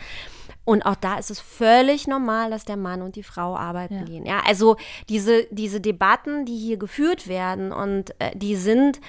Und 0.64 0.84
auch 0.86 0.96
da 0.96 1.18
ist 1.18 1.32
es 1.32 1.40
völlig 1.40 2.08
normal, 2.08 2.52
dass 2.52 2.66
der 2.66 2.78
Mann 2.78 3.02
und 3.02 3.16
die 3.16 3.24
Frau 3.24 3.56
arbeiten 3.56 3.96
Ja. 4.00 4.04
gehen. 4.04 4.26
Ja, 4.26 4.42
also 4.46 4.78
diese, 5.10 5.48
diese 5.50 5.82
Debatten, 5.82 6.46
die 6.46 6.56
hier 6.58 6.78
geführt 6.78 7.28
werden 7.28 7.72
und 7.72 8.12
äh, 8.20 8.32
die 8.36 8.56
sind, 8.56 9.02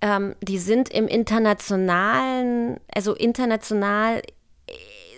ähm, 0.00 0.36
die 0.40 0.58
sind 0.58 0.90
im 0.90 1.08
internationalen, 1.08 2.78
also 2.94 3.14
international 3.14 4.18
äh, 4.66 4.72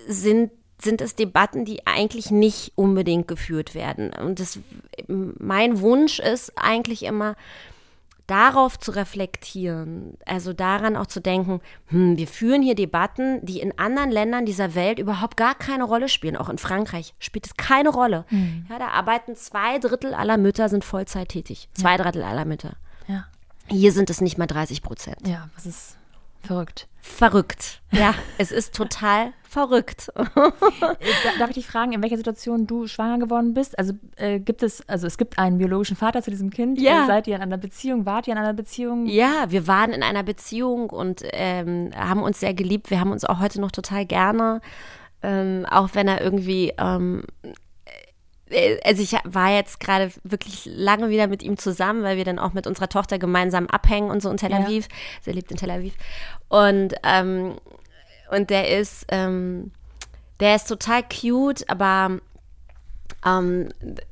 sind 0.09 0.51
sind 0.79 1.01
es 1.01 1.15
Debatten, 1.15 1.65
die 1.65 1.87
eigentlich 1.87 2.31
nicht 2.31 2.73
unbedingt 2.75 3.27
geführt 3.27 3.75
werden. 3.75 4.13
Und 4.13 4.41
das, 4.41 4.59
mein 5.09 5.81
Wunsch 5.81 6.19
ist 6.19 6.53
eigentlich 6.57 7.05
immer, 7.05 7.35
darauf 8.27 8.79
zu 8.79 8.91
reflektieren, 8.91 10.17
also 10.27 10.53
daran 10.53 10.97
auch 10.97 11.07
zu 11.07 11.21
denken, 11.21 11.61
hm, 11.87 12.17
wir 12.17 12.27
führen 12.27 12.63
hier 12.63 12.75
Debatten, 12.75 13.45
die 13.45 13.61
in 13.61 13.79
anderen 13.79 14.11
Ländern 14.11 14.47
dieser 14.47 14.75
Welt 14.75 14.99
überhaupt 14.99 15.37
gar 15.37 15.55
keine 15.55 15.85
Rolle 15.85 16.09
spielen. 16.09 16.37
Auch 16.37 16.49
in 16.49 16.59
Frankreich 16.59 17.15
spielt 17.19 17.47
es 17.47 17.57
keine 17.57 17.91
Rolle. 17.91 18.25
Ja, 18.69 18.79
da 18.79 18.89
arbeiten 18.89 19.37
zwei 19.37 19.79
Drittel 19.79 20.15
aller 20.15 20.37
Mütter 20.37 20.69
sind 20.69 20.85
Vollzeit 20.85 21.29
tätig. 21.29 21.69
Zwei 21.75 21.97
Drittel 21.97 22.23
aller 22.23 22.45
Mütter. 22.45 22.77
Ja. 23.07 23.27
Hier 23.69 23.93
sind 23.93 24.11
es 24.11 24.21
nicht 24.21 24.39
mal 24.39 24.47
30 24.47 24.83
Prozent. 24.83 25.27
Ja, 25.27 25.49
was 25.55 25.67
ist 25.67 25.97
verrückt. 26.43 26.89
Verrückt. 27.01 27.81
Ja, 27.93 28.15
es 28.37 28.53
ist 28.53 28.75
total 28.75 29.33
verrückt. 29.57 30.13
Darf 31.39 31.49
ich 31.49 31.55
dich 31.55 31.67
fragen, 31.67 31.93
in 31.93 32.03
welcher 32.03 32.19
Situation 32.19 32.67
du 32.67 32.87
schwanger 32.87 33.19
geworden 33.19 33.55
bist? 33.55 33.79
Also 33.79 33.95
äh, 34.17 34.39
gibt 34.39 34.63
es, 34.63 34.87
also 34.87 35.07
es 35.07 35.17
gibt 35.17 35.39
einen 35.39 35.57
biologischen 35.57 35.97
Vater 35.97 36.21
zu 36.21 36.31
diesem 36.31 36.51
Kind. 36.51 36.79
Ja. 36.79 37.05
Äh, 37.05 37.07
seid 37.07 37.27
ihr 37.27 37.37
in 37.37 37.43
einer 37.43 37.57
Beziehung? 37.57 38.05
Wart 38.05 38.29
ihr 38.29 38.35
in 38.35 38.39
einer 38.39 38.53
Beziehung? 38.53 39.07
Ja, 39.07 39.47
wir 39.49 39.67
waren 39.67 39.93
in 39.93 40.03
einer 40.03 40.23
Beziehung 40.23 40.91
und 40.91 41.23
ähm, 41.33 41.91
haben 41.97 42.23
uns 42.23 42.39
sehr 42.39 42.53
geliebt. 42.53 42.91
Wir 42.91 43.01
haben 43.01 43.13
uns 43.13 43.25
auch 43.25 43.41
heute 43.41 43.59
noch 43.59 43.71
total 43.71 44.05
gerne. 44.05 44.61
Ähm, 45.23 45.65
auch 45.71 45.89
wenn 45.95 46.07
er 46.07 46.21
irgendwie 46.21 46.75
ähm, 46.77 47.23
äh, 48.51 48.79
also 48.85 49.03
ich 49.03 49.17
war 49.25 49.55
jetzt 49.55 49.81
gerade 49.81 50.11
wirklich 50.23 50.67
lange 50.67 51.09
wieder 51.09 51.29
mit 51.29 51.43
ihm 51.43 51.57
zusammen, 51.57 52.03
weil 52.03 52.19
wir 52.19 52.25
dann 52.25 52.39
auch 52.39 52.53
mit 52.53 52.67
unserer 52.67 52.91
Tochter 52.91 53.19
gemeinsam 53.19 53.69
abhängen 53.69 54.11
und 54.11 54.21
so 54.21 54.29
in 54.29 54.37
Tel 54.37 54.53
Aviv. 54.53 54.87
Ja. 54.91 54.97
Sie 55.23 55.33
lebt 55.33 55.51
in 55.51 55.57
Tel 55.57 55.71
Aviv. 55.71 55.95
Und, 56.51 56.95
ähm, 57.03 57.55
und 58.31 58.51
der 58.51 58.79
ist, 58.79 59.07
ähm, 59.09 59.73
der 60.41 60.57
ist 60.57 60.69
total 60.69 61.03
cute, 61.03 61.69
aber 61.69 62.19
ähm, 63.25 63.69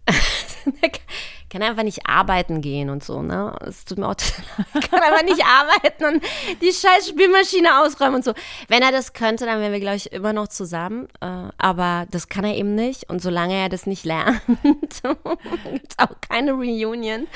kann 1.55 1.63
einfach 1.63 1.85
nicht 1.85 2.01
arbeiten 2.05 2.61
gehen 2.61 2.91
und 2.91 3.05
so, 3.05 3.23
ne? 3.23 3.55
Es 3.65 3.85
tut 3.85 3.99
mir 3.99 4.09
auch 4.09 4.15
ich 4.75 4.91
kann 4.91 5.01
einfach 5.01 5.23
nicht 5.23 5.45
arbeiten 5.45 6.05
und 6.05 6.25
die 6.61 6.73
scheiß 6.73 7.11
Spielmaschine 7.11 7.81
ausräumen 7.81 8.17
und 8.17 8.25
so. 8.25 8.33
Wenn 8.67 8.83
er 8.83 8.91
das 8.91 9.13
könnte, 9.13 9.47
dann 9.47 9.61
wären 9.61 9.71
wir, 9.71 9.79
glaube 9.79 9.95
ich, 9.95 10.13
immer 10.13 10.33
noch 10.33 10.49
zusammen. 10.49 11.07
Äh, 11.21 11.51
aber 11.57 12.07
das 12.11 12.29
kann 12.29 12.45
er 12.45 12.57
eben 12.57 12.75
nicht. 12.75 13.09
Und 13.09 13.23
solange 13.23 13.55
er 13.55 13.69
das 13.69 13.87
nicht 13.87 14.05
lernt, 14.05 14.41
gibt 14.65 14.95
es 14.95 15.99
auch 15.99 16.17
keine 16.29 16.55
Reunion. 16.55 17.29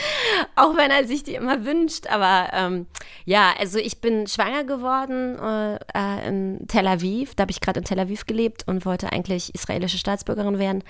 Auch 0.57 0.76
wenn 0.76 0.90
er 0.90 1.04
sich 1.04 1.22
die 1.22 1.35
immer 1.35 1.64
wünscht. 1.64 2.09
Aber 2.09 2.48
ähm, 2.52 2.87
ja, 3.24 3.52
also 3.57 3.78
ich 3.78 4.00
bin 4.00 4.26
schwanger 4.26 4.64
geworden 4.64 5.38
äh, 5.38 5.76
äh 5.94 6.28
in 6.28 6.66
Tel 6.66 6.88
Aviv. 6.88 7.37
Da 7.37 7.42
habe 7.42 7.52
ich 7.52 7.61
gerade 7.61 7.78
in 7.78 7.85
Tel 7.85 8.00
Aviv 8.00 8.26
gelebt 8.26 8.64
und 8.66 8.85
wollte 8.85 9.12
eigentlich 9.12 9.54
israelische 9.54 9.98
Staatsbürgerin 9.98 10.59
werden 10.59 10.83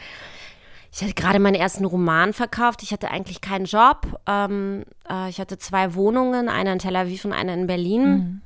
ich 0.93 1.03
hatte 1.03 1.15
gerade 1.15 1.39
meinen 1.39 1.55
ersten 1.55 1.85
Roman 1.85 2.33
verkauft. 2.33 2.83
Ich 2.83 2.93
hatte 2.93 3.11
eigentlich 3.11 3.41
keinen 3.41 3.67
Job. 3.67 4.21
Ähm, 4.27 4.85
äh, 5.09 5.29
ich 5.29 5.41
hatte 5.41 5.59
zwei 5.59 5.95
Wohnungen, 5.95 6.49
eine 6.49 6.73
in 6.73 6.79
Tel 6.79 6.97
Aviv 6.97 7.25
und 7.25 7.33
eine 7.33 7.55
in 7.55 7.67
Berlin. 7.67 8.03
Mhm. 8.05 8.41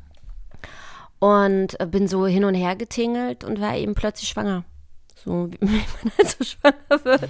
Und 1.18 1.80
äh, 1.80 1.86
bin 1.86 2.08
so 2.08 2.26
hin 2.26 2.44
und 2.44 2.54
her 2.54 2.74
getingelt 2.74 3.44
und 3.44 3.60
war 3.60 3.76
eben 3.76 3.94
plötzlich 3.94 4.28
schwanger. 4.28 4.64
So 5.24 5.48
wie 5.60 5.66
man 5.66 6.12
halt 6.18 6.28
so 6.28 6.44
schwanger 6.44 7.04
wird. 7.04 7.28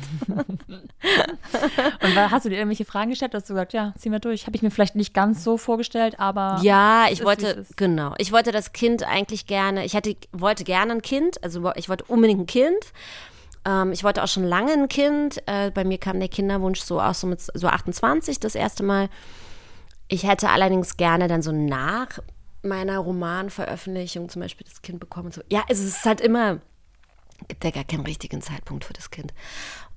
und 2.03 2.17
war, 2.17 2.31
hast 2.31 2.47
du 2.47 2.49
dir 2.49 2.57
irgendwelche 2.57 2.87
Fragen 2.87 3.11
gestellt? 3.11 3.35
Hast 3.35 3.51
du 3.51 3.53
gesagt, 3.53 3.75
ja, 3.75 3.93
ziehen 3.99 4.13
wir 4.13 4.19
durch. 4.19 4.47
Habe 4.47 4.57
ich 4.57 4.63
mir 4.63 4.71
vielleicht 4.71 4.97
nicht 4.97 5.13
ganz 5.13 5.45
so 5.45 5.59
vorgestellt, 5.59 6.19
aber. 6.19 6.59
Ja, 6.63 7.07
ich 7.11 7.23
wollte, 7.23 7.67
genau. 7.77 8.15
Ich 8.17 8.33
wollte 8.33 8.51
das 8.51 8.73
Kind 8.73 9.07
eigentlich 9.07 9.47
gerne, 9.47 9.85
ich 9.85 9.95
hatte, 9.95 10.17
wollte 10.33 10.65
gerne 10.65 10.93
ein 10.93 11.03
Kind, 11.03 11.45
also 11.45 11.71
ich 11.77 11.91
wollte 11.91 12.05
unbedingt 12.05 12.41
ein 12.41 12.47
Kind. 12.47 12.93
Ähm, 13.65 13.93
ich 13.93 14.05
wollte 14.05 14.23
auch 14.23 14.29
schon 14.29 14.45
lange 14.45 14.73
ein 14.73 14.89
Kind. 14.89 15.43
Äh, 15.47 15.71
bei 15.71 15.85
mir 15.85 15.99
kam 15.99 16.19
der 16.19 16.29
Kinderwunsch 16.29 16.81
so 16.81 17.01
aus 17.01 17.21
so 17.21 17.27
mit 17.27 17.41
so 17.41 17.69
28 17.69 18.41
das 18.41 18.55
erste 18.55 18.83
Mal. 18.83 19.09
Ich 20.09 20.25
hätte 20.25 20.51
allerdings 20.51 20.97
gerne 20.97 21.29
dann 21.29 21.43
so 21.43 21.53
nach 21.53 22.19
meiner 22.63 22.99
Romanveröffentlichung 22.99 24.29
zum 24.29 24.43
Beispiel 24.43 24.67
das 24.69 24.83
Kind 24.83 25.01
bekommen. 25.01 25.33
So. 25.33 25.43
Ja, 25.49 25.65
es 25.69 25.81
ist 25.81 26.05
halt 26.05 26.21
immer, 26.21 26.61
gibt 27.49 27.65
ja 27.65 27.71
gar 27.71 27.85
keinen 27.85 28.07
richtigen 28.07 28.41
Zeitpunkt 28.41 28.85
für 28.85 28.93
das 28.93 29.11
Kind. 29.11 29.33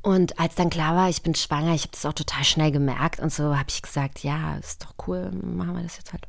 Und 0.02 0.40
als 0.40 0.56
dann 0.56 0.70
klar 0.70 0.96
war, 0.96 1.10
ich 1.10 1.24
bin 1.24 1.36
schwanger, 1.36 1.74
ich 1.74 1.84
habe 1.84 1.92
das 1.92 2.06
auch 2.06 2.14
total 2.14 2.44
schnell 2.44 2.72
gemerkt 2.72 3.20
und 3.20 3.32
so 3.32 3.58
habe 3.58 3.70
ich 3.70 3.82
gesagt, 3.82 4.24
ja, 4.24 4.58
ist 4.58 4.84
doch 4.84 4.94
cool, 5.08 5.32
machen 5.32 5.76
wir 5.76 5.84
das 5.84 5.98
jetzt 5.98 6.14
halt. 6.14 6.28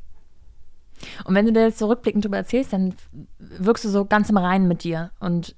Und 1.25 1.35
wenn 1.35 1.45
du 1.45 1.53
dir 1.53 1.61
jetzt 1.61 1.77
zurückblickend 1.77 2.25
darüber 2.25 2.37
erzählst, 2.37 2.73
dann 2.73 2.95
wirkst 3.37 3.85
du 3.85 3.89
so 3.89 4.05
ganz 4.05 4.29
im 4.29 4.37
Reinen 4.37 4.67
mit 4.67 4.83
dir 4.83 5.11
und 5.19 5.55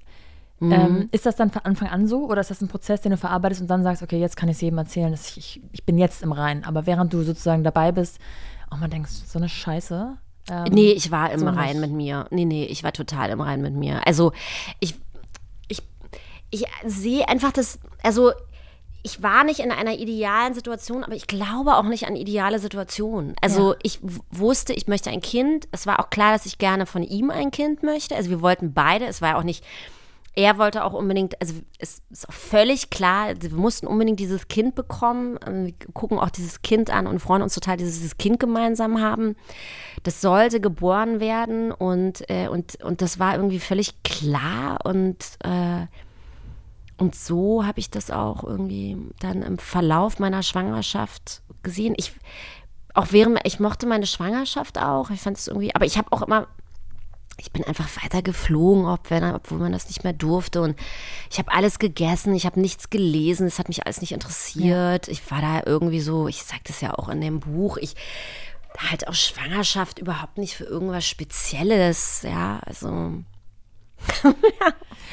Mhm. 0.60 0.72
Ähm, 0.72 1.08
ist 1.10 1.24
das 1.24 1.36
dann 1.36 1.50
von 1.50 1.62
Anfang 1.62 1.88
an 1.88 2.06
so 2.06 2.26
oder 2.26 2.42
ist 2.42 2.50
das 2.50 2.60
ein 2.60 2.68
Prozess, 2.68 3.00
den 3.00 3.12
du 3.12 3.16
verarbeitest 3.16 3.62
und 3.62 3.68
dann 3.68 3.82
sagst, 3.82 4.02
okay, 4.02 4.20
jetzt 4.20 4.36
kann 4.36 4.48
ich 4.50 4.56
es 4.56 4.60
jedem 4.60 4.78
erzählen, 4.78 5.10
dass 5.10 5.36
ich, 5.36 5.62
ich 5.72 5.84
bin 5.84 5.96
jetzt 5.96 6.22
im 6.22 6.32
Reinen. 6.32 6.64
Aber 6.64 6.86
während 6.86 7.12
du 7.14 7.22
sozusagen 7.22 7.64
dabei 7.64 7.92
bist, 7.92 8.18
auch 8.68 8.76
oh, 8.76 8.80
man 8.80 8.90
denkt, 8.90 9.08
so 9.08 9.38
eine 9.38 9.48
Scheiße. 9.48 10.18
Ähm, 10.50 10.64
nee, 10.70 10.92
ich 10.92 11.10
war 11.10 11.32
im 11.32 11.40
so 11.40 11.48
Rein 11.48 11.80
mit 11.80 11.90
mir. 11.90 12.26
Nee, 12.30 12.44
nee, 12.44 12.64
ich 12.64 12.84
war 12.84 12.92
total 12.92 13.30
im 13.30 13.40
Rein 13.40 13.62
mit 13.62 13.74
mir. 13.74 14.06
Also 14.06 14.32
ich, 14.80 14.96
ich, 15.68 15.82
ich 16.50 16.66
sehe 16.84 17.26
einfach 17.26 17.52
das, 17.52 17.78
also 18.02 18.32
ich 19.02 19.22
war 19.22 19.44
nicht 19.44 19.60
in 19.60 19.72
einer 19.72 19.94
idealen 19.94 20.52
Situation, 20.52 21.04
aber 21.04 21.14
ich 21.14 21.26
glaube 21.26 21.76
auch 21.76 21.84
nicht 21.84 22.06
an 22.06 22.16
ideale 22.16 22.58
Situationen. 22.58 23.34
Also 23.40 23.72
ja. 23.72 23.78
ich 23.82 23.98
wusste, 24.30 24.74
ich 24.74 24.88
möchte 24.88 25.08
ein 25.08 25.22
Kind. 25.22 25.68
Es 25.72 25.86
war 25.86 26.00
auch 26.00 26.10
klar, 26.10 26.32
dass 26.32 26.44
ich 26.44 26.58
gerne 26.58 26.84
von 26.84 27.02
ihm 27.02 27.30
ein 27.30 27.50
Kind 27.50 27.82
möchte. 27.82 28.14
Also 28.14 28.28
wir 28.28 28.42
wollten 28.42 28.74
beide. 28.74 29.06
Es 29.06 29.22
war 29.22 29.30
ja 29.30 29.38
auch 29.38 29.42
nicht 29.42 29.64
er 30.34 30.58
wollte 30.58 30.84
auch 30.84 30.92
unbedingt, 30.92 31.40
also 31.40 31.54
es 31.78 32.02
ist 32.10 32.28
auch 32.28 32.32
völlig 32.32 32.90
klar, 32.90 33.34
wir 33.40 33.50
mussten 33.50 33.86
unbedingt 33.86 34.20
dieses 34.20 34.46
Kind 34.46 34.76
bekommen. 34.76 35.38
Wir 35.44 35.74
gucken 35.92 36.18
auch 36.18 36.30
dieses 36.30 36.62
Kind 36.62 36.90
an 36.90 37.06
und 37.08 37.18
freuen 37.18 37.42
uns 37.42 37.54
total, 37.54 37.76
dass 37.76 37.88
dieses 37.88 38.16
Kind 38.16 38.38
gemeinsam 38.38 39.00
haben. 39.00 39.34
Das 40.04 40.20
sollte 40.20 40.60
geboren 40.60 41.18
werden 41.18 41.72
und, 41.72 42.28
äh, 42.30 42.48
und, 42.48 42.82
und 42.82 43.02
das 43.02 43.18
war 43.18 43.34
irgendwie 43.34 43.58
völlig 43.58 44.02
klar 44.04 44.78
und, 44.84 45.16
äh, 45.42 45.86
und 46.96 47.14
so 47.14 47.66
habe 47.66 47.80
ich 47.80 47.90
das 47.90 48.10
auch 48.10 48.44
irgendwie 48.44 48.96
dann 49.20 49.42
im 49.42 49.58
Verlauf 49.58 50.18
meiner 50.18 50.42
Schwangerschaft 50.42 51.42
gesehen. 51.62 51.94
Ich, 51.96 52.12
auch 52.94 53.08
während, 53.10 53.40
ich 53.44 53.58
mochte 53.58 53.86
meine 53.86 54.06
Schwangerschaft 54.06 54.78
auch. 54.78 55.10
Ich 55.10 55.20
fand 55.20 55.38
es 55.38 55.48
irgendwie, 55.48 55.74
aber 55.74 55.86
ich 55.86 55.96
habe 55.96 56.12
auch 56.12 56.22
immer 56.22 56.46
ich 57.40 57.52
bin 57.52 57.64
einfach 57.64 57.88
weiter 58.02 58.22
geflogen, 58.22 58.84
obwohl 58.84 59.58
man 59.58 59.72
das 59.72 59.88
nicht 59.88 60.04
mehr 60.04 60.12
durfte. 60.12 60.60
Und 60.60 60.78
ich 61.30 61.38
habe 61.38 61.52
alles 61.52 61.78
gegessen, 61.78 62.34
ich 62.34 62.46
habe 62.46 62.60
nichts 62.60 62.90
gelesen, 62.90 63.46
es 63.46 63.58
hat 63.58 63.68
mich 63.68 63.84
alles 63.84 64.00
nicht 64.00 64.12
interessiert. 64.12 65.06
Ja. 65.06 65.12
Ich 65.12 65.30
war 65.30 65.40
da 65.40 65.62
irgendwie 65.64 66.00
so, 66.00 66.28
ich 66.28 66.42
sage 66.42 66.62
das 66.66 66.80
ja 66.80 66.94
auch 66.94 67.08
in 67.08 67.20
dem 67.20 67.40
Buch, 67.40 67.76
ich 67.76 67.94
halt 68.78 69.08
auch 69.08 69.14
Schwangerschaft 69.14 69.98
überhaupt 69.98 70.38
nicht 70.38 70.54
für 70.54 70.64
irgendwas 70.64 71.06
Spezielles, 71.06 72.22
ja, 72.22 72.60
also. 72.64 73.14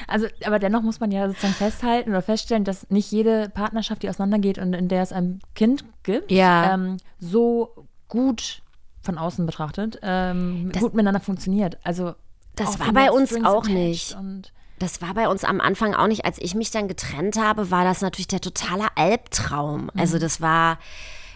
Also, 0.06 0.28
aber 0.46 0.60
dennoch 0.60 0.84
muss 0.84 1.00
man 1.00 1.12
ja 1.12 1.28
sozusagen 1.28 1.56
festhalten 1.56 2.12
oder 2.12 2.22
feststellen, 2.22 2.64
dass 2.64 2.90
nicht 2.92 3.12
jede 3.12 3.50
Partnerschaft, 3.50 4.04
die 4.04 4.10
auseinandergeht 4.10 4.60
und 4.60 4.74
in 4.74 4.88
der 4.88 5.02
es 5.02 5.12
ein 5.12 5.40
Kind 5.56 5.84
gibt, 6.04 6.32
ja. 6.32 6.76
ähm, 6.76 6.98
so 7.20 7.88
gut 8.08 8.62
von 9.08 9.18
außen 9.18 9.46
betrachtet, 9.46 10.00
ähm, 10.04 10.70
das, 10.74 10.84
gut 10.84 10.94
miteinander 10.94 11.22
funktioniert. 11.22 11.80
Also 11.84 12.14
das 12.56 12.80
war 12.80 12.92
bei 12.92 13.10
uns 13.10 13.34
auch 13.46 13.66
nicht. 13.66 14.18
das 14.80 15.02
war 15.02 15.14
bei 15.14 15.30
uns 15.30 15.44
am 15.44 15.62
Anfang 15.62 15.96
auch 15.96 16.08
nicht. 16.08 16.26
Als 16.26 16.38
ich 16.40 16.54
mich 16.54 16.72
dann 16.72 16.88
getrennt 16.88 17.40
habe, 17.40 17.72
war 17.72 17.84
das 17.84 18.02
natürlich 18.02 18.28
der 18.28 18.42
totale 18.42 18.86
Albtraum. 18.96 19.84
Mhm. 19.84 19.92
Also 19.96 20.20
das 20.20 20.42
war 20.42 20.78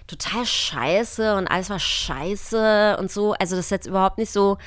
total 0.08 0.46
scheiße 0.46 1.36
und 1.38 1.48
alles 1.48 1.70
war 1.70 1.80
scheiße 1.80 2.98
und 3.00 3.10
so. 3.10 3.34
Also 3.34 3.56
das 3.56 3.66
ist 3.66 3.72
jetzt 3.72 3.88
überhaupt 3.88 4.18
nicht 4.18 4.32
so. 4.32 4.58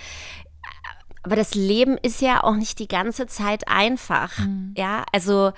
Aber 1.23 1.37
das 1.37 1.55
Leben 1.55 1.99
ist 1.99 2.23
ja 2.23 2.43
auch 2.43 2.55
nicht 2.55 2.79
die 2.79 2.89
ganze 2.89 3.27
Zeit 3.27 3.69
einfach. 3.69 4.39
Mhm. 4.39 4.75
Ja, 4.77 5.05
also 5.13 5.53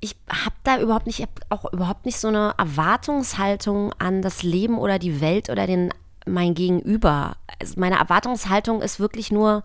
ich 0.00 0.16
habe 0.28 0.56
da 0.64 0.80
überhaupt 0.80 1.06
nicht, 1.06 1.26
auch 1.48 1.70
überhaupt 1.72 2.06
nicht 2.06 2.18
so 2.18 2.28
eine 2.28 2.54
Erwartungshaltung 2.58 3.92
an 3.98 4.22
das 4.22 4.42
Leben 4.42 4.78
oder 4.78 4.98
die 4.98 5.20
Welt 5.20 5.50
oder 5.50 5.66
den 5.66 5.92
mein 6.26 6.54
Gegenüber. 6.54 7.36
Also 7.60 7.74
meine 7.78 7.98
Erwartungshaltung 7.98 8.82
ist 8.82 9.00
wirklich 9.00 9.30
nur, 9.30 9.62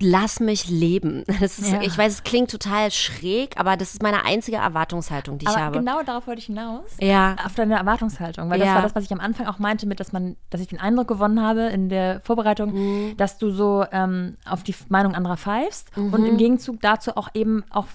lass 0.00 0.40
mich 0.40 0.68
leben. 0.68 1.22
Ist, 1.40 1.70
ja. 1.70 1.80
Ich 1.82 1.96
weiß, 1.96 2.12
es 2.12 2.22
klingt 2.24 2.50
total 2.50 2.90
schräg, 2.90 3.58
aber 3.58 3.76
das 3.76 3.94
ist 3.94 4.02
meine 4.02 4.24
einzige 4.24 4.56
Erwartungshaltung, 4.56 5.38
die 5.38 5.46
aber 5.46 5.56
ich 5.56 5.62
habe. 5.62 5.78
Genau 5.78 6.02
darauf 6.02 6.26
wollte 6.26 6.40
ich 6.40 6.46
hinaus. 6.46 6.84
Ja. 7.00 7.36
Auf 7.44 7.54
deine 7.54 7.76
Erwartungshaltung. 7.76 8.50
Weil 8.50 8.58
das 8.58 8.68
war 8.68 8.82
das, 8.82 8.94
was 8.94 9.04
ich 9.04 9.12
am 9.12 9.20
Anfang 9.20 9.46
auch 9.46 9.58
meinte, 9.58 9.86
mit, 9.86 10.00
dass 10.00 10.12
man, 10.12 10.36
dass 10.50 10.60
ich 10.60 10.68
den 10.68 10.80
Eindruck 10.80 11.08
gewonnen 11.08 11.40
habe 11.40 11.62
in 11.62 11.88
der 11.88 12.20
Vorbereitung, 12.20 12.72
mhm. 12.72 13.16
dass 13.16 13.38
du 13.38 13.50
so 13.50 13.84
ähm, 13.92 14.36
auf 14.44 14.62
die 14.62 14.74
Meinung 14.88 15.14
anderer 15.14 15.36
pfeifst 15.36 15.96
mhm. 15.96 16.12
und 16.12 16.24
im 16.24 16.36
Gegenzug 16.36 16.80
dazu 16.80 17.16
auch 17.16 17.28
eben 17.34 17.64
auch 17.70 17.86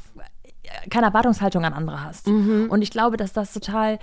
keine 0.89 1.07
Erwartungshaltung 1.07 1.65
an 1.65 1.73
andere 1.73 2.03
hast. 2.03 2.27
Mhm. 2.27 2.67
Und 2.69 2.81
ich 2.81 2.91
glaube, 2.91 3.17
dass 3.17 3.33
das 3.33 3.53
total 3.53 3.99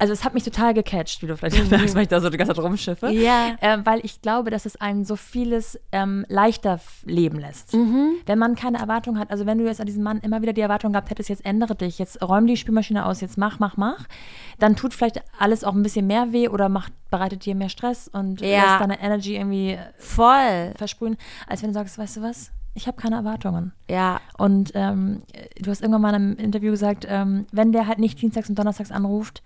also 0.00 0.14
es 0.14 0.24
hat 0.24 0.32
mich 0.32 0.44
total 0.44 0.72
gecatcht, 0.72 1.20
wie 1.20 1.26
du 1.26 1.36
vielleicht 1.36 1.62
mhm. 1.62 1.68
merkst, 1.68 1.94
weil 1.94 2.02
ich 2.02 2.08
da 2.08 2.20
so 2.20 2.30
die 2.30 2.38
ganze 2.38 2.54
Zeit 2.54 2.64
rumschiffe. 2.64 3.10
Ja. 3.10 3.56
Äh, 3.60 3.78
weil 3.84 4.00
ich 4.02 4.22
glaube, 4.22 4.50
dass 4.50 4.64
es 4.64 4.80
einen 4.80 5.04
so 5.04 5.14
vieles 5.14 5.78
ähm, 5.92 6.24
leichter 6.28 6.80
leben 7.04 7.38
lässt. 7.38 7.74
Mhm. 7.74 8.14
Wenn 8.24 8.38
man 8.38 8.54
keine 8.54 8.78
Erwartung 8.78 9.18
hat, 9.18 9.30
also 9.30 9.44
wenn 9.44 9.58
du 9.58 9.66
jetzt 9.66 9.78
an 9.78 9.86
diesen 9.86 10.02
Mann 10.02 10.20
immer 10.20 10.40
wieder 10.40 10.54
die 10.54 10.62
Erwartung 10.62 10.92
gehabt 10.92 11.10
hättest, 11.10 11.28
jetzt 11.28 11.44
ändere 11.44 11.74
dich, 11.74 11.98
jetzt 11.98 12.22
räum 12.22 12.46
die 12.46 12.56
Spülmaschine 12.56 13.04
aus, 13.04 13.20
jetzt 13.20 13.36
mach, 13.36 13.58
mach, 13.58 13.76
mach, 13.76 14.06
dann 14.58 14.74
tut 14.74 14.94
vielleicht 14.94 15.20
alles 15.38 15.64
auch 15.64 15.74
ein 15.74 15.82
bisschen 15.82 16.06
mehr 16.06 16.32
weh 16.32 16.48
oder 16.48 16.70
macht, 16.70 16.94
bereitet 17.10 17.44
dir 17.44 17.54
mehr 17.54 17.68
Stress 17.68 18.08
und 18.08 18.40
ja. 18.40 18.62
lässt 18.62 18.80
deine 18.80 19.02
Energy 19.02 19.36
irgendwie 19.36 19.76
voll 19.98 20.72
versprühen, 20.76 21.18
als 21.46 21.62
wenn 21.62 21.70
du 21.70 21.74
sagst, 21.74 21.98
weißt 21.98 22.16
du 22.16 22.22
was? 22.22 22.52
ich 22.72 22.86
habe 22.86 23.00
keine 23.00 23.16
Erwartungen. 23.16 23.72
Ja. 23.90 24.20
Und 24.38 24.70
ähm, 24.74 25.22
du 25.60 25.70
hast 25.70 25.82
irgendwann 25.82 26.02
mal 26.02 26.08
in 26.10 26.14
einem 26.14 26.36
Interview 26.36 26.70
gesagt, 26.70 27.04
ähm, 27.08 27.46
wenn 27.50 27.72
der 27.72 27.86
halt 27.86 27.98
nicht 27.98 28.22
dienstags 28.22 28.48
und 28.48 28.58
donnerstags 28.58 28.92
anruft, 28.92 29.42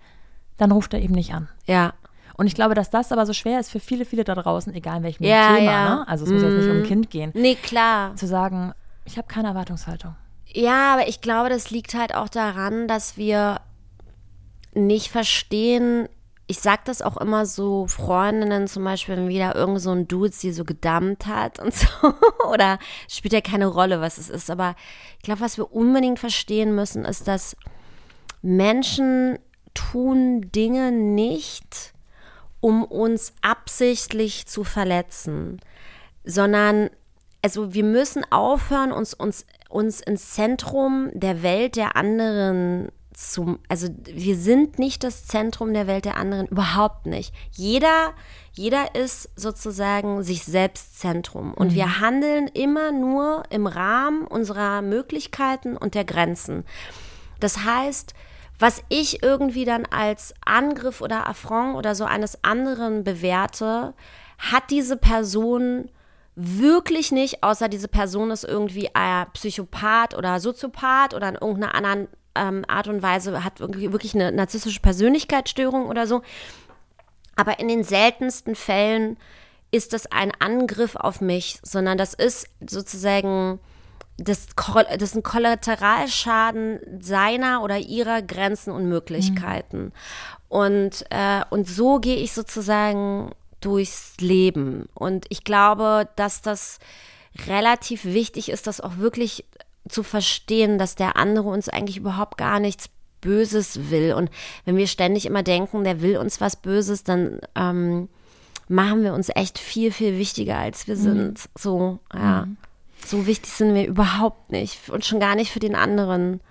dann 0.57 0.71
ruft 0.71 0.93
er 0.93 1.01
eben 1.01 1.13
nicht 1.13 1.33
an. 1.33 1.49
Ja. 1.65 1.93
Und 2.37 2.47
ich 2.47 2.55
glaube, 2.55 2.75
dass 2.75 2.89
das 2.89 3.11
aber 3.13 3.25
so 3.25 3.31
schwer 3.33 3.59
ist 3.59 3.71
für 3.71 3.79
viele, 3.79 4.03
viele 4.05 4.23
da 4.25 4.35
draußen, 4.35 4.73
egal 4.73 4.97
in 4.97 5.03
welchem 5.03 5.23
Ja, 5.23 5.55
Thema, 5.55 5.71
ja. 5.71 5.95
ne? 5.95 6.07
Also 6.07 6.25
es 6.25 6.31
muss 6.31 6.41
jetzt 6.41 6.53
nicht 6.53 6.65
um 6.69 6.71
ein 6.77 6.81
Mhm. 6.81 6.85
Kind 6.85 7.09
gehen, 7.09 7.31
Nee, 7.33 7.55
klar. 7.55 8.15
zu 8.15 8.27
sagen, 8.27 8.73
ich 9.05 9.17
habe 9.17 9.27
keine 9.27 9.49
Erwartungshaltung. 9.49 10.15
Ja, 10.47 10.93
aber 10.93 11.07
ich 11.07 11.21
glaube, 11.21 11.49
das 11.49 11.69
liegt 11.71 11.93
halt 11.93 12.13
auch 12.15 12.27
daran, 12.29 12.87
dass 12.87 13.15
wir 13.17 13.61
nicht 14.73 15.09
verstehen. 15.09 16.09
Ich 16.47 16.59
sag 16.59 16.85
das 16.85 17.01
auch 17.01 17.17
immer 17.17 17.45
so 17.45 17.87
Freundinnen 17.87 18.67
zum 18.67 18.83
Beispiel, 18.83 19.15
wenn 19.17 19.29
wieder 19.29 19.55
irgend 19.55 19.81
so 19.81 19.91
ein 19.91 20.07
Dude 20.07 20.31
sie 20.33 20.51
so 20.51 20.63
gedammt 20.65 21.25
hat 21.27 21.59
und 21.59 21.73
so. 21.73 21.87
Oder 22.51 22.79
spielt 23.09 23.33
ja 23.33 23.41
keine 23.41 23.65
Rolle, 23.67 23.99
was 24.01 24.17
es 24.17 24.29
ist. 24.29 24.51
Aber 24.51 24.75
ich 25.17 25.23
glaube, 25.23 25.39
was 25.41 25.57
wir 25.57 25.73
unbedingt 25.73 26.19
verstehen 26.19 26.75
müssen, 26.75 27.03
ist, 27.05 27.27
dass 27.27 27.55
Menschen 28.41 29.39
tun 29.75 30.49
Dinge 30.51 30.91
nicht, 30.91 31.93
um 32.61 32.83
uns 32.83 33.33
absichtlich 33.41 34.47
zu 34.47 34.63
verletzen, 34.63 35.59
sondern 36.23 36.89
also 37.43 37.75
wir 37.75 37.83
müssen 37.83 38.23
aufhören, 38.31 38.91
uns, 38.91 39.13
uns, 39.13 39.45
uns 39.69 40.01
ins 40.01 40.31
Zentrum 40.31 41.11
der 41.13 41.43
Welt 41.43 41.75
der 41.75 41.95
anderen 41.95 42.89
zu, 43.13 43.59
also 43.69 43.87
wir 44.03 44.35
sind 44.35 44.79
nicht 44.79 45.03
das 45.03 45.27
Zentrum 45.27 45.73
der 45.73 45.85
Welt 45.85 46.05
der 46.05 46.17
anderen, 46.17 46.47
überhaupt 46.47 47.05
nicht. 47.05 47.33
Jeder, 47.51 48.13
jeder 48.53 48.95
ist 48.95 49.29
sozusagen 49.35 50.23
sich 50.23 50.43
selbst 50.43 50.99
Zentrum 50.99 51.53
und 51.53 51.75
wir 51.75 51.99
handeln 51.99 52.47
immer 52.47 52.91
nur 52.91 53.43
im 53.51 53.67
Rahmen 53.67 54.25
unserer 54.25 54.81
Möglichkeiten 54.81 55.77
und 55.77 55.93
der 55.93 56.03
Grenzen. 56.03 56.65
Das 57.39 57.63
heißt, 57.63 58.15
was 58.59 58.83
ich 58.89 59.21
irgendwie 59.21 59.65
dann 59.65 59.85
als 59.85 60.33
Angriff 60.45 61.01
oder 61.01 61.27
Affront 61.27 61.75
oder 61.75 61.95
so 61.95 62.05
eines 62.05 62.43
anderen 62.43 63.03
bewerte, 63.03 63.93
hat 64.37 64.69
diese 64.69 64.97
Person 64.97 65.89
wirklich 66.35 67.11
nicht, 67.11 67.43
außer 67.43 67.69
diese 67.69 67.87
Person 67.87 68.31
ist 68.31 68.43
irgendwie 68.43 68.93
ein 68.93 69.27
Psychopath 69.33 70.15
oder 70.15 70.39
Soziopath 70.39 71.13
oder 71.13 71.29
in 71.29 71.35
irgendeiner 71.35 71.75
anderen 71.75 72.07
ähm, 72.35 72.65
Art 72.67 72.87
und 72.87 73.01
Weise 73.01 73.43
hat 73.43 73.59
wirklich 73.59 74.13
eine 74.13 74.31
narzisstische 74.31 74.81
Persönlichkeitsstörung 74.81 75.87
oder 75.87 76.07
so. 76.07 76.21
Aber 77.37 77.59
in 77.59 77.67
den 77.67 77.83
seltensten 77.83 78.55
Fällen 78.55 79.17
ist 79.71 79.93
das 79.93 80.07
ein 80.07 80.31
Angriff 80.39 80.95
auf 80.95 81.21
mich, 81.21 81.59
sondern 81.63 81.97
das 81.97 82.13
ist 82.13 82.49
sozusagen 82.65 83.59
das, 84.17 84.47
das 84.55 85.01
ist 85.01 85.15
ein 85.15 85.23
Kollateralschaden 85.23 86.79
seiner 87.01 87.63
oder 87.63 87.77
ihrer 87.77 88.21
Grenzen 88.21 88.71
und 88.71 88.87
Möglichkeiten. 88.87 89.91
Und, 90.47 91.05
äh, 91.09 91.41
und 91.49 91.67
so 91.67 91.99
gehe 91.99 92.15
ich 92.17 92.33
sozusagen 92.33 93.31
durchs 93.59 94.13
Leben. 94.19 94.87
Und 94.93 95.25
ich 95.29 95.43
glaube, 95.43 96.07
dass 96.15 96.41
das 96.41 96.79
relativ 97.47 98.05
wichtig 98.05 98.49
ist, 98.49 98.67
das 98.67 98.79
auch 98.79 98.97
wirklich 98.97 99.45
zu 99.89 100.03
verstehen, 100.03 100.77
dass 100.77 100.95
der 100.95 101.17
andere 101.17 101.49
uns 101.49 101.67
eigentlich 101.67 101.97
überhaupt 101.97 102.37
gar 102.37 102.59
nichts 102.59 102.89
Böses 103.21 103.89
will. 103.89 104.13
Und 104.13 104.29
wenn 104.65 104.77
wir 104.77 104.87
ständig 104.87 105.25
immer 105.25 105.43
denken, 105.43 105.83
der 105.83 106.01
will 106.01 106.17
uns 106.17 106.39
was 106.39 106.55
Böses, 106.55 107.03
dann 107.03 107.41
ähm, 107.55 108.07
machen 108.67 109.03
wir 109.03 109.13
uns 109.13 109.29
echt 109.33 109.59
viel, 109.59 109.91
viel 109.91 110.17
wichtiger, 110.17 110.57
als 110.57 110.87
wir 110.87 110.95
sind. 110.95 111.49
So, 111.57 111.99
ja. 112.13 112.47
So 113.05 113.27
wichtig 113.27 113.51
sind 113.51 113.73
wir 113.75 113.85
überhaupt 113.87 114.51
nicht. 114.51 114.89
Und 114.89 115.05
schon 115.05 115.19
gar 115.19 115.35
nicht 115.35 115.51
für 115.51 115.59
den 115.59 115.75
anderen. 115.75 116.41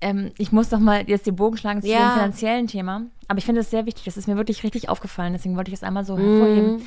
Ähm, 0.00 0.32
ich 0.36 0.50
muss 0.52 0.68
doch 0.68 0.80
mal 0.80 1.08
jetzt 1.08 1.26
den 1.26 1.36
Bogen 1.36 1.56
schlagen 1.56 1.80
zu 1.80 1.88
Ja. 1.88 2.10
dem 2.10 2.12
finanziellen 2.18 2.66
Thema. 2.66 3.02
Aber 3.28 3.38
ich 3.38 3.44
finde 3.44 3.60
es 3.60 3.70
sehr 3.70 3.86
wichtig. 3.86 4.04
Das 4.04 4.16
ist 4.16 4.26
mir 4.26 4.36
wirklich 4.36 4.62
richtig 4.64 4.88
aufgefallen. 4.88 5.32
Deswegen 5.32 5.56
wollte 5.56 5.70
ich 5.70 5.76
es 5.76 5.82
einmal 5.82 6.04
so 6.04 6.16
Mhm. 6.16 6.20
hervorheben. 6.30 6.86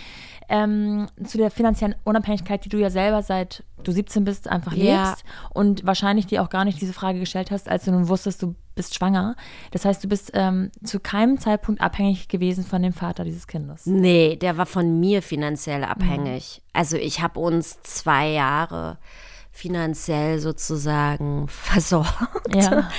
Ähm, 0.50 1.08
zu 1.24 1.38
der 1.38 1.50
finanziellen 1.52 1.96
Unabhängigkeit, 2.04 2.64
die 2.66 2.70
du 2.70 2.78
ja 2.78 2.90
selber 2.90 3.24
seit 3.24 3.64
du 3.84 3.92
17 3.92 4.24
bist 4.24 4.48
einfach 4.48 4.74
Ja. 4.74 5.10
lebst 5.10 5.24
und 5.54 5.86
wahrscheinlich 5.86 6.26
dir 6.28 6.42
auch 6.44 6.50
gar 6.50 6.66
nicht 6.66 6.82
diese 6.82 6.94
Frage 6.94 7.20
gestellt 7.20 7.52
hast, 7.52 7.70
als 7.70 7.86
du 7.86 7.92
nun 7.92 8.08
wusstest, 8.08 8.42
du 8.42 8.56
bist 8.74 8.96
schwanger. 8.96 9.36
Das 9.72 9.86
heißt, 9.86 10.04
du 10.04 10.08
bist 10.08 10.32
ähm, 10.34 10.72
zu 10.84 11.00
keinem 11.00 11.40
Zeitpunkt 11.40 11.82
abhängig 11.82 12.28
gewesen 12.28 12.64
von 12.66 12.82
dem 12.82 12.94
Vater 12.94 13.24
dieses 13.24 13.48
Kindes. 13.48 13.86
Nee, 13.86 14.36
der 14.38 14.58
war 14.58 14.66
von 14.66 15.00
mir 15.00 15.22
finanziell 15.22 15.84
abhängig. 15.84 16.62
Also 16.74 16.98
ich 16.98 17.22
habe 17.22 17.40
uns 17.40 17.82
zwei 17.84 18.30
Jahre 18.30 18.98
finanziell 19.52 20.40
sozusagen 20.40 21.48
versorgt. 21.50 22.54
Ja. 22.56 22.90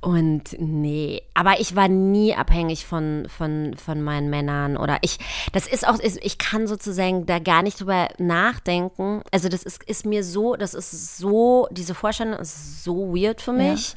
Und 0.00 0.54
nee, 0.58 1.22
aber 1.34 1.58
ich 1.58 1.74
war 1.74 1.88
nie 1.88 2.34
abhängig 2.34 2.86
von, 2.86 3.26
von, 3.28 3.74
von 3.74 4.02
meinen 4.02 4.30
Männern 4.30 4.76
oder 4.76 4.98
ich, 5.00 5.18
das 5.52 5.66
ist 5.66 5.88
auch, 5.88 5.98
ich 6.00 6.38
kann 6.38 6.66
sozusagen 6.66 7.26
da 7.26 7.38
gar 7.38 7.62
nicht 7.62 7.80
drüber 7.80 8.08
nachdenken. 8.18 9.22
Also 9.32 9.48
das 9.48 9.62
ist, 9.62 9.82
ist 9.84 10.06
mir 10.06 10.22
so, 10.22 10.54
das 10.54 10.74
ist 10.74 11.16
so, 11.18 11.66
diese 11.70 11.94
Vorstellung 11.94 12.38
ist 12.38 12.84
so 12.84 13.14
weird 13.16 13.40
für 13.40 13.52
mich. 13.52 13.94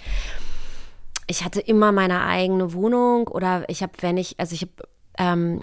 Ich 1.28 1.46
hatte 1.46 1.60
immer 1.60 1.92
meine 1.92 2.24
eigene 2.24 2.74
Wohnung 2.74 3.28
oder 3.28 3.66
ich 3.68 3.84
habe, 3.84 3.94
wenn 4.00 4.18
ich, 4.18 4.40
also 4.40 4.56
ich 4.56 4.62
habe 4.62 4.72
ähm, 5.20 5.62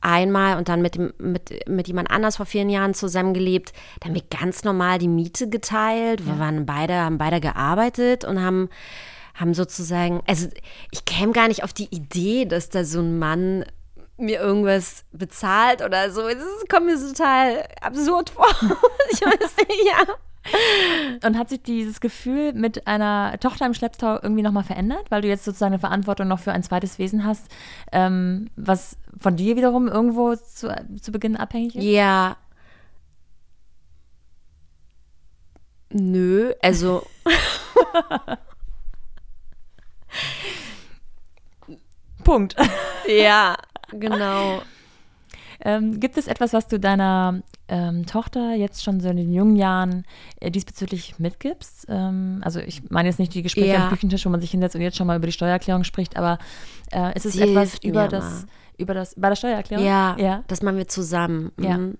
einmal 0.00 0.58
und 0.58 0.68
dann 0.68 0.80
mit, 0.80 0.94
dem, 0.94 1.12
mit, 1.18 1.68
mit 1.68 1.88
jemand 1.88 2.10
anders 2.10 2.36
vor 2.36 2.46
vielen 2.46 2.70
Jahren 2.70 2.94
zusammengelebt, 2.94 3.72
da 4.00 4.08
haben 4.08 4.14
wir 4.14 4.22
ganz 4.22 4.64
normal 4.64 4.98
die 4.98 5.08
Miete 5.08 5.48
geteilt. 5.48 6.26
Wir 6.26 6.38
waren 6.38 6.66
beide, 6.66 6.94
haben 6.94 7.18
beide 7.18 7.40
gearbeitet 7.40 8.24
und 8.24 8.40
haben, 8.42 8.68
haben 9.34 9.54
sozusagen, 9.54 10.22
also 10.26 10.48
ich 10.90 11.04
käme 11.04 11.32
gar 11.32 11.48
nicht 11.48 11.64
auf 11.64 11.72
die 11.72 11.94
Idee, 11.94 12.44
dass 12.44 12.68
da 12.68 12.84
so 12.84 13.00
ein 13.00 13.18
Mann 13.18 13.64
mir 14.18 14.40
irgendwas 14.40 15.04
bezahlt 15.12 15.82
oder 15.82 16.10
so. 16.10 16.22
Das 16.22 16.38
kommt 16.70 16.86
mir 16.86 16.98
total 16.98 17.66
absurd 17.80 18.30
vor. 18.30 18.46
ich 19.10 19.20
weiß 19.20 19.56
nicht, 19.68 19.84
ja. 19.86 20.14
Und 21.24 21.38
hat 21.38 21.48
sich 21.48 21.62
dieses 21.62 22.00
Gefühl 22.00 22.52
mit 22.52 22.86
einer 22.86 23.38
Tochter 23.38 23.64
im 23.66 23.74
Schlepptau 23.74 24.18
irgendwie 24.20 24.42
nochmal 24.42 24.64
verändert, 24.64 25.04
weil 25.08 25.22
du 25.22 25.28
jetzt 25.28 25.44
sozusagen 25.44 25.72
eine 25.72 25.80
Verantwortung 25.80 26.28
noch 26.28 26.40
für 26.40 26.52
ein 26.52 26.62
zweites 26.62 26.98
Wesen 26.98 27.24
hast, 27.24 27.46
ähm, 27.92 28.50
was 28.56 28.96
von 29.20 29.36
dir 29.36 29.56
wiederum 29.56 29.88
irgendwo 29.88 30.34
zu, 30.34 30.74
zu 31.00 31.12
Beginn 31.12 31.36
abhängig 31.36 31.76
ist? 31.76 31.84
Ja. 31.84 32.36
Nö, 35.90 36.52
also 36.60 37.06
Punkt. 42.24 42.56
ja, 43.08 43.56
genau. 43.92 44.62
Ähm, 45.64 46.00
gibt 46.00 46.16
es 46.16 46.26
etwas, 46.26 46.52
was 46.52 46.66
du 46.66 46.80
deiner 46.80 47.40
ähm, 47.68 48.04
Tochter 48.06 48.54
jetzt 48.54 48.82
schon 48.82 49.00
so 49.00 49.08
in 49.08 49.16
den 49.16 49.32
jungen 49.32 49.54
Jahren 49.56 50.04
äh, 50.40 50.50
diesbezüglich 50.50 51.18
mitgibst? 51.18 51.86
Ähm, 51.88 52.40
also 52.42 52.58
ich 52.58 52.90
meine 52.90 53.08
jetzt 53.08 53.18
nicht 53.18 53.32
die 53.34 53.42
Gespräche 53.42 53.74
Ja. 53.74 53.84
am 53.84 53.90
Küchentisch, 53.90 54.26
wo 54.26 54.30
man 54.30 54.40
sich 54.40 54.50
hinsetzt 54.50 54.74
und 54.74 54.82
jetzt 54.82 54.96
schon 54.96 55.06
mal 55.06 55.16
über 55.16 55.26
die 55.26 55.32
Steuererklärung 55.32 55.84
spricht, 55.84 56.16
aber 56.16 56.38
äh, 56.90 57.14
ist 57.16 57.26
es 57.26 57.34
Sie 57.34 57.42
etwas 57.42 57.78
über 57.78 58.08
das, 58.08 58.46
über 58.76 58.92
das, 58.94 59.14
bei 59.16 59.28
der 59.28 59.36
Steuererklärung? 59.36 59.86
Ja, 59.86 60.16
ja. 60.18 60.42
das 60.48 60.62
machen 60.62 60.78
wir 60.78 60.88
zusammen. 60.88 61.52
Ja. 61.60 61.78
Mhm. 61.78 61.84
Aber 61.84 61.98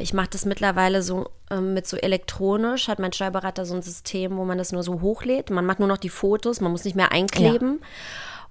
ich 0.00 0.14
mache 0.14 0.28
das 0.30 0.44
mittlerweile 0.44 1.02
so 1.02 1.30
ähm, 1.50 1.74
mit 1.74 1.86
so 1.86 1.96
elektronisch, 1.96 2.88
hat 2.88 2.98
mein 2.98 3.12
Steuerberater 3.12 3.66
so 3.66 3.74
ein 3.74 3.82
System, 3.82 4.36
wo 4.36 4.44
man 4.44 4.58
das 4.58 4.72
nur 4.72 4.82
so 4.82 5.00
hochlädt. 5.00 5.50
Man 5.50 5.66
macht 5.66 5.80
nur 5.80 5.88
noch 5.88 5.98
die 5.98 6.08
Fotos, 6.08 6.60
man 6.60 6.72
muss 6.72 6.84
nicht 6.84 6.96
mehr 6.96 7.12
einkleben. 7.12 7.80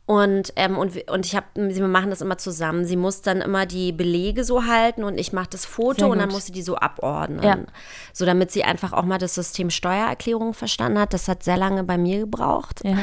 Und, 0.06 0.52
ähm, 0.58 0.78
und, 0.78 1.10
und 1.10 1.26
ich 1.26 1.36
habe, 1.36 1.46
wir 1.54 1.88
machen 1.88 2.10
das 2.10 2.20
immer 2.20 2.38
zusammen. 2.38 2.86
Sie 2.86 2.98
muss 2.98 3.22
dann 3.22 3.40
immer 3.40 3.66
die 3.66 3.94
Belege 3.94 4.44
so 4.44 4.66
halten 4.66 5.06
und 5.06 5.18
ich 5.18 5.32
mache 5.32 5.50
das 5.52 5.66
Foto 5.66 6.08
und 6.08 6.20
dann 6.20 6.30
muss 6.30 6.48
sie 6.48 6.52
die 6.52 6.64
so 6.64 6.76
abordnen. 6.76 7.44
Ja. 7.44 7.58
So 8.12 8.26
damit 8.26 8.52
sie 8.52 8.66
einfach 8.66 8.92
auch 8.92 9.06
mal 9.06 9.20
das 9.20 9.36
System 9.36 9.70
Steuererklärung 9.70 10.54
verstanden 10.54 11.00
hat. 11.00 11.14
Das 11.14 11.30
hat 11.30 11.44
sehr 11.44 11.56
lange 11.56 11.86
bei 11.86 11.98
mir 11.98 12.20
gebraucht. 12.20 12.82
Ja. 12.84 12.98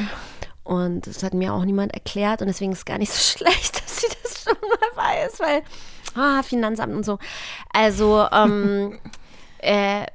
Und 0.64 1.06
das 1.06 1.22
hat 1.22 1.32
mir 1.32 1.54
auch 1.54 1.64
niemand 1.64 1.94
erklärt 1.94 2.42
und 2.42 2.48
deswegen 2.48 2.72
ist 2.72 2.78
es 2.78 2.84
gar 2.84 2.98
nicht 2.98 3.12
so 3.12 3.38
schlecht, 3.38 3.82
dass 3.82 4.00
sie 4.00 4.08
das 4.22 4.42
schon 4.42 4.68
mal 4.68 5.02
weiß, 5.02 5.40
weil 5.40 5.62
ah, 6.18 6.42
Finanzamt 6.42 6.94
und 6.94 7.04
so. 7.04 7.18
Also 7.72 8.26
ähm, 8.32 8.98
äh, 9.58 10.06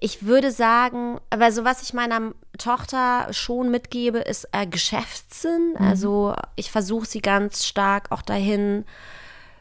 ich 0.00 0.24
würde 0.24 0.50
sagen, 0.50 1.20
also 1.28 1.64
was 1.64 1.82
ich 1.82 1.92
meiner 1.92 2.32
Tochter 2.56 3.28
schon 3.32 3.70
mitgebe, 3.70 4.18
ist 4.18 4.48
äh, 4.52 4.66
Geschäftssinn. 4.66 5.74
Also 5.78 6.34
ich 6.56 6.70
versuche 6.70 7.06
sie 7.06 7.20
ganz 7.20 7.66
stark 7.66 8.10
auch 8.10 8.22
dahin 8.22 8.84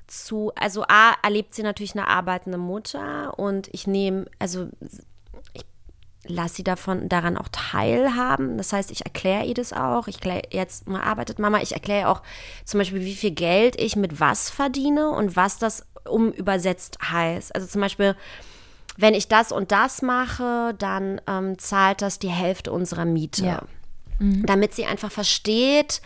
zu, 0.07 0.51
also 0.55 0.83
A, 0.87 1.13
erlebt 1.23 1.53
sie 1.53 1.63
natürlich 1.63 1.93
eine 1.93 2.07
arbeitende 2.07 2.57
Mutter 2.57 3.37
und 3.37 3.67
ich 3.73 3.85
nehme, 3.85 4.25
also 4.39 4.69
lass 6.25 6.55
sie 6.55 6.63
davon 6.63 7.09
daran 7.09 7.37
auch 7.37 7.47
teilhaben. 7.51 8.57
Das 8.57 8.73
heißt, 8.73 8.91
ich 8.91 9.05
erkläre 9.05 9.45
ihr 9.45 9.53
das 9.53 9.73
auch. 9.73 10.07
Ich 10.07 10.15
erkläre 10.15 10.41
jetzt 10.51 10.87
mal 10.87 11.01
arbeitet 11.01 11.39
Mama. 11.39 11.61
Ich 11.61 11.73
erkläre 11.73 12.09
auch 12.09 12.21
zum 12.65 12.79
Beispiel, 12.79 13.01
wie 13.01 13.15
viel 13.15 13.31
Geld 13.31 13.79
ich 13.79 13.95
mit 13.95 14.19
was 14.19 14.49
verdiene 14.49 15.09
und 15.09 15.35
was 15.35 15.57
das 15.57 15.85
umübersetzt 16.05 16.99
heißt. 17.11 17.55
Also 17.55 17.67
zum 17.67 17.81
Beispiel, 17.81 18.15
wenn 18.97 19.13
ich 19.13 19.27
das 19.27 19.51
und 19.51 19.71
das 19.71 20.01
mache, 20.01 20.75
dann 20.77 21.21
ähm, 21.27 21.57
zahlt 21.57 22.01
das 22.01 22.19
die 22.19 22.29
Hälfte 22.29 22.71
unserer 22.71 23.05
Miete. 23.05 23.45
Ja. 23.45 23.63
Damit 24.19 24.73
sie 24.73 24.85
einfach 24.85 25.11
versteht, 25.11 26.01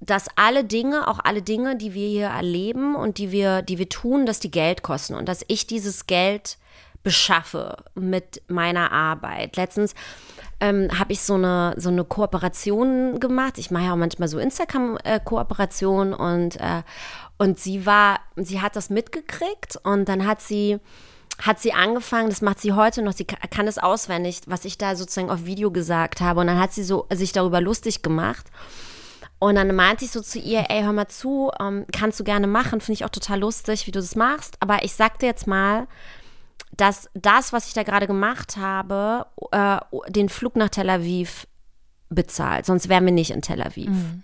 dass 0.00 0.26
alle 0.36 0.64
Dinge, 0.64 1.08
auch 1.08 1.18
alle 1.22 1.40
Dinge, 1.40 1.76
die 1.76 1.94
wir 1.94 2.06
hier 2.06 2.26
erleben 2.26 2.94
und 2.94 3.16
die 3.16 3.32
wir, 3.32 3.62
die 3.62 3.78
wir 3.78 3.88
tun, 3.88 4.26
dass 4.26 4.38
die 4.38 4.50
Geld 4.50 4.82
kosten 4.82 5.14
und 5.14 5.26
dass 5.26 5.44
ich 5.48 5.66
dieses 5.66 6.06
Geld 6.06 6.58
beschaffe 7.02 7.76
mit 7.94 8.42
meiner 8.48 8.92
Arbeit. 8.92 9.56
Letztens 9.56 9.94
ähm, 10.60 10.88
habe 10.98 11.12
ich 11.12 11.22
so 11.22 11.34
eine, 11.34 11.74
so 11.76 11.88
eine 11.88 12.04
Kooperation 12.04 13.20
gemacht. 13.20 13.58
Ich 13.58 13.70
mache 13.70 13.84
ja 13.84 13.92
auch 13.92 13.96
manchmal 13.96 14.28
so 14.28 14.38
Instagram-Kooperationen 14.38 16.12
und, 16.12 16.56
äh, 16.56 16.82
und 17.38 17.58
sie 17.58 17.86
war, 17.86 18.20
sie 18.36 18.60
hat 18.60 18.76
das 18.76 18.90
mitgekriegt 18.90 19.78
und 19.82 20.08
dann 20.08 20.26
hat 20.26 20.40
sie 20.40 20.80
hat 21.40 21.60
sie 21.60 21.72
angefangen, 21.72 22.30
das 22.30 22.42
macht 22.42 22.58
sie 22.58 22.72
heute 22.72 23.00
noch, 23.00 23.12
sie 23.12 23.24
kann 23.24 23.68
es 23.68 23.78
auswendig, 23.78 24.40
was 24.46 24.64
ich 24.64 24.76
da 24.76 24.96
sozusagen 24.96 25.30
auf 25.30 25.44
Video 25.44 25.70
gesagt 25.70 26.20
habe. 26.20 26.40
Und 26.40 26.48
dann 26.48 26.58
hat 26.58 26.72
sie 26.72 26.82
so 26.82 27.06
sich 27.12 27.30
darüber 27.30 27.60
lustig 27.60 28.02
gemacht. 28.02 28.46
Und 29.38 29.54
dann 29.54 29.74
meinte 29.74 30.04
ich 30.04 30.10
so 30.10 30.20
zu 30.20 30.40
ihr, 30.40 30.64
ey, 30.68 30.82
hör 30.82 30.92
mal 30.92 31.06
zu, 31.06 31.52
ähm, 31.60 31.86
kannst 31.92 32.18
du 32.18 32.24
gerne 32.24 32.48
machen, 32.48 32.80
finde 32.80 32.94
ich 32.94 33.04
auch 33.04 33.10
total 33.10 33.38
lustig, 33.38 33.86
wie 33.86 33.92
du 33.92 34.00
das 34.00 34.16
machst. 34.16 34.56
Aber 34.58 34.82
ich 34.82 34.94
sag 34.94 35.20
dir 35.20 35.26
jetzt 35.26 35.46
mal, 35.46 35.86
dass 36.76 37.10
das, 37.14 37.52
was 37.52 37.66
ich 37.68 37.74
da 37.74 37.82
gerade 37.82 38.06
gemacht 38.06 38.56
habe, 38.56 39.26
äh, 39.50 39.78
den 40.10 40.28
Flug 40.28 40.56
nach 40.56 40.68
Tel 40.68 40.90
Aviv 40.90 41.46
bezahlt. 42.08 42.66
Sonst 42.66 42.88
wären 42.88 43.04
wir 43.04 43.12
nicht 43.12 43.30
in 43.30 43.42
Tel 43.42 43.62
Aviv. 43.62 43.90
Mhm. 43.90 44.22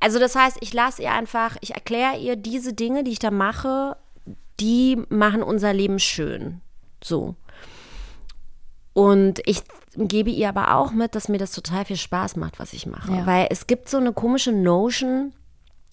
Also 0.00 0.18
das 0.18 0.34
heißt, 0.34 0.58
ich 0.60 0.72
lasse 0.72 1.02
ihr 1.02 1.12
einfach, 1.12 1.56
ich 1.60 1.74
erkläre 1.74 2.18
ihr 2.18 2.36
diese 2.36 2.74
Dinge, 2.74 3.04
die 3.04 3.12
ich 3.12 3.18
da 3.18 3.30
mache, 3.30 3.96
die 4.60 5.02
machen 5.08 5.42
unser 5.42 5.72
Leben 5.72 5.98
schön. 5.98 6.60
So. 7.02 7.36
Und 8.92 9.40
ich 9.44 9.62
gebe 9.96 10.30
ihr 10.30 10.48
aber 10.48 10.76
auch 10.76 10.92
mit, 10.92 11.14
dass 11.14 11.28
mir 11.28 11.38
das 11.38 11.52
total 11.52 11.84
viel 11.84 11.96
Spaß 11.96 12.36
macht, 12.36 12.58
was 12.58 12.72
ich 12.72 12.86
mache. 12.86 13.12
Ja. 13.12 13.26
Weil 13.26 13.48
es 13.50 13.66
gibt 13.66 13.88
so 13.88 13.96
eine 13.96 14.12
komische 14.12 14.52
Notion, 14.52 15.32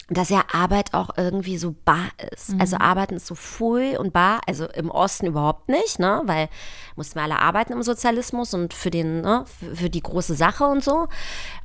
dass 0.08 0.28
ja 0.28 0.44
Arbeit 0.52 0.94
auch 0.94 1.10
irgendwie 1.16 1.56
so 1.58 1.74
bar 1.84 2.08
ist. 2.32 2.52
Mhm. 2.54 2.60
Also 2.60 2.76
Arbeiten 2.78 3.14
ist 3.14 3.26
so 3.26 3.34
full 3.34 3.96
und 3.98 4.12
bar, 4.12 4.40
also 4.46 4.66
im 4.66 4.90
Osten 4.90 5.26
überhaupt 5.26 5.68
nicht, 5.68 5.98
ne? 5.98 6.22
Weil 6.24 6.48
mussten 6.96 7.16
wir 7.16 7.22
alle 7.22 7.38
arbeiten 7.38 7.72
im 7.72 7.82
Sozialismus 7.82 8.52
und 8.54 8.74
für 8.74 8.90
den, 8.90 9.22
ne, 9.22 9.44
für, 9.46 9.90
die 9.90 10.02
große 10.02 10.34
Sache 10.34 10.64
und 10.64 10.82
so. 10.82 11.08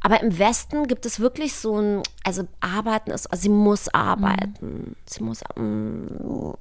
Aber 0.02 0.22
im 0.22 0.38
Westen 0.38 0.88
gibt 0.88 1.06
es 1.06 1.20
wirklich 1.20 1.56
so 1.56 1.80
ein, 1.80 2.04
also 2.24 2.44
Arbeiten 2.60 3.12
ist, 3.12 3.28
also 3.28 3.42
sie 3.42 3.50
muss 3.50 3.90
arbeiten. 3.90 4.56
Mhm. 4.62 4.96
Sie 5.06 5.24
muss, 5.24 5.42
mm, 5.56 6.54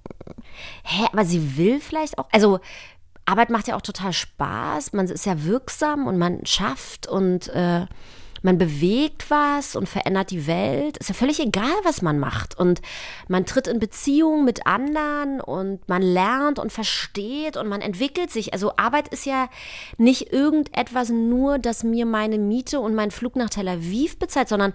hä, 0.82 1.06
aber 1.12 1.24
sie 1.24 1.56
will 1.56 1.80
vielleicht 1.80 2.18
auch, 2.18 2.26
also 2.32 2.60
Arbeit 3.26 3.50
macht 3.50 3.68
ja 3.68 3.76
auch 3.76 3.82
total 3.82 4.12
Spaß, 4.12 4.92
man 4.92 5.06
ist 5.06 5.26
ja 5.26 5.44
wirksam 5.44 6.06
und 6.06 6.16
man 6.16 6.46
schafft 6.46 7.06
und 7.08 7.48
äh, 7.48 7.86
man 8.46 8.58
bewegt 8.58 9.28
was 9.28 9.76
und 9.76 9.88
verändert 9.88 10.30
die 10.30 10.46
Welt. 10.46 10.96
Ist 10.96 11.08
ja 11.08 11.14
völlig 11.14 11.40
egal, 11.40 11.74
was 11.82 12.00
man 12.00 12.18
macht. 12.18 12.58
Und 12.58 12.80
man 13.28 13.44
tritt 13.44 13.66
in 13.66 13.80
Beziehung 13.80 14.44
mit 14.44 14.66
anderen 14.66 15.40
und 15.40 15.86
man 15.88 16.00
lernt 16.00 16.58
und 16.58 16.72
versteht 16.72 17.56
und 17.56 17.68
man 17.68 17.82
entwickelt 17.82 18.30
sich. 18.30 18.54
Also 18.54 18.72
Arbeit 18.76 19.08
ist 19.08 19.26
ja 19.26 19.48
nicht 19.98 20.32
irgendetwas 20.32 21.10
nur, 21.10 21.58
das 21.58 21.82
mir 21.84 22.06
meine 22.06 22.38
Miete 22.38 22.80
und 22.80 22.94
meinen 22.94 23.10
Flug 23.10 23.36
nach 23.36 23.50
Tel 23.50 23.68
Aviv 23.68 24.18
bezahlt, 24.18 24.48
sondern 24.48 24.72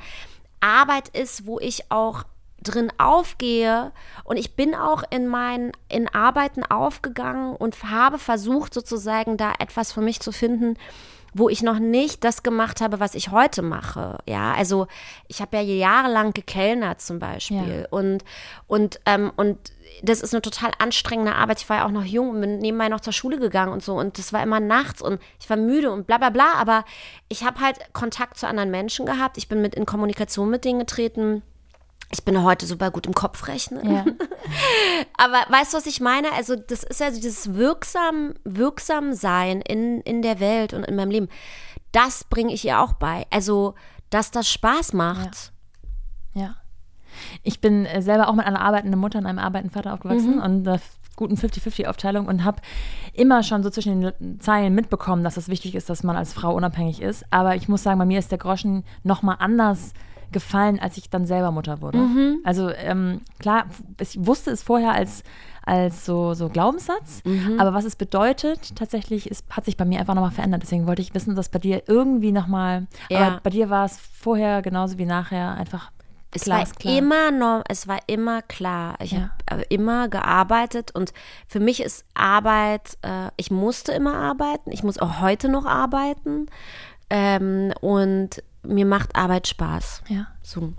Arbeit 0.60 1.08
ist, 1.08 1.48
wo 1.48 1.58
ich 1.58 1.90
auch 1.90 2.26
drin 2.62 2.92
aufgehe 3.00 3.92
und 4.24 4.38
ich 4.38 4.56
bin 4.56 4.76
auch 4.76 5.04
in 5.10 5.28
meinen 5.28 5.72
in 5.90 6.08
Arbeiten 6.08 6.64
aufgegangen 6.64 7.56
und 7.56 7.82
habe 7.86 8.20
versucht 8.20 8.74
sozusagen 8.74 9.36
da 9.38 9.54
etwas 9.58 9.92
für 9.92 10.02
mich 10.02 10.20
zu 10.20 10.32
finden, 10.32 10.78
wo 11.34 11.50
ich 11.50 11.64
noch 11.64 11.80
nicht 11.80 12.24
das 12.24 12.44
gemacht 12.44 12.82
habe, 12.82 13.00
was 13.00 13.16
ich 13.16 13.32
heute 13.32 13.62
mache. 13.62 14.18
Ja, 14.26 14.54
also 14.54 14.88
ich 15.28 15.42
habe 15.42 15.58
ja 15.58 15.64
jahrelang 15.64 16.34
gekellnert 16.34 17.02
zum 17.02 17.20
Beispiel. 17.20 17.82
Ja. 17.82 17.88
Und, 17.90 18.24
und, 18.68 19.00
ähm, 19.06 19.32
und 19.38 19.58
das 20.04 20.22
ist 20.22 20.34
eine 20.34 20.42
total 20.42 20.72
anstrengende 20.80 21.36
Arbeit. 21.36 21.62
Ich 21.62 21.70
war 21.70 21.78
ja 21.78 21.86
auch 21.86 21.92
noch 21.92 22.04
jung 22.04 22.32
und 22.32 22.42
bin 22.42 22.58
nebenbei 22.60 22.90
noch 22.90 23.02
zur 23.02 23.14
Schule 23.14 23.40
gegangen 23.40 23.72
und 23.72 23.84
so. 23.84 23.98
Und 23.98 24.18
das 24.18 24.34
war 24.34 24.44
immer 24.44 24.60
nachts 24.60 25.02
und 25.02 25.22
ich 25.40 25.50
war 25.50 25.58
müde 25.58 25.92
und 25.92 26.08
bla 26.08 26.18
bla 26.18 26.30
bla. 26.30 26.54
Aber 26.56 26.84
ich 27.30 27.44
habe 27.44 27.60
halt 27.60 27.78
Kontakt 27.94 28.38
zu 28.38 28.48
anderen 28.48 28.72
Menschen 28.72 29.06
gehabt. 29.06 29.38
Ich 29.38 29.48
bin 29.48 29.62
mit 29.62 29.76
in 29.76 29.86
Kommunikation 29.86 30.50
mit 30.50 30.66
denen 30.66 30.80
getreten 30.80 31.44
ich 32.12 32.24
bin 32.24 32.44
heute 32.44 32.66
super 32.66 32.92
gut 32.92 33.08
im 33.08 33.14
Kopf 33.14 33.48
rechnen. 33.48 33.90
Ja. 33.90 34.06
Aber 35.18 35.46
weißt 35.50 35.74
du, 35.74 35.78
was 35.78 35.86
ich 35.86 36.02
meine? 36.02 36.32
Also, 36.34 36.56
das 36.56 36.84
ist 36.84 37.00
ja 37.00 37.10
dieses 37.10 37.56
wirksam, 37.56 38.34
wirksam 38.44 39.14
sein 39.14 39.62
in, 39.62 40.02
in 40.02 40.22
der 40.22 40.40
Welt 40.40 40.74
und 40.74 40.84
in 40.84 40.96
meinem 40.96 41.12
Leben. 41.12 41.30
Das 41.92 42.24
bringe 42.24 42.54
ich 42.54 42.66
ihr 42.66 42.80
auch 42.80 42.94
bei. 42.94 43.26
Also, 43.30 43.76
dass 44.10 44.32
das 44.32 44.50
Spaß 44.50 44.94
macht. 44.94 45.54
Ja. 46.34 46.42
ja. 46.42 46.56
Ich 47.44 47.62
bin 47.62 47.86
äh, 47.86 48.02
selber 48.02 48.28
auch 48.28 48.36
mit 48.36 48.46
einer 48.46 48.62
arbeitenden 48.62 49.00
Mutter 49.00 49.20
und 49.20 49.26
einem 49.26 49.40
arbeitenden 49.40 49.74
Vater 49.74 49.94
aufgewachsen 49.94 50.38
mhm. 50.38 50.42
und 50.42 50.64
der 50.64 50.80
guten 51.16 51.36
50-50-Aufteilung 51.36 52.28
und 52.28 52.44
habe 52.44 52.62
immer 53.14 53.44
schon 53.44 53.64
so 53.64 53.70
zwischen 53.70 54.02
den 54.02 54.40
Zeilen 54.40 54.74
mitbekommen, 54.74 55.24
dass 55.24 55.38
es 55.38 55.50
wichtig 55.50 55.76
ist, 55.76 55.90
dass 55.90 56.04
man 56.04 56.16
als 56.16 56.34
Frau 56.34 56.56
unabhängig 56.56 57.02
ist. 57.02 57.26
Aber 57.30 57.56
ich 57.56 57.68
muss 57.68 57.84
sagen, 57.84 58.00
bei 58.00 58.06
mir 58.06 58.20
ist 58.20 58.32
der 58.32 58.38
Groschen 58.38 58.84
noch 59.04 59.22
mal 59.22 59.36
anders 59.36 59.94
gefallen, 60.32 60.80
als 60.80 60.98
ich 60.98 61.10
dann 61.10 61.26
selber 61.26 61.52
Mutter 61.52 61.82
wurde. 61.82 61.98
Mhm. 61.98 62.40
Also 62.44 62.70
ähm, 62.70 63.22
klar, 63.40 63.66
ich 64.00 64.18
wusste 64.26 64.52
es 64.52 64.64
vorher 64.64 64.94
als, 64.94 65.24
als 65.66 66.06
so, 66.06 66.34
so 66.34 66.50
Glaubenssatz, 66.50 67.24
mhm. 67.24 67.60
aber 67.60 67.74
was 67.74 67.86
es 67.86 67.96
bedeutet, 67.96 68.76
tatsächlich 68.76 69.30
ist, 69.30 69.46
hat 69.50 69.66
sich 69.66 69.78
bei 69.78 69.86
mir 69.86 70.00
einfach 70.00 70.16
nochmal 70.16 70.32
verändert. 70.32 70.64
Deswegen 70.64 70.88
wollte 70.88 71.02
ich 71.02 71.14
wissen, 71.14 71.36
dass 71.36 71.50
bei 71.50 71.60
dir 71.60 71.84
irgendwie 71.88 72.32
nochmal, 72.32 72.88
ja. 73.10 73.20
aber 73.20 73.40
bei 73.42 73.50
dir 73.50 73.70
war 73.70 73.86
es 73.86 73.98
vorher 73.98 74.62
genauso 74.62 74.98
wie 74.98 75.06
nachher 75.06 75.56
einfach 75.56 75.92
es 76.34 76.48
war 76.48 76.66
klar. 76.66 76.98
immer 76.98 77.64
es 77.68 77.88
war 77.88 78.00
immer 78.08 78.42
klar. 78.42 78.96
Ich 79.02 79.12
ja. 79.12 79.32
habe 79.50 79.64
immer 79.64 80.08
gearbeitet 80.08 80.92
und 80.96 81.14
für 81.46 81.60
mich 81.60 81.82
ist 81.82 82.06
Arbeit, 82.14 82.98
äh, 83.02 83.30
ich 83.36 83.52
musste 83.52 83.92
immer 83.92 84.16
arbeiten, 84.16 84.72
ich 84.72 84.84
muss 84.84 84.98
auch 84.98 85.20
heute 85.20 85.50
noch 85.50 85.66
arbeiten. 85.66 86.48
Ähm, 87.10 87.74
und 87.82 88.42
mir 88.64 88.86
macht 88.86 89.16
Arbeit 89.16 89.48
Spaß. 89.48 90.04
Ja. 90.08 90.28
So. 90.42 90.74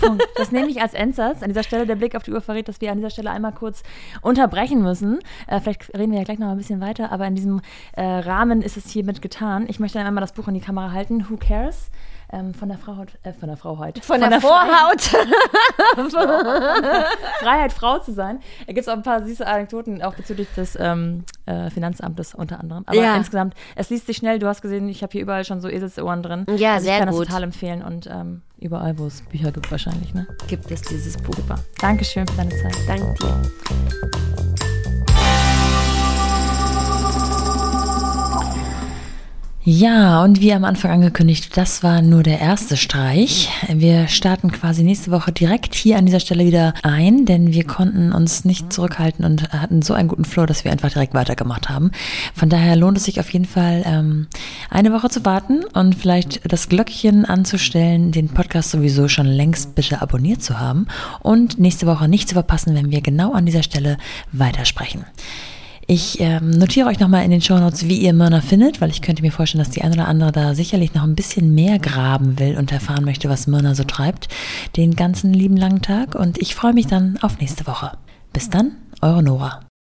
Punkt. 0.00 0.22
Das 0.36 0.52
nehme 0.52 0.68
ich 0.68 0.80
als 0.80 0.94
Endsatz. 0.94 1.42
An 1.42 1.48
dieser 1.48 1.62
Stelle 1.62 1.86
der 1.86 1.96
Blick 1.96 2.14
auf 2.14 2.22
die 2.22 2.32
Uhr 2.32 2.40
verrät, 2.40 2.68
dass 2.68 2.80
wir 2.80 2.90
an 2.90 2.98
dieser 2.98 3.10
Stelle 3.10 3.30
einmal 3.30 3.52
kurz 3.52 3.82
unterbrechen 4.20 4.82
müssen. 4.82 5.18
Äh, 5.46 5.60
vielleicht 5.60 5.94
reden 5.96 6.12
wir 6.12 6.18
ja 6.18 6.24
gleich 6.24 6.38
noch 6.38 6.48
ein 6.48 6.58
bisschen 6.58 6.80
weiter, 6.80 7.10
aber 7.12 7.26
in 7.26 7.34
diesem 7.34 7.60
äh, 7.92 8.02
Rahmen 8.02 8.62
ist 8.62 8.76
es 8.76 8.90
hiermit 8.90 9.22
getan. 9.22 9.66
Ich 9.68 9.80
möchte 9.80 9.98
einmal 9.98 10.20
das 10.20 10.32
Buch 10.32 10.48
in 10.48 10.54
die 10.54 10.60
Kamera 10.60 10.92
halten. 10.92 11.26
Who 11.28 11.36
cares? 11.36 11.90
Ähm, 12.34 12.54
von 12.54 12.70
der 12.70 12.78
Frau 12.78 13.04
äh, 13.24 13.32
von 13.34 13.48
der 13.48 13.58
Frau 13.58 13.78
heute. 13.78 14.00
Von, 14.00 14.14
von 14.14 14.20
der, 14.20 14.30
der 14.30 14.40
Vorhaut. 14.40 15.02
Freiheit, 17.40 17.74
Frau 17.74 17.98
zu 17.98 18.12
sein. 18.12 18.40
Da 18.66 18.72
gibt 18.72 18.86
es 18.86 18.88
auch 18.88 18.94
ein 18.94 19.02
paar 19.02 19.22
süße 19.22 19.46
Anekdoten, 19.46 20.02
auch 20.02 20.14
bezüglich 20.14 20.48
des 20.56 20.78
ähm, 20.80 21.24
äh, 21.44 21.68
Finanzamtes 21.68 22.34
unter 22.34 22.58
anderem. 22.58 22.84
Aber 22.86 22.96
ja. 22.96 23.16
insgesamt, 23.16 23.52
es 23.76 23.90
liest 23.90 24.06
sich 24.06 24.16
schnell. 24.16 24.38
Du 24.38 24.46
hast 24.46 24.62
gesehen, 24.62 24.88
ich 24.88 25.02
habe 25.02 25.12
hier 25.12 25.20
überall 25.20 25.44
schon 25.44 25.60
so 25.60 25.68
Eselsohren 25.68 26.22
drin. 26.22 26.46
Ja, 26.56 26.74
also 26.74 26.84
sehr 26.84 26.94
gut. 26.94 27.00
Ich 27.00 27.04
kann 27.04 27.10
gut. 27.10 27.20
das 27.20 27.28
total 27.28 27.42
empfehlen 27.42 27.82
und 27.82 28.08
ähm, 28.10 28.40
überall, 28.58 28.98
wo 28.98 29.06
es 29.06 29.20
Bücher 29.20 29.52
gibt 29.52 29.70
wahrscheinlich. 29.70 30.14
Ne? 30.14 30.26
Gibt 30.48 30.70
es 30.70 30.80
dieses 30.80 31.18
Buch. 31.18 31.34
Super. 31.34 31.56
Dankeschön 31.80 32.26
für 32.26 32.36
deine 32.36 32.56
Zeit. 32.56 32.76
Danke 32.88 33.14
dir. 33.20 34.71
Ja, 39.64 40.24
und 40.24 40.40
wie 40.40 40.52
am 40.52 40.64
Anfang 40.64 40.90
angekündigt, 40.90 41.56
das 41.56 41.84
war 41.84 42.02
nur 42.02 42.24
der 42.24 42.40
erste 42.40 42.76
Streich. 42.76 43.48
Wir 43.68 44.08
starten 44.08 44.50
quasi 44.50 44.82
nächste 44.82 45.12
Woche 45.12 45.30
direkt 45.30 45.76
hier 45.76 45.98
an 45.98 46.04
dieser 46.04 46.18
Stelle 46.18 46.44
wieder 46.44 46.74
ein, 46.82 47.26
denn 47.26 47.52
wir 47.52 47.62
konnten 47.62 48.10
uns 48.10 48.44
nicht 48.44 48.72
zurückhalten 48.72 49.24
und 49.24 49.52
hatten 49.52 49.80
so 49.80 49.94
einen 49.94 50.08
guten 50.08 50.24
Flow, 50.24 50.46
dass 50.46 50.64
wir 50.64 50.72
einfach 50.72 50.90
direkt 50.90 51.14
weitergemacht 51.14 51.68
haben. 51.68 51.92
Von 52.34 52.48
daher 52.48 52.74
lohnt 52.74 52.96
es 52.96 53.04
sich 53.04 53.20
auf 53.20 53.32
jeden 53.32 53.44
Fall, 53.44 53.84
ähm, 53.86 54.26
eine 54.68 54.92
Woche 54.92 55.10
zu 55.10 55.24
warten 55.24 55.60
und 55.74 55.94
vielleicht 55.94 56.40
das 56.50 56.68
Glöckchen 56.68 57.24
anzustellen, 57.24 58.10
den 58.10 58.30
Podcast 58.30 58.72
sowieso 58.72 59.06
schon 59.06 59.26
längst 59.26 59.76
bitte 59.76 60.02
abonniert 60.02 60.42
zu 60.42 60.58
haben 60.58 60.88
und 61.20 61.60
nächste 61.60 61.86
Woche 61.86 62.08
nicht 62.08 62.28
zu 62.28 62.34
verpassen, 62.34 62.74
wenn 62.74 62.90
wir 62.90 63.00
genau 63.00 63.32
an 63.32 63.46
dieser 63.46 63.62
Stelle 63.62 63.96
weitersprechen. 64.32 65.04
Ich 65.86 66.20
ähm, 66.20 66.50
notiere 66.50 66.88
euch 66.88 67.00
nochmal 67.00 67.24
in 67.24 67.30
den 67.30 67.40
Shownotes, 67.40 67.88
wie 67.88 67.98
ihr 67.98 68.12
Mörner 68.12 68.40
findet, 68.40 68.80
weil 68.80 68.90
ich 68.90 69.02
könnte 69.02 69.22
mir 69.22 69.32
vorstellen, 69.32 69.64
dass 69.64 69.72
die 69.72 69.82
ein 69.82 69.92
oder 69.92 70.06
andere 70.08 70.32
da 70.32 70.54
sicherlich 70.54 70.94
noch 70.94 71.02
ein 71.02 71.16
bisschen 71.16 71.54
mehr 71.54 71.78
graben 71.78 72.38
will 72.38 72.56
und 72.56 72.70
erfahren 72.70 73.04
möchte, 73.04 73.28
was 73.28 73.46
Mörner 73.46 73.74
so 73.74 73.84
treibt, 73.84 74.28
den 74.76 74.94
ganzen 74.94 75.34
lieben 75.34 75.56
langen 75.56 75.82
Tag. 75.82 76.14
Und 76.14 76.38
ich 76.38 76.54
freue 76.54 76.72
mich 76.72 76.86
dann 76.86 77.18
auf 77.20 77.38
nächste 77.40 77.66
Woche. 77.66 77.92
Bis 78.32 78.48
dann, 78.48 78.76
eure 79.00 79.22
Nora. 79.22 79.60